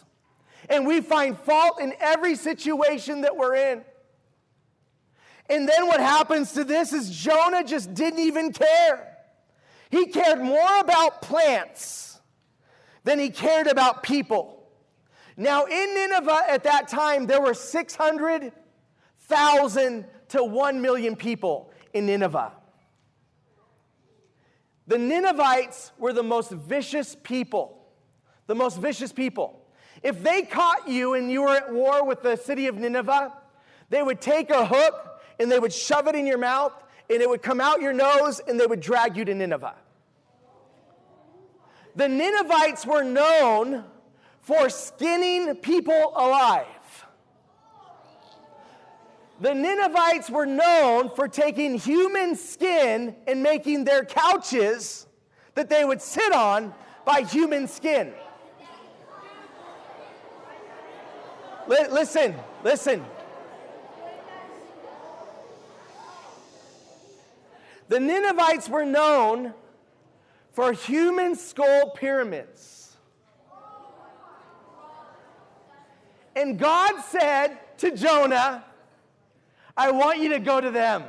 and 0.70 0.86
we 0.86 1.02
find 1.02 1.40
fault 1.40 1.82
in 1.82 1.94
every 2.00 2.36
situation 2.36 3.22
that 3.22 3.36
we're 3.36 3.56
in. 3.56 3.84
And 5.50 5.68
then 5.68 5.88
what 5.88 6.00
happens 6.00 6.52
to 6.54 6.64
this 6.64 6.94
is 6.94 7.10
Jonah 7.10 7.64
just 7.64 7.92
didn't 7.94 8.20
even 8.20 8.52
care. 8.52 9.18
He 9.90 10.08
cared 10.08 10.40
more 10.40 10.80
about 10.80 11.22
plants 11.22 12.20
than 13.04 13.20
he 13.20 13.30
cared 13.30 13.68
about 13.68 14.04
people. 14.04 14.58
Now, 15.38 15.64
in 15.66 15.94
Nineveh 15.94 16.42
at 16.50 16.64
that 16.64 16.90
time, 16.90 17.28
there 17.28 17.40
were 17.40 17.54
600,000 17.54 20.06
to 20.30 20.44
1 20.44 20.82
million 20.82 21.16
people 21.16 21.72
in 21.94 22.08
Nineveh. 22.08 22.54
The 24.88 24.98
Ninevites 24.98 25.92
were 25.98 26.14
the 26.14 26.24
most 26.24 26.52
vicious 26.52 27.16
people, 27.24 27.86
the 28.48 28.56
most 28.56 28.80
vicious 28.80 29.12
people. 29.12 29.62
If 30.04 30.24
they 30.24 30.44
caught 30.44 30.88
you 30.88 31.14
and 31.14 31.32
you 31.32 31.42
were 31.42 31.56
at 31.56 31.72
war 31.72 32.06
with 32.06 32.22
the 32.22 32.36
city 32.36 32.68
of 32.68 32.76
Nineveh, 32.76 33.34
they 33.90 34.04
would 34.04 34.22
take 34.22 34.50
a 34.50 34.66
hook 34.66 35.22
and 35.40 35.52
they 35.52 35.60
would 35.60 35.74
shove 35.74 36.08
it 36.08 36.16
in 36.16 36.26
your 36.26 36.38
mouth 36.38 36.74
and 37.10 37.22
it 37.22 37.30
would 37.30 37.42
come 37.42 37.62
out 37.62 37.82
your 37.82 37.94
nose 37.94 38.42
and 38.48 38.60
they 38.60 38.66
would 38.66 38.82
drag 38.82 39.18
you 39.18 39.26
to 39.26 39.34
Nineveh. 39.34 39.76
The 41.96 42.08
Ninevites 42.08 42.86
were 42.86 43.04
known 43.04 43.84
for 44.42 44.70
skinning 44.70 45.56
people 45.56 46.14
alive. 46.16 46.66
The 49.40 49.54
Ninevites 49.54 50.30
were 50.30 50.46
known 50.46 51.10
for 51.10 51.28
taking 51.28 51.78
human 51.78 52.36
skin 52.36 53.16
and 53.28 53.44
making 53.44 53.84
their 53.84 54.04
couches 54.04 55.06
that 55.56 55.70
they 55.70 55.86
would 55.86 56.02
sit 56.02 56.34
on 56.34 56.74
by 57.06 57.22
human 57.22 57.68
skin. 57.68 58.14
L- 61.50 61.57
listen, 61.68 62.36
listen. 62.64 63.06
The 67.90 68.00
Ninevites 68.00 68.68
were 68.68 68.86
known 68.86 69.54
for 70.52 70.74
human 70.74 71.36
skull 71.36 71.92
pyramids. 71.92 72.98
And 76.36 76.60
God 76.60 77.02
said 77.10 77.58
to 77.78 77.92
Jonah, 77.92 78.64
I 79.76 79.92
want 79.92 80.20
you 80.20 80.30
to 80.30 80.40
go 80.40 80.60
to 80.60 80.70
them. 80.70 81.04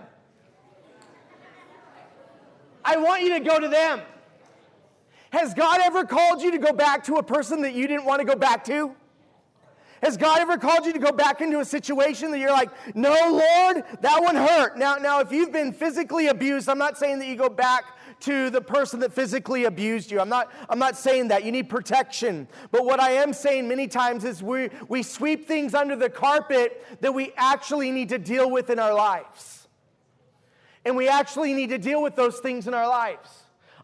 I 2.84 2.96
want 2.96 3.22
you 3.22 3.30
to 3.34 3.40
go 3.40 3.58
to 3.58 3.68
them. 3.68 4.00
Has 5.30 5.52
God 5.52 5.80
ever 5.82 6.04
called 6.04 6.40
you 6.40 6.52
to 6.52 6.58
go 6.58 6.72
back 6.72 7.04
to 7.04 7.16
a 7.16 7.22
person 7.22 7.62
that 7.62 7.74
you 7.74 7.86
didn't 7.86 8.06
want 8.06 8.20
to 8.20 8.24
go 8.24 8.34
back 8.34 8.64
to? 8.64 8.94
Has 10.02 10.16
God 10.16 10.38
ever 10.40 10.56
called 10.56 10.86
you 10.86 10.92
to 10.92 10.98
go 10.98 11.12
back 11.12 11.40
into 11.40 11.60
a 11.60 11.64
situation 11.64 12.30
that 12.30 12.38
you're 12.38 12.52
like, 12.52 12.70
no, 12.94 13.10
Lord, 13.10 13.84
that 14.00 14.22
one 14.22 14.36
hurt? 14.36 14.78
Now, 14.78 14.96
now, 14.96 15.20
if 15.20 15.32
you've 15.32 15.52
been 15.52 15.72
physically 15.72 16.28
abused, 16.28 16.68
I'm 16.68 16.78
not 16.78 16.96
saying 16.96 17.18
that 17.18 17.26
you 17.26 17.36
go 17.36 17.48
back 17.48 17.84
to 18.20 18.50
the 18.50 18.60
person 18.60 19.00
that 19.00 19.12
physically 19.12 19.64
abused 19.64 20.10
you. 20.10 20.20
I'm 20.20 20.28
not, 20.28 20.52
I'm 20.68 20.78
not 20.78 20.96
saying 20.96 21.28
that. 21.28 21.44
You 21.44 21.52
need 21.52 21.68
protection. 21.68 22.48
But 22.70 22.84
what 22.84 23.00
I 23.00 23.12
am 23.12 23.32
saying 23.32 23.68
many 23.68 23.86
times 23.86 24.24
is 24.24 24.42
we, 24.42 24.70
we 24.88 25.02
sweep 25.02 25.46
things 25.46 25.74
under 25.74 25.96
the 25.96 26.10
carpet 26.10 26.84
that 27.00 27.12
we 27.12 27.32
actually 27.36 27.90
need 27.90 28.08
to 28.10 28.18
deal 28.18 28.50
with 28.50 28.70
in 28.70 28.78
our 28.78 28.94
lives. 28.94 29.68
And 30.84 30.96
we 30.96 31.08
actually 31.08 31.54
need 31.54 31.70
to 31.70 31.78
deal 31.78 32.02
with 32.02 32.16
those 32.16 32.38
things 32.38 32.66
in 32.66 32.74
our 32.74 32.88
lives. 32.88 33.30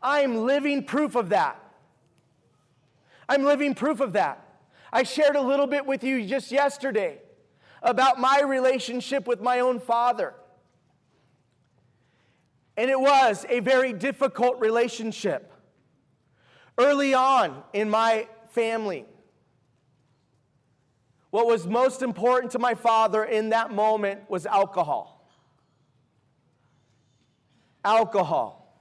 I 0.03 0.21
am 0.21 0.45
living 0.45 0.85
proof 0.85 1.15
of 1.15 1.31
that. 1.31 1.61
I'm 3.29 3.45
living 3.45 3.75
proof 3.75 4.01
of 4.01 4.13
that. 4.15 4.41
I 4.95 5.03
shared 5.03 5.35
a 5.35 5.41
little 5.41 5.67
bit 5.67 5.87
with 5.87 6.05
you 6.05 6.25
just 6.25 6.53
yesterday 6.53 7.21
about 7.83 8.21
my 8.21 8.43
relationship 8.43 9.27
with 9.27 9.41
my 9.41 9.59
own 9.59 9.81
father. 9.81 10.35
And 12.77 12.89
it 12.89 13.01
was 13.01 13.45
a 13.49 13.59
very 13.59 13.93
difficult 13.93 14.61
relationship. 14.61 15.53
Early 16.79 17.13
on 17.13 17.65
in 17.73 17.91
my 17.91 18.29
family, 18.51 19.05
what 21.31 21.49
was 21.49 21.67
most 21.67 22.01
important 22.01 22.53
to 22.53 22.61
my 22.61 22.75
father 22.75 23.25
in 23.25 23.49
that 23.49 23.73
moment 23.73 24.31
was 24.31 24.47
alcohol. 24.47 25.29
Alcohol. 27.85 28.81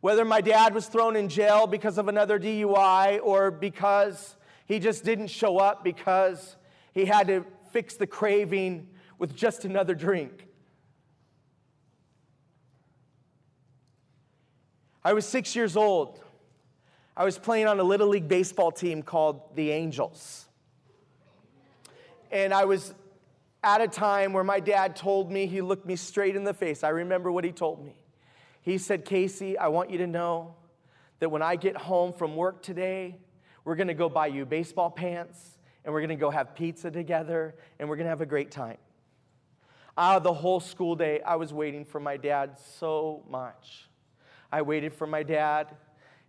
Whether 0.00 0.24
my 0.24 0.40
dad 0.40 0.74
was 0.74 0.88
thrown 0.88 1.14
in 1.14 1.28
jail 1.28 1.68
because 1.68 1.96
of 1.96 2.08
another 2.08 2.40
DUI 2.40 3.20
or 3.22 3.52
because 3.52 4.34
he 4.70 4.78
just 4.78 5.04
didn't 5.04 5.26
show 5.26 5.58
up 5.58 5.82
because 5.82 6.54
he 6.94 7.04
had 7.04 7.26
to 7.26 7.44
fix 7.72 7.96
the 7.96 8.06
craving 8.06 8.86
with 9.18 9.34
just 9.34 9.64
another 9.64 9.96
drink. 9.96 10.46
I 15.04 15.12
was 15.12 15.26
six 15.26 15.56
years 15.56 15.76
old. 15.76 16.20
I 17.16 17.24
was 17.24 17.36
playing 17.36 17.66
on 17.66 17.80
a 17.80 17.82
little 17.82 18.06
league 18.06 18.28
baseball 18.28 18.70
team 18.70 19.02
called 19.02 19.56
the 19.56 19.72
Angels. 19.72 20.46
And 22.30 22.54
I 22.54 22.64
was 22.64 22.94
at 23.64 23.80
a 23.80 23.88
time 23.88 24.32
where 24.32 24.44
my 24.44 24.60
dad 24.60 24.94
told 24.94 25.32
me, 25.32 25.46
he 25.46 25.62
looked 25.62 25.84
me 25.84 25.96
straight 25.96 26.36
in 26.36 26.44
the 26.44 26.54
face. 26.54 26.84
I 26.84 26.90
remember 26.90 27.32
what 27.32 27.42
he 27.42 27.50
told 27.50 27.84
me. 27.84 27.98
He 28.62 28.78
said, 28.78 29.04
Casey, 29.04 29.58
I 29.58 29.66
want 29.66 29.90
you 29.90 29.98
to 29.98 30.06
know 30.06 30.54
that 31.18 31.28
when 31.28 31.42
I 31.42 31.56
get 31.56 31.76
home 31.76 32.12
from 32.12 32.36
work 32.36 32.62
today, 32.62 33.18
we're 33.70 33.76
going 33.76 33.86
to 33.86 33.94
go 33.94 34.08
buy 34.08 34.26
you 34.26 34.44
baseball 34.44 34.90
pants 34.90 35.56
and 35.84 35.94
we're 35.94 36.00
going 36.00 36.08
to 36.08 36.16
go 36.16 36.28
have 36.28 36.56
pizza 36.56 36.90
together 36.90 37.54
and 37.78 37.88
we're 37.88 37.94
going 37.94 38.06
to 38.06 38.10
have 38.10 38.20
a 38.20 38.26
great 38.26 38.50
time. 38.50 38.78
Ah, 39.96 40.18
the 40.18 40.32
whole 40.32 40.58
school 40.58 40.96
day, 40.96 41.20
I 41.20 41.36
was 41.36 41.52
waiting 41.52 41.84
for 41.84 42.00
my 42.00 42.16
dad 42.16 42.58
so 42.58 43.22
much. 43.30 43.88
I 44.50 44.62
waited 44.62 44.92
for 44.92 45.06
my 45.06 45.22
dad 45.22 45.68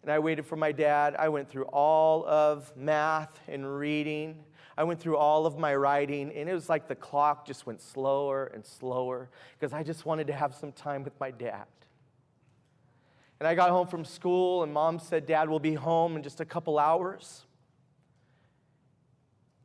and 0.04 0.12
I 0.12 0.20
waited 0.20 0.46
for 0.46 0.56
my 0.56 0.72
dad. 0.72 1.16
I 1.18 1.30
went 1.30 1.50
through 1.50 1.66
all 1.66 2.28
of 2.28 2.78
math 2.78 3.40
and 3.48 3.76
reading. 3.76 4.44
I 4.78 4.84
went 4.84 5.00
through 5.00 5.18
all 5.18 5.48
of 5.48 5.58
my 5.58 5.74
writing, 5.74 6.32
and 6.36 6.48
it 6.48 6.54
was 6.54 6.70
like 6.70 6.88
the 6.88 6.96
clock 6.96 7.48
just 7.48 7.66
went 7.66 7.82
slower 7.82 8.52
and 8.54 8.64
slower 8.64 9.32
because 9.60 9.74
I 9.74 9.82
just 9.82 10.06
wanted 10.06 10.28
to 10.28 10.34
have 10.34 10.54
some 10.54 10.72
time 10.72 11.04
with 11.04 11.20
my 11.20 11.32
dad. 11.32 11.66
And 13.42 13.48
I 13.48 13.56
got 13.56 13.72
home 13.72 13.88
from 13.88 14.06
school, 14.06 14.62
and 14.62 14.72
mom 14.72 15.00
said, 15.00 15.26
Dad 15.26 15.50
will 15.50 15.60
be 15.60 15.74
home 15.74 16.16
in 16.16 16.22
just 16.22 16.42
a 16.42 16.46
couple 16.46 16.78
hours. 16.78 17.44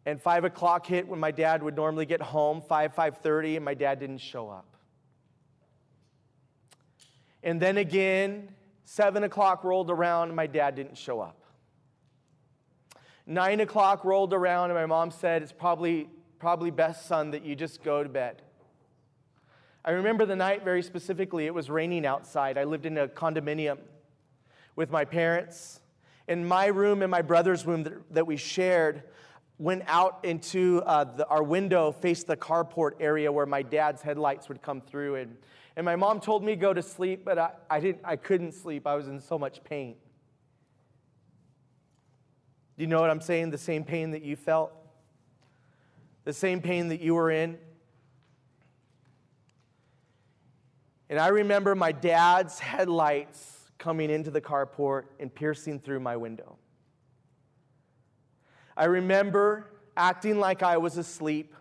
And 0.06 0.18
five 0.18 0.44
o'clock 0.44 0.86
hit 0.86 1.06
when 1.06 1.20
my 1.20 1.30
dad 1.30 1.62
would 1.62 1.76
normally 1.76 2.06
get 2.06 2.22
home, 2.22 2.62
5, 2.62 2.94
5.30, 2.94 3.56
and 3.56 3.64
my 3.66 3.74
dad 3.74 4.00
didn't 4.00 4.22
show 4.22 4.48
up. 4.48 4.78
And 7.42 7.60
then 7.60 7.76
again, 7.76 8.48
seven 8.86 9.24
o'clock 9.24 9.62
rolled 9.62 9.90
around, 9.90 10.28
and 10.28 10.36
my 10.36 10.46
dad 10.46 10.74
didn't 10.74 10.96
show 10.96 11.20
up. 11.20 11.42
Nine 13.26 13.60
o'clock 13.60 14.06
rolled 14.06 14.32
around, 14.32 14.70
and 14.70 14.78
my 14.78 14.86
mom 14.86 15.10
said, 15.10 15.42
It's 15.42 15.52
probably, 15.52 16.08
probably 16.38 16.70
best, 16.70 17.04
son, 17.04 17.32
that 17.32 17.44
you 17.44 17.54
just 17.54 17.82
go 17.82 18.02
to 18.02 18.08
bed. 18.08 18.40
I 19.86 19.92
remember 19.92 20.26
the 20.26 20.34
night 20.34 20.64
very 20.64 20.82
specifically. 20.82 21.46
It 21.46 21.54
was 21.54 21.70
raining 21.70 22.04
outside. 22.04 22.58
I 22.58 22.64
lived 22.64 22.86
in 22.86 22.98
a 22.98 23.06
condominium 23.06 23.78
with 24.74 24.90
my 24.90 25.04
parents. 25.04 25.80
In 26.26 26.44
my 26.44 26.66
room 26.66 27.02
and 27.02 27.10
my 27.10 27.22
brother's 27.22 27.64
room 27.64 27.84
that, 27.84 27.92
that 28.12 28.26
we 28.26 28.36
shared, 28.36 29.04
went 29.58 29.84
out 29.86 30.24
into 30.24 30.82
uh, 30.84 31.04
the, 31.04 31.26
our 31.28 31.44
window, 31.44 31.92
faced 31.92 32.26
the 32.26 32.36
carport 32.36 32.94
area 32.98 33.30
where 33.30 33.46
my 33.46 33.62
dad's 33.62 34.02
headlights 34.02 34.48
would 34.48 34.60
come 34.60 34.80
through. 34.80 35.14
And, 35.14 35.36
and 35.76 35.84
my 35.84 35.94
mom 35.94 36.18
told 36.18 36.42
me 36.42 36.56
to 36.56 36.60
go 36.60 36.74
to 36.74 36.82
sleep, 36.82 37.24
but 37.24 37.38
I, 37.38 37.50
I, 37.70 37.78
didn't, 37.78 38.00
I 38.02 38.16
couldn't 38.16 38.54
sleep. 38.54 38.88
I 38.88 38.96
was 38.96 39.06
in 39.06 39.20
so 39.20 39.38
much 39.38 39.62
pain. 39.62 39.94
Do 42.76 42.82
you 42.82 42.88
know 42.88 43.00
what 43.00 43.08
I'm 43.08 43.20
saying? 43.20 43.50
The 43.50 43.58
same 43.58 43.84
pain 43.84 44.10
that 44.10 44.22
you 44.22 44.34
felt, 44.34 44.72
the 46.24 46.32
same 46.32 46.60
pain 46.60 46.88
that 46.88 47.00
you 47.00 47.14
were 47.14 47.30
in. 47.30 47.56
And 51.08 51.18
I 51.18 51.28
remember 51.28 51.74
my 51.74 51.92
dad's 51.92 52.58
headlights 52.58 53.70
coming 53.78 54.10
into 54.10 54.30
the 54.30 54.40
carport 54.40 55.04
and 55.20 55.32
piercing 55.32 55.78
through 55.80 56.00
my 56.00 56.16
window. 56.16 56.58
I 58.76 58.86
remember 58.86 59.70
acting 59.96 60.38
like 60.38 60.62
I 60.62 60.76
was 60.76 60.98
asleep. 60.98 61.54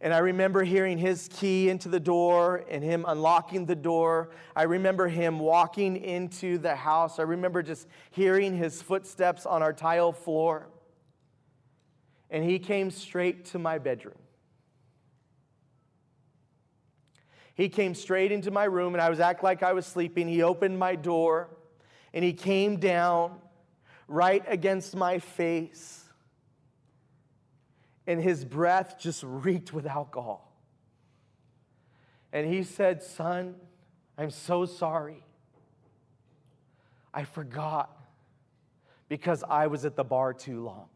And 0.00 0.14
I 0.14 0.18
remember 0.18 0.62
hearing 0.62 0.96
his 0.96 1.28
key 1.32 1.68
into 1.68 1.88
the 1.88 1.98
door 1.98 2.64
and 2.70 2.84
him 2.84 3.04
unlocking 3.08 3.66
the 3.66 3.74
door. 3.74 4.30
I 4.54 4.62
remember 4.62 5.08
him 5.08 5.40
walking 5.40 5.96
into 5.96 6.58
the 6.58 6.76
house. 6.76 7.18
I 7.18 7.22
remember 7.22 7.64
just 7.64 7.88
hearing 8.10 8.56
his 8.56 8.80
footsteps 8.80 9.44
on 9.44 9.60
our 9.60 9.72
tile 9.72 10.12
floor. 10.12 10.68
And 12.30 12.44
he 12.44 12.60
came 12.60 12.92
straight 12.92 13.46
to 13.46 13.58
my 13.58 13.78
bedroom. 13.78 14.18
He 17.58 17.68
came 17.68 17.96
straight 17.96 18.30
into 18.30 18.52
my 18.52 18.64
room 18.64 18.94
and 18.94 19.02
I 19.02 19.10
was 19.10 19.18
acting 19.18 19.42
like 19.42 19.64
I 19.64 19.72
was 19.72 19.84
sleeping. 19.84 20.28
He 20.28 20.44
opened 20.44 20.78
my 20.78 20.94
door 20.94 21.48
and 22.14 22.24
he 22.24 22.32
came 22.32 22.78
down 22.78 23.40
right 24.06 24.44
against 24.46 24.94
my 24.94 25.18
face. 25.18 26.04
And 28.06 28.22
his 28.22 28.44
breath 28.44 28.96
just 29.00 29.24
reeked 29.24 29.72
with 29.72 29.86
alcohol. 29.86 30.56
And 32.32 32.46
he 32.46 32.62
said, 32.62 33.02
Son, 33.02 33.56
I'm 34.16 34.30
so 34.30 34.64
sorry. 34.64 35.24
I 37.12 37.24
forgot 37.24 37.90
because 39.08 39.42
I 39.42 39.66
was 39.66 39.84
at 39.84 39.96
the 39.96 40.04
bar 40.04 40.32
too 40.32 40.62
long. 40.62 40.86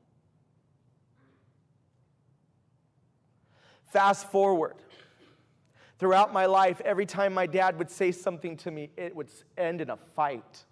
Fast 3.90 4.30
forward 4.30 4.76
Throughout 6.03 6.32
my 6.32 6.46
life, 6.46 6.80
every 6.84 7.07
time 7.07 7.32
my 7.32 7.46
dad 7.46 7.78
would 7.78 7.88
say 7.88 8.11
something 8.11 8.57
to 8.57 8.72
me, 8.72 8.90
it 8.96 9.14
would 9.14 9.28
end 9.57 9.80
in 9.80 9.88
a 9.88 9.96
fight. 9.96 10.64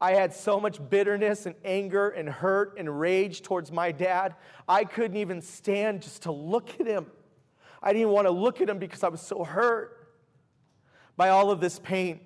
I 0.00 0.12
had 0.12 0.32
so 0.32 0.60
much 0.60 0.78
bitterness 0.88 1.46
and 1.46 1.56
anger 1.64 2.10
and 2.10 2.28
hurt 2.28 2.76
and 2.78 3.00
rage 3.00 3.42
towards 3.42 3.72
my 3.72 3.90
dad, 3.90 4.36
I 4.68 4.84
couldn't 4.84 5.16
even 5.16 5.42
stand 5.42 6.02
just 6.02 6.22
to 6.22 6.30
look 6.30 6.78
at 6.78 6.86
him. 6.86 7.06
I 7.82 7.92
didn't 7.92 8.10
want 8.10 8.28
to 8.28 8.30
look 8.30 8.60
at 8.60 8.70
him 8.70 8.78
because 8.78 9.02
I 9.02 9.08
was 9.08 9.20
so 9.20 9.42
hurt 9.42 10.14
by 11.16 11.30
all 11.30 11.50
of 11.50 11.58
this 11.58 11.80
pain. 11.80 12.20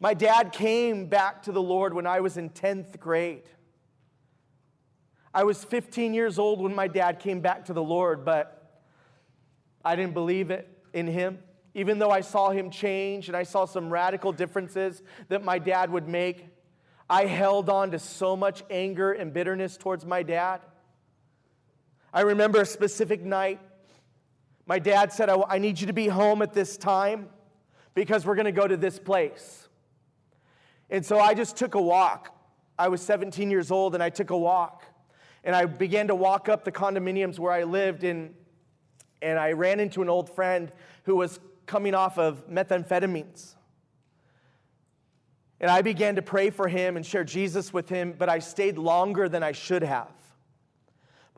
My 0.00 0.12
dad 0.12 0.50
came 0.50 1.06
back 1.06 1.44
to 1.44 1.52
the 1.52 1.62
Lord 1.62 1.94
when 1.94 2.08
I 2.08 2.18
was 2.18 2.36
in 2.36 2.50
10th 2.50 2.98
grade. 2.98 3.44
I 5.32 5.44
was 5.44 5.62
15 5.62 6.14
years 6.14 6.36
old 6.36 6.60
when 6.60 6.74
my 6.74 6.88
dad 6.88 7.20
came 7.20 7.38
back 7.38 7.66
to 7.66 7.72
the 7.72 7.80
Lord, 7.80 8.24
but 8.24 8.63
I 9.84 9.96
didn't 9.96 10.14
believe 10.14 10.50
it 10.50 10.68
in 10.92 11.06
him. 11.06 11.38
Even 11.74 11.98
though 11.98 12.10
I 12.10 12.20
saw 12.20 12.50
him 12.50 12.70
change 12.70 13.28
and 13.28 13.36
I 13.36 13.42
saw 13.42 13.64
some 13.64 13.90
radical 13.90 14.32
differences 14.32 15.02
that 15.28 15.42
my 15.42 15.58
dad 15.58 15.90
would 15.90 16.08
make, 16.08 16.46
I 17.10 17.26
held 17.26 17.68
on 17.68 17.90
to 17.90 17.98
so 17.98 18.36
much 18.36 18.62
anger 18.70 19.12
and 19.12 19.32
bitterness 19.32 19.76
towards 19.76 20.06
my 20.06 20.22
dad. 20.22 20.60
I 22.12 22.22
remember 22.22 22.60
a 22.60 22.66
specific 22.66 23.22
night. 23.22 23.60
My 24.66 24.78
dad 24.78 25.12
said, 25.12 25.28
I, 25.28 25.58
need 25.58 25.80
you 25.80 25.88
to 25.88 25.92
be 25.92 26.06
home 26.06 26.40
at 26.40 26.54
this 26.54 26.76
time 26.76 27.28
because 27.94 28.24
we're 28.24 28.36
going 28.36 28.46
to 28.46 28.52
go 28.52 28.66
to 28.66 28.76
this 28.76 28.98
place. 28.98 29.68
And 30.88 31.04
so 31.04 31.18
I 31.18 31.34
just 31.34 31.56
took 31.56 31.74
a 31.74 31.82
walk. 31.82 32.34
I 32.78 32.88
was 32.88 33.02
17 33.02 33.50
years 33.50 33.70
old 33.70 33.94
and 33.94 34.02
I 34.02 34.10
took 34.10 34.30
a 34.30 34.38
walk. 34.38 34.84
And 35.42 35.54
I 35.54 35.66
began 35.66 36.06
to 36.08 36.14
walk 36.14 36.48
up 36.48 36.64
the 36.64 36.72
condominiums 36.72 37.38
where 37.38 37.52
I 37.52 37.64
lived, 37.64 38.02
and, 38.02 38.34
and 39.24 39.38
I 39.38 39.52
ran 39.52 39.80
into 39.80 40.02
an 40.02 40.10
old 40.10 40.28
friend 40.28 40.70
who 41.04 41.16
was 41.16 41.40
coming 41.64 41.94
off 41.94 42.18
of 42.18 42.46
methamphetamines. 42.48 43.54
And 45.60 45.70
I 45.70 45.80
began 45.80 46.16
to 46.16 46.22
pray 46.22 46.50
for 46.50 46.68
him 46.68 46.96
and 46.96 47.06
share 47.06 47.24
Jesus 47.24 47.72
with 47.72 47.88
him, 47.88 48.14
but 48.18 48.28
I 48.28 48.38
stayed 48.38 48.76
longer 48.76 49.28
than 49.30 49.42
I 49.42 49.52
should 49.52 49.82
have. 49.82 50.12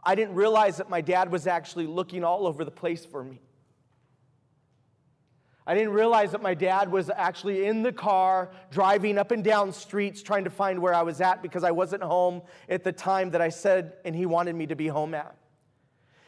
I 0.02 0.16
didn't 0.16 0.34
realize 0.34 0.78
that 0.78 0.90
my 0.90 1.00
dad 1.00 1.30
was 1.30 1.46
actually 1.46 1.86
looking 1.86 2.24
all 2.24 2.46
over 2.46 2.64
the 2.64 2.70
place 2.72 3.04
for 3.04 3.22
me. 3.22 3.40
I 5.64 5.74
didn't 5.74 5.92
realize 5.92 6.32
that 6.32 6.42
my 6.42 6.54
dad 6.54 6.90
was 6.90 7.10
actually 7.10 7.66
in 7.66 7.82
the 7.82 7.92
car 7.92 8.50
driving 8.70 9.16
up 9.16 9.30
and 9.30 9.44
down 9.44 9.72
streets 9.72 10.22
trying 10.22 10.44
to 10.44 10.50
find 10.50 10.80
where 10.80 10.94
I 10.94 11.02
was 11.02 11.20
at 11.20 11.42
because 11.42 11.62
I 11.64 11.72
wasn't 11.72 12.02
home 12.02 12.42
at 12.68 12.82
the 12.84 12.92
time 12.92 13.30
that 13.30 13.40
I 13.40 13.48
said 13.48 13.94
and 14.04 14.14
he 14.14 14.26
wanted 14.26 14.56
me 14.56 14.66
to 14.66 14.76
be 14.76 14.88
home 14.88 15.14
at. 15.14 15.36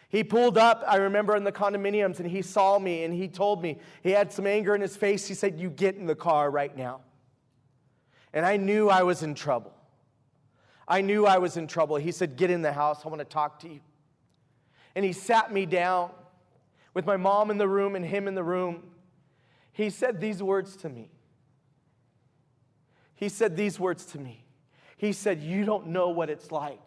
He 0.08 0.24
pulled 0.24 0.56
up, 0.56 0.82
I 0.86 0.96
remember 0.96 1.36
in 1.36 1.44
the 1.44 1.52
condominiums, 1.52 2.18
and 2.18 2.28
he 2.28 2.40
saw 2.40 2.78
me 2.78 3.04
and 3.04 3.12
he 3.12 3.28
told 3.28 3.62
me, 3.62 3.78
he 4.02 4.10
had 4.10 4.32
some 4.32 4.46
anger 4.46 4.74
in 4.74 4.80
his 4.80 4.96
face. 4.96 5.28
He 5.28 5.34
said, 5.34 5.60
You 5.60 5.68
get 5.68 5.96
in 5.96 6.06
the 6.06 6.14
car 6.14 6.50
right 6.50 6.74
now. 6.74 7.00
And 8.32 8.46
I 8.46 8.56
knew 8.56 8.88
I 8.88 9.02
was 9.02 9.22
in 9.22 9.34
trouble. 9.34 9.72
I 10.86 11.02
knew 11.02 11.26
I 11.26 11.36
was 11.36 11.58
in 11.58 11.66
trouble. 11.66 11.96
He 11.96 12.10
said, 12.10 12.36
Get 12.36 12.50
in 12.50 12.62
the 12.62 12.72
house. 12.72 13.04
I 13.04 13.08
want 13.08 13.20
to 13.20 13.26
talk 13.26 13.60
to 13.60 13.68
you. 13.68 13.80
And 14.94 15.04
he 15.04 15.12
sat 15.12 15.52
me 15.52 15.66
down 15.66 16.10
with 16.94 17.04
my 17.04 17.18
mom 17.18 17.50
in 17.50 17.58
the 17.58 17.68
room 17.68 17.94
and 17.94 18.04
him 18.04 18.26
in 18.26 18.34
the 18.34 18.42
room. 18.42 18.84
He 19.72 19.90
said 19.90 20.20
these 20.20 20.42
words 20.42 20.74
to 20.76 20.88
me. 20.88 21.10
He 23.14 23.28
said 23.28 23.56
these 23.56 23.78
words 23.78 24.06
to 24.06 24.18
me. 24.18 24.46
He 24.96 25.12
said, 25.12 25.42
You 25.42 25.66
don't 25.66 25.88
know 25.88 26.08
what 26.08 26.30
it's 26.30 26.50
like 26.50 26.80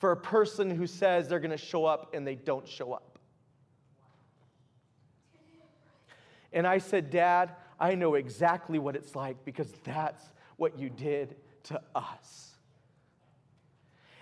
for 0.00 0.12
a 0.12 0.16
person 0.16 0.70
who 0.70 0.86
says 0.86 1.28
they're 1.28 1.38
going 1.38 1.50
to 1.50 1.58
show 1.58 1.84
up 1.84 2.14
and 2.14 2.26
they 2.26 2.34
don't 2.34 2.66
show 2.66 2.94
up. 2.94 3.18
And 6.54 6.66
I 6.66 6.78
said, 6.78 7.10
Dad, 7.10 7.50
I 7.78 7.94
know 7.94 8.14
exactly 8.14 8.78
what 8.78 8.96
it's 8.96 9.14
like 9.14 9.44
because 9.44 9.70
that's 9.84 10.24
what 10.56 10.78
you 10.78 10.88
did 10.88 11.36
to 11.64 11.80
us. 11.94 12.54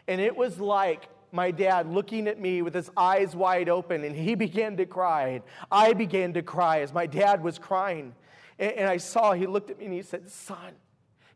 And 0.09 0.21
it 0.21 0.37
was 0.37 0.59
like 0.59 1.09
my 1.31 1.53
dad 1.53 1.89
looking 1.89 2.27
at 2.27 2.41
me 2.41 2.61
with 2.61 2.75
his 2.75 2.91
eyes 2.97 3.37
wide 3.37 3.69
open, 3.69 4.03
and 4.03 4.17
he 4.17 4.35
began 4.35 4.77
to 4.79 4.85
cry. 4.87 5.29
And 5.29 5.43
I 5.71 5.93
began 5.93 6.33
to 6.33 6.43
cry 6.43 6.81
as 6.81 6.93
my 6.93 7.07
dad 7.07 7.43
was 7.43 7.57
crying. 7.57 8.15
And, 8.59 8.73
and 8.73 8.89
I 8.89 8.97
saw, 8.97 9.33
he 9.33 9.47
looked 9.47 9.71
at 9.71 9.79
me 9.79 9.85
and 9.85 9.95
he 9.95 10.03
said, 10.03 10.29
Son, 10.29 10.73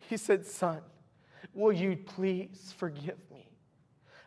he 0.08 0.16
said, 0.16 0.44
Son, 0.44 0.80
will 1.54 1.72
you 1.72 1.96
please 1.96 2.74
forgive 2.76 3.18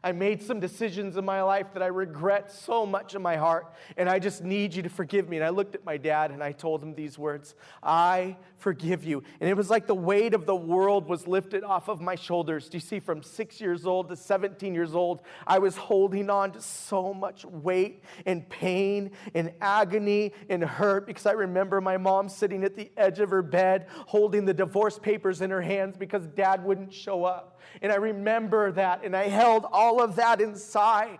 I 0.05 0.11
made 0.11 0.43
some 0.43 0.59
decisions 0.59 1.17
in 1.17 1.25
my 1.25 1.41
life 1.41 1.73
that 1.73 1.81
I 1.81 1.87
regret 1.87 2.51
so 2.51 2.85
much 2.85 3.15
in 3.15 3.23
my 3.23 3.37
heart, 3.37 3.73
and 3.97 4.07
I 4.07 4.19
just 4.19 4.43
need 4.43 4.75
you 4.75 4.83
to 4.83 4.89
forgive 4.89 5.27
me. 5.27 5.37
And 5.37 5.43
I 5.43 5.49
looked 5.49 5.73
at 5.73 5.83
my 5.83 5.97
dad 5.97 6.29
and 6.29 6.43
I 6.43 6.51
told 6.51 6.83
him 6.83 6.93
these 6.93 7.17
words 7.17 7.55
I 7.81 8.37
forgive 8.57 9.03
you. 9.03 9.23
And 9.39 9.49
it 9.49 9.57
was 9.57 9.71
like 9.71 9.87
the 9.87 9.95
weight 9.95 10.35
of 10.35 10.45
the 10.45 10.55
world 10.55 11.07
was 11.07 11.27
lifted 11.27 11.63
off 11.63 11.87
of 11.87 12.01
my 12.01 12.13
shoulders. 12.13 12.69
Do 12.69 12.77
you 12.77 12.81
see, 12.81 12.99
from 12.99 13.23
six 13.23 13.59
years 13.59 13.87
old 13.87 14.09
to 14.09 14.15
17 14.15 14.75
years 14.75 14.93
old, 14.93 15.21
I 15.47 15.57
was 15.57 15.75
holding 15.75 16.29
on 16.29 16.51
to 16.51 16.61
so 16.61 17.11
much 17.11 17.43
weight 17.43 18.03
and 18.27 18.47
pain 18.47 19.09
and 19.33 19.53
agony 19.59 20.33
and 20.49 20.63
hurt 20.63 21.07
because 21.07 21.25
I 21.25 21.31
remember 21.31 21.81
my 21.81 21.97
mom 21.97 22.29
sitting 22.29 22.63
at 22.63 22.75
the 22.75 22.91
edge 22.95 23.19
of 23.19 23.31
her 23.31 23.41
bed 23.41 23.87
holding 24.05 24.45
the 24.45 24.53
divorce 24.53 24.99
papers 24.99 25.41
in 25.41 25.49
her 25.49 25.63
hands 25.63 25.97
because 25.97 26.27
dad 26.27 26.63
wouldn't 26.63 26.93
show 26.93 27.25
up. 27.25 27.54
And 27.82 27.91
I 27.91 27.95
remember 27.95 28.72
that, 28.74 29.03
and 29.03 29.16
I 29.16 29.28
held 29.28 29.66
all 29.72 30.01
of 30.01 30.16
that 30.18 30.41
inside, 30.41 31.20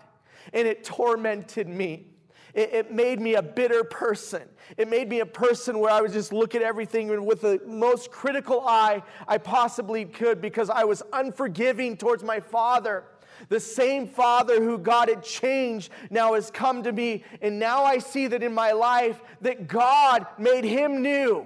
and 0.54 0.68
it 0.68 0.84
tormented 0.84 1.68
me. 1.68 2.08
It, 2.54 2.74
it 2.74 2.92
made 2.92 3.20
me 3.20 3.36
a 3.36 3.42
bitter 3.42 3.84
person. 3.84 4.44
It 4.78 4.90
made 4.90 5.10
me 5.10 5.20
a 5.20 5.26
person 5.26 5.80
where 5.80 5.92
I 5.92 6.02
would 6.02 6.14
just 6.14 6.34
look 6.34 6.56
at 6.56 6.62
everything 6.62 7.26
with 7.26 7.42
the 7.42 7.62
most 7.68 8.12
critical 8.12 8.62
eye 8.66 9.04
I 9.28 9.38
possibly 9.38 10.06
could 10.06 10.42
because 10.42 10.70
I 10.70 10.86
was 10.86 11.04
unforgiving 11.14 11.98
towards 11.98 12.24
my 12.24 12.40
father. 12.40 13.04
The 13.50 13.60
same 13.60 14.08
Father 14.08 14.64
who 14.64 14.78
God 14.78 15.10
had 15.10 15.24
changed 15.24 15.92
now 16.10 16.34
has 16.34 16.50
come 16.50 16.84
to 16.84 16.92
me. 16.92 17.24
And 17.42 17.60
now 17.60 17.84
I 17.84 17.98
see 17.98 18.28
that 18.28 18.42
in 18.42 18.54
my 18.54 18.72
life 18.72 19.22
that 19.42 19.68
God 19.68 20.26
made 20.38 20.64
him 20.64 21.02
new. 21.02 21.46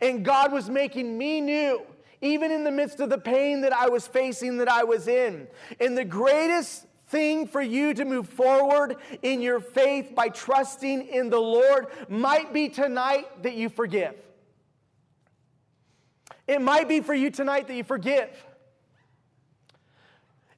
And 0.00 0.24
God 0.24 0.52
was 0.52 0.68
making 0.68 1.16
me 1.16 1.40
new 1.40 1.82
even 2.22 2.50
in 2.50 2.64
the 2.64 2.70
midst 2.70 3.00
of 3.00 3.10
the 3.10 3.18
pain 3.18 3.60
that 3.60 3.72
I 3.72 3.88
was 3.88 4.06
facing, 4.06 4.58
that 4.58 4.70
I 4.70 4.84
was 4.84 5.08
in. 5.08 5.48
And 5.80 5.98
the 5.98 6.04
greatest 6.04 6.86
thing 7.08 7.46
for 7.46 7.60
you 7.60 7.92
to 7.92 8.04
move 8.04 8.28
forward 8.28 8.96
in 9.20 9.42
your 9.42 9.60
faith 9.60 10.14
by 10.14 10.28
trusting 10.28 11.08
in 11.08 11.28
the 11.28 11.40
Lord 11.40 11.88
might 12.08 12.54
be 12.54 12.70
tonight 12.70 13.42
that 13.42 13.54
you 13.54 13.68
forgive. 13.68 14.14
It 16.48 16.60
might 16.60 16.88
be 16.88 17.00
for 17.00 17.12
you 17.12 17.30
tonight 17.30 17.68
that 17.68 17.74
you 17.74 17.84
forgive. 17.84 18.30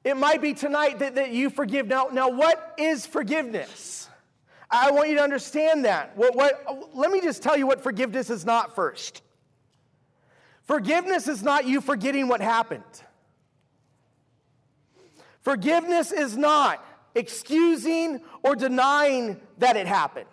It 0.05 0.17
might 0.17 0.43
be 0.43 0.53
tonight 0.55 0.99
that, 0.99 1.15
that 1.15 1.31
you 1.31 1.51
forgive. 1.51 1.87
Now, 1.87 2.09
now, 2.13 2.29
what 2.29 2.75
is 2.79 3.07
forgiveness? 3.07 4.09
I 4.71 4.91
want 4.91 5.09
you 5.09 5.17
to 5.17 5.23
understand 5.23 5.87
that. 5.87 6.17
What, 6.17 6.37
what, 6.37 6.91
let 6.95 7.11
me 7.11 7.21
just 7.21 7.43
tell 7.43 7.57
you 7.57 7.67
what 7.67 7.83
forgiveness 7.83 8.29
is 8.29 8.45
not 8.45 8.75
first. 8.75 9.23
Forgiveness 10.65 11.29
is 11.29 11.43
not 11.43 11.67
you 11.67 11.81
forgetting 11.81 12.29
what 12.29 12.41
happened. 12.41 12.83
Forgiveness 15.41 16.11
is 16.11 16.37
not 16.37 16.85
excusing 17.15 18.21
or 18.43 18.57
denying 18.57 19.41
that 19.59 19.77
it 19.77 19.87
happened. 19.87 20.27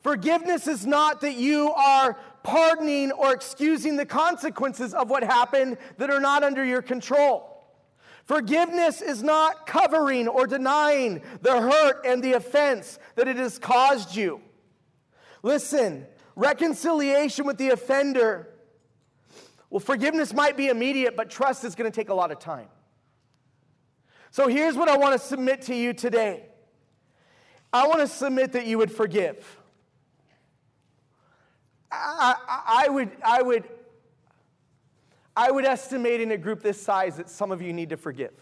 Forgiveness 0.00 0.66
is 0.66 0.86
not 0.86 1.20
that 1.20 1.34
you 1.34 1.70
are 1.72 2.18
pardoning 2.42 3.12
or 3.12 3.32
excusing 3.32 3.96
the 3.96 4.06
consequences 4.06 4.94
of 4.94 5.10
what 5.10 5.22
happened 5.22 5.76
that 5.98 6.10
are 6.10 6.18
not 6.18 6.42
under 6.42 6.64
your 6.64 6.82
control. 6.82 7.48
Forgiveness 8.24 9.02
is 9.02 9.22
not 9.22 9.66
covering 9.66 10.28
or 10.28 10.46
denying 10.46 11.22
the 11.42 11.60
hurt 11.60 12.04
and 12.06 12.22
the 12.22 12.32
offense 12.32 12.98
that 13.16 13.28
it 13.28 13.36
has 13.36 13.58
caused 13.58 14.16
you. 14.16 14.40
Listen, 15.42 16.06
reconciliation 16.34 17.46
with 17.46 17.58
the 17.58 17.70
offender 17.70 18.48
well, 19.72 19.80
forgiveness 19.80 20.34
might 20.34 20.54
be 20.54 20.68
immediate, 20.68 21.16
but 21.16 21.30
trust 21.30 21.64
is 21.64 21.74
going 21.74 21.90
to 21.90 21.94
take 21.94 22.10
a 22.10 22.14
lot 22.14 22.30
of 22.30 22.38
time. 22.38 22.68
So 24.30 24.46
here's 24.46 24.76
what 24.76 24.90
I 24.90 24.98
want 24.98 25.18
to 25.18 25.26
submit 25.26 25.62
to 25.62 25.74
you 25.74 25.94
today 25.94 26.44
I 27.72 27.86
want 27.86 28.00
to 28.00 28.06
submit 28.06 28.52
that 28.52 28.66
you 28.66 28.76
would 28.76 28.92
forgive. 28.92 29.60
I, 31.90 32.34
I, 32.46 32.84
I, 32.84 32.88
would, 32.90 33.10
I, 33.24 33.40
would, 33.40 33.64
I 35.34 35.50
would 35.50 35.64
estimate 35.64 36.20
in 36.20 36.32
a 36.32 36.36
group 36.36 36.60
this 36.60 36.78
size 36.78 37.16
that 37.16 37.30
some 37.30 37.50
of 37.50 37.62
you 37.62 37.72
need 37.72 37.88
to 37.90 37.96
forgive. 37.96 38.34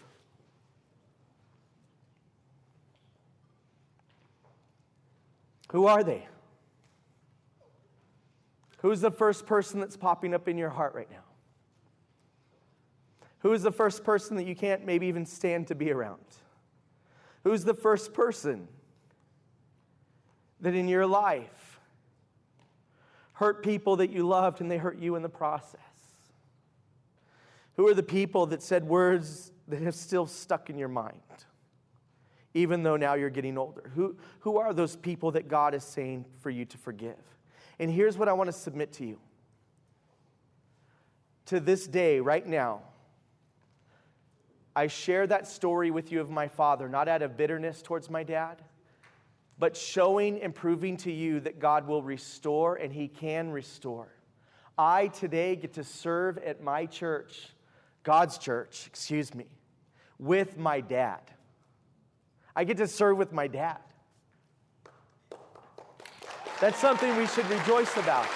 Who 5.71 5.85
are 5.85 6.03
they? 6.03 6.27
Who's 8.81 9.01
the 9.01 9.11
first 9.11 9.45
person 9.45 9.79
that's 9.79 9.95
popping 9.95 10.33
up 10.33 10.47
in 10.47 10.57
your 10.57 10.71
heart 10.71 10.95
right 10.95 11.09
now? 11.11 11.23
Who 13.39 13.53
is 13.53 13.61
the 13.61 13.71
first 13.71 14.03
person 14.03 14.37
that 14.37 14.45
you 14.45 14.55
can't 14.55 14.85
maybe 14.85 15.05
even 15.07 15.25
stand 15.25 15.67
to 15.67 15.75
be 15.75 15.91
around? 15.91 16.21
Who's 17.43 17.63
the 17.63 17.75
first 17.75 18.13
person 18.13 18.67
that 20.61 20.73
in 20.73 20.87
your 20.87 21.05
life 21.05 21.79
hurt 23.33 23.63
people 23.63 23.97
that 23.97 24.09
you 24.09 24.27
loved 24.27 24.61
and 24.61 24.69
they 24.69 24.77
hurt 24.77 24.97
you 24.97 25.15
in 25.15 25.21
the 25.21 25.29
process? 25.29 25.79
Who 27.75 27.87
are 27.87 27.93
the 27.93 28.03
people 28.03 28.47
that 28.47 28.63
said 28.63 28.83
words 28.83 29.51
that 29.67 29.81
have 29.81 29.95
still 29.95 30.25
stuck 30.25 30.71
in 30.71 30.77
your 30.77 30.87
mind, 30.87 31.21
even 32.55 32.81
though 32.81 32.97
now 32.97 33.13
you're 33.13 33.29
getting 33.29 33.59
older? 33.59 33.91
Who, 33.93 34.17
who 34.39 34.57
are 34.57 34.73
those 34.73 34.95
people 34.95 35.31
that 35.31 35.47
God 35.47 35.75
is 35.75 35.83
saying 35.83 36.25
for 36.39 36.49
you 36.49 36.65
to 36.65 36.77
forgive? 36.79 37.15
And 37.81 37.91
here's 37.91 38.17
what 38.17 38.29
I 38.29 38.33
want 38.33 38.47
to 38.47 38.53
submit 38.53 38.93
to 38.93 39.05
you 39.05 39.17
to 41.47 41.59
this 41.59 41.85
day, 41.85 42.21
right 42.21 42.47
now, 42.47 42.81
I 44.73 44.87
share 44.87 45.27
that 45.27 45.47
story 45.47 45.91
with 45.91 46.09
you 46.09 46.21
of 46.21 46.29
my 46.29 46.47
father, 46.47 46.87
not 46.87 47.09
out 47.09 47.21
of 47.21 47.35
bitterness 47.35 47.81
towards 47.81 48.09
my 48.09 48.23
dad, 48.23 48.61
but 49.59 49.75
showing 49.75 50.41
and 50.41 50.55
proving 50.55 50.95
to 50.97 51.11
you 51.11 51.41
that 51.41 51.59
God 51.59 51.87
will 51.87 52.03
restore 52.03 52.75
and 52.77 52.93
He 52.93 53.09
can 53.09 53.49
restore. 53.49 54.07
I 54.77 55.07
today 55.07 55.57
get 55.57 55.73
to 55.73 55.83
serve 55.83 56.37
at 56.37 56.63
my 56.63 56.85
church, 56.85 57.49
God's 58.03 58.37
church, 58.37 58.85
excuse 58.87 59.35
me, 59.35 59.47
with 60.19 60.57
my 60.57 60.79
dad. 60.79 61.19
I 62.55 62.63
get 62.63 62.77
to 62.77 62.87
serve 62.87 63.17
with 63.17 63.33
my 63.33 63.47
dad. 63.47 63.79
That's 66.61 66.79
something 66.79 67.17
we 67.17 67.25
should 67.27 67.49
rejoice 67.49 67.97
about. 67.97 68.27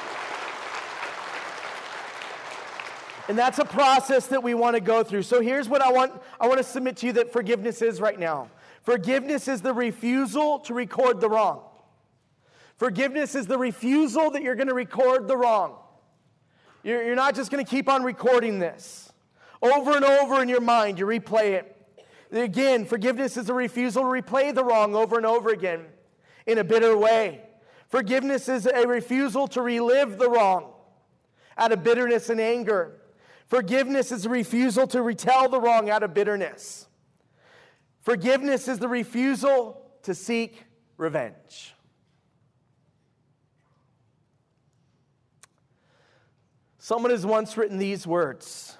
And 3.27 3.37
that's 3.37 3.59
a 3.59 3.65
process 3.65 4.27
that 4.27 4.43
we 4.43 4.53
want 4.53 4.75
to 4.75 4.81
go 4.81 5.03
through. 5.03 5.23
So 5.23 5.41
here's 5.41 5.69
what 5.69 5.81
I 5.81 5.91
want 5.91 6.21
I 6.39 6.47
want 6.47 6.57
to 6.57 6.63
submit 6.63 6.97
to 6.97 7.07
you 7.07 7.13
that 7.13 7.31
forgiveness 7.31 7.81
is 7.81 8.01
right 8.01 8.19
now. 8.19 8.49
Forgiveness 8.81 9.47
is 9.47 9.61
the 9.61 9.73
refusal 9.73 10.59
to 10.59 10.73
record 10.73 11.21
the 11.21 11.29
wrong. 11.29 11.61
Forgiveness 12.77 13.35
is 13.35 13.47
the 13.47 13.57
refusal 13.57 14.31
that 14.31 14.41
you're 14.41 14.55
going 14.55 14.67
to 14.67 14.75
record 14.75 15.27
the 15.27 15.37
wrong. 15.37 15.77
You're, 16.83 17.03
you're 17.03 17.15
not 17.15 17.35
just 17.35 17.51
going 17.51 17.63
to 17.63 17.69
keep 17.69 17.87
on 17.87 18.03
recording 18.03 18.59
this 18.59 19.11
over 19.61 19.95
and 19.95 20.05
over 20.05 20.41
in 20.41 20.49
your 20.49 20.61
mind, 20.61 20.99
you 20.99 21.05
replay 21.05 21.53
it. 21.53 21.71
Again, 22.31 22.85
forgiveness 22.85 23.37
is 23.37 23.49
a 23.49 23.53
refusal 23.53 24.03
to 24.03 24.09
replay 24.09 24.53
the 24.53 24.63
wrong 24.63 24.93
over 24.95 25.17
and 25.17 25.25
over 25.25 25.49
again 25.49 25.85
in 26.45 26.57
a 26.57 26.63
bitter 26.63 26.95
way. 26.97 27.41
Forgiveness 27.87 28.49
is 28.49 28.65
a 28.65 28.87
refusal 28.87 29.47
to 29.49 29.61
relive 29.61 30.17
the 30.17 30.29
wrong 30.29 30.73
out 31.57 31.71
of 31.71 31.83
bitterness 31.83 32.29
and 32.29 32.41
anger. 32.41 32.99
Forgiveness 33.47 34.11
is 34.11 34.25
a 34.25 34.29
refusal 34.29 34.87
to 34.87 35.01
retell 35.01 35.49
the 35.49 35.59
wrong 35.59 35.89
out 35.89 36.03
of 36.03 36.13
bitterness. 36.13 36.87
Forgiveness 38.01 38.67
is 38.67 38.79
the 38.79 38.87
refusal 38.87 39.81
to 40.03 40.13
seek 40.13 40.63
revenge. 40.97 41.75
Someone 46.77 47.09
has 47.09 47.25
once 47.25 47.57
written 47.57 47.79
these 47.79 48.05
words 48.05 48.77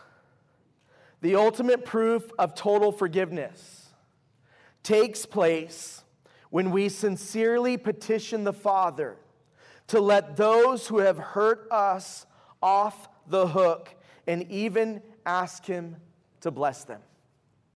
The 1.21 1.35
ultimate 1.35 1.85
proof 1.85 2.29
of 2.37 2.53
total 2.53 2.91
forgiveness 2.91 3.89
takes 4.83 5.25
place 5.25 6.03
when 6.55 6.71
we 6.71 6.87
sincerely 6.87 7.75
petition 7.75 8.45
the 8.45 8.53
Father 8.53 9.17
to 9.87 9.99
let 9.99 10.37
those 10.37 10.87
who 10.87 10.99
have 10.99 11.17
hurt 11.17 11.67
us 11.69 12.25
off 12.63 13.09
the 13.27 13.45
hook 13.45 13.93
and 14.25 14.49
even 14.49 15.01
ask 15.25 15.65
Him 15.65 15.97
to 16.39 16.51
bless 16.51 16.85
them. 16.85 17.01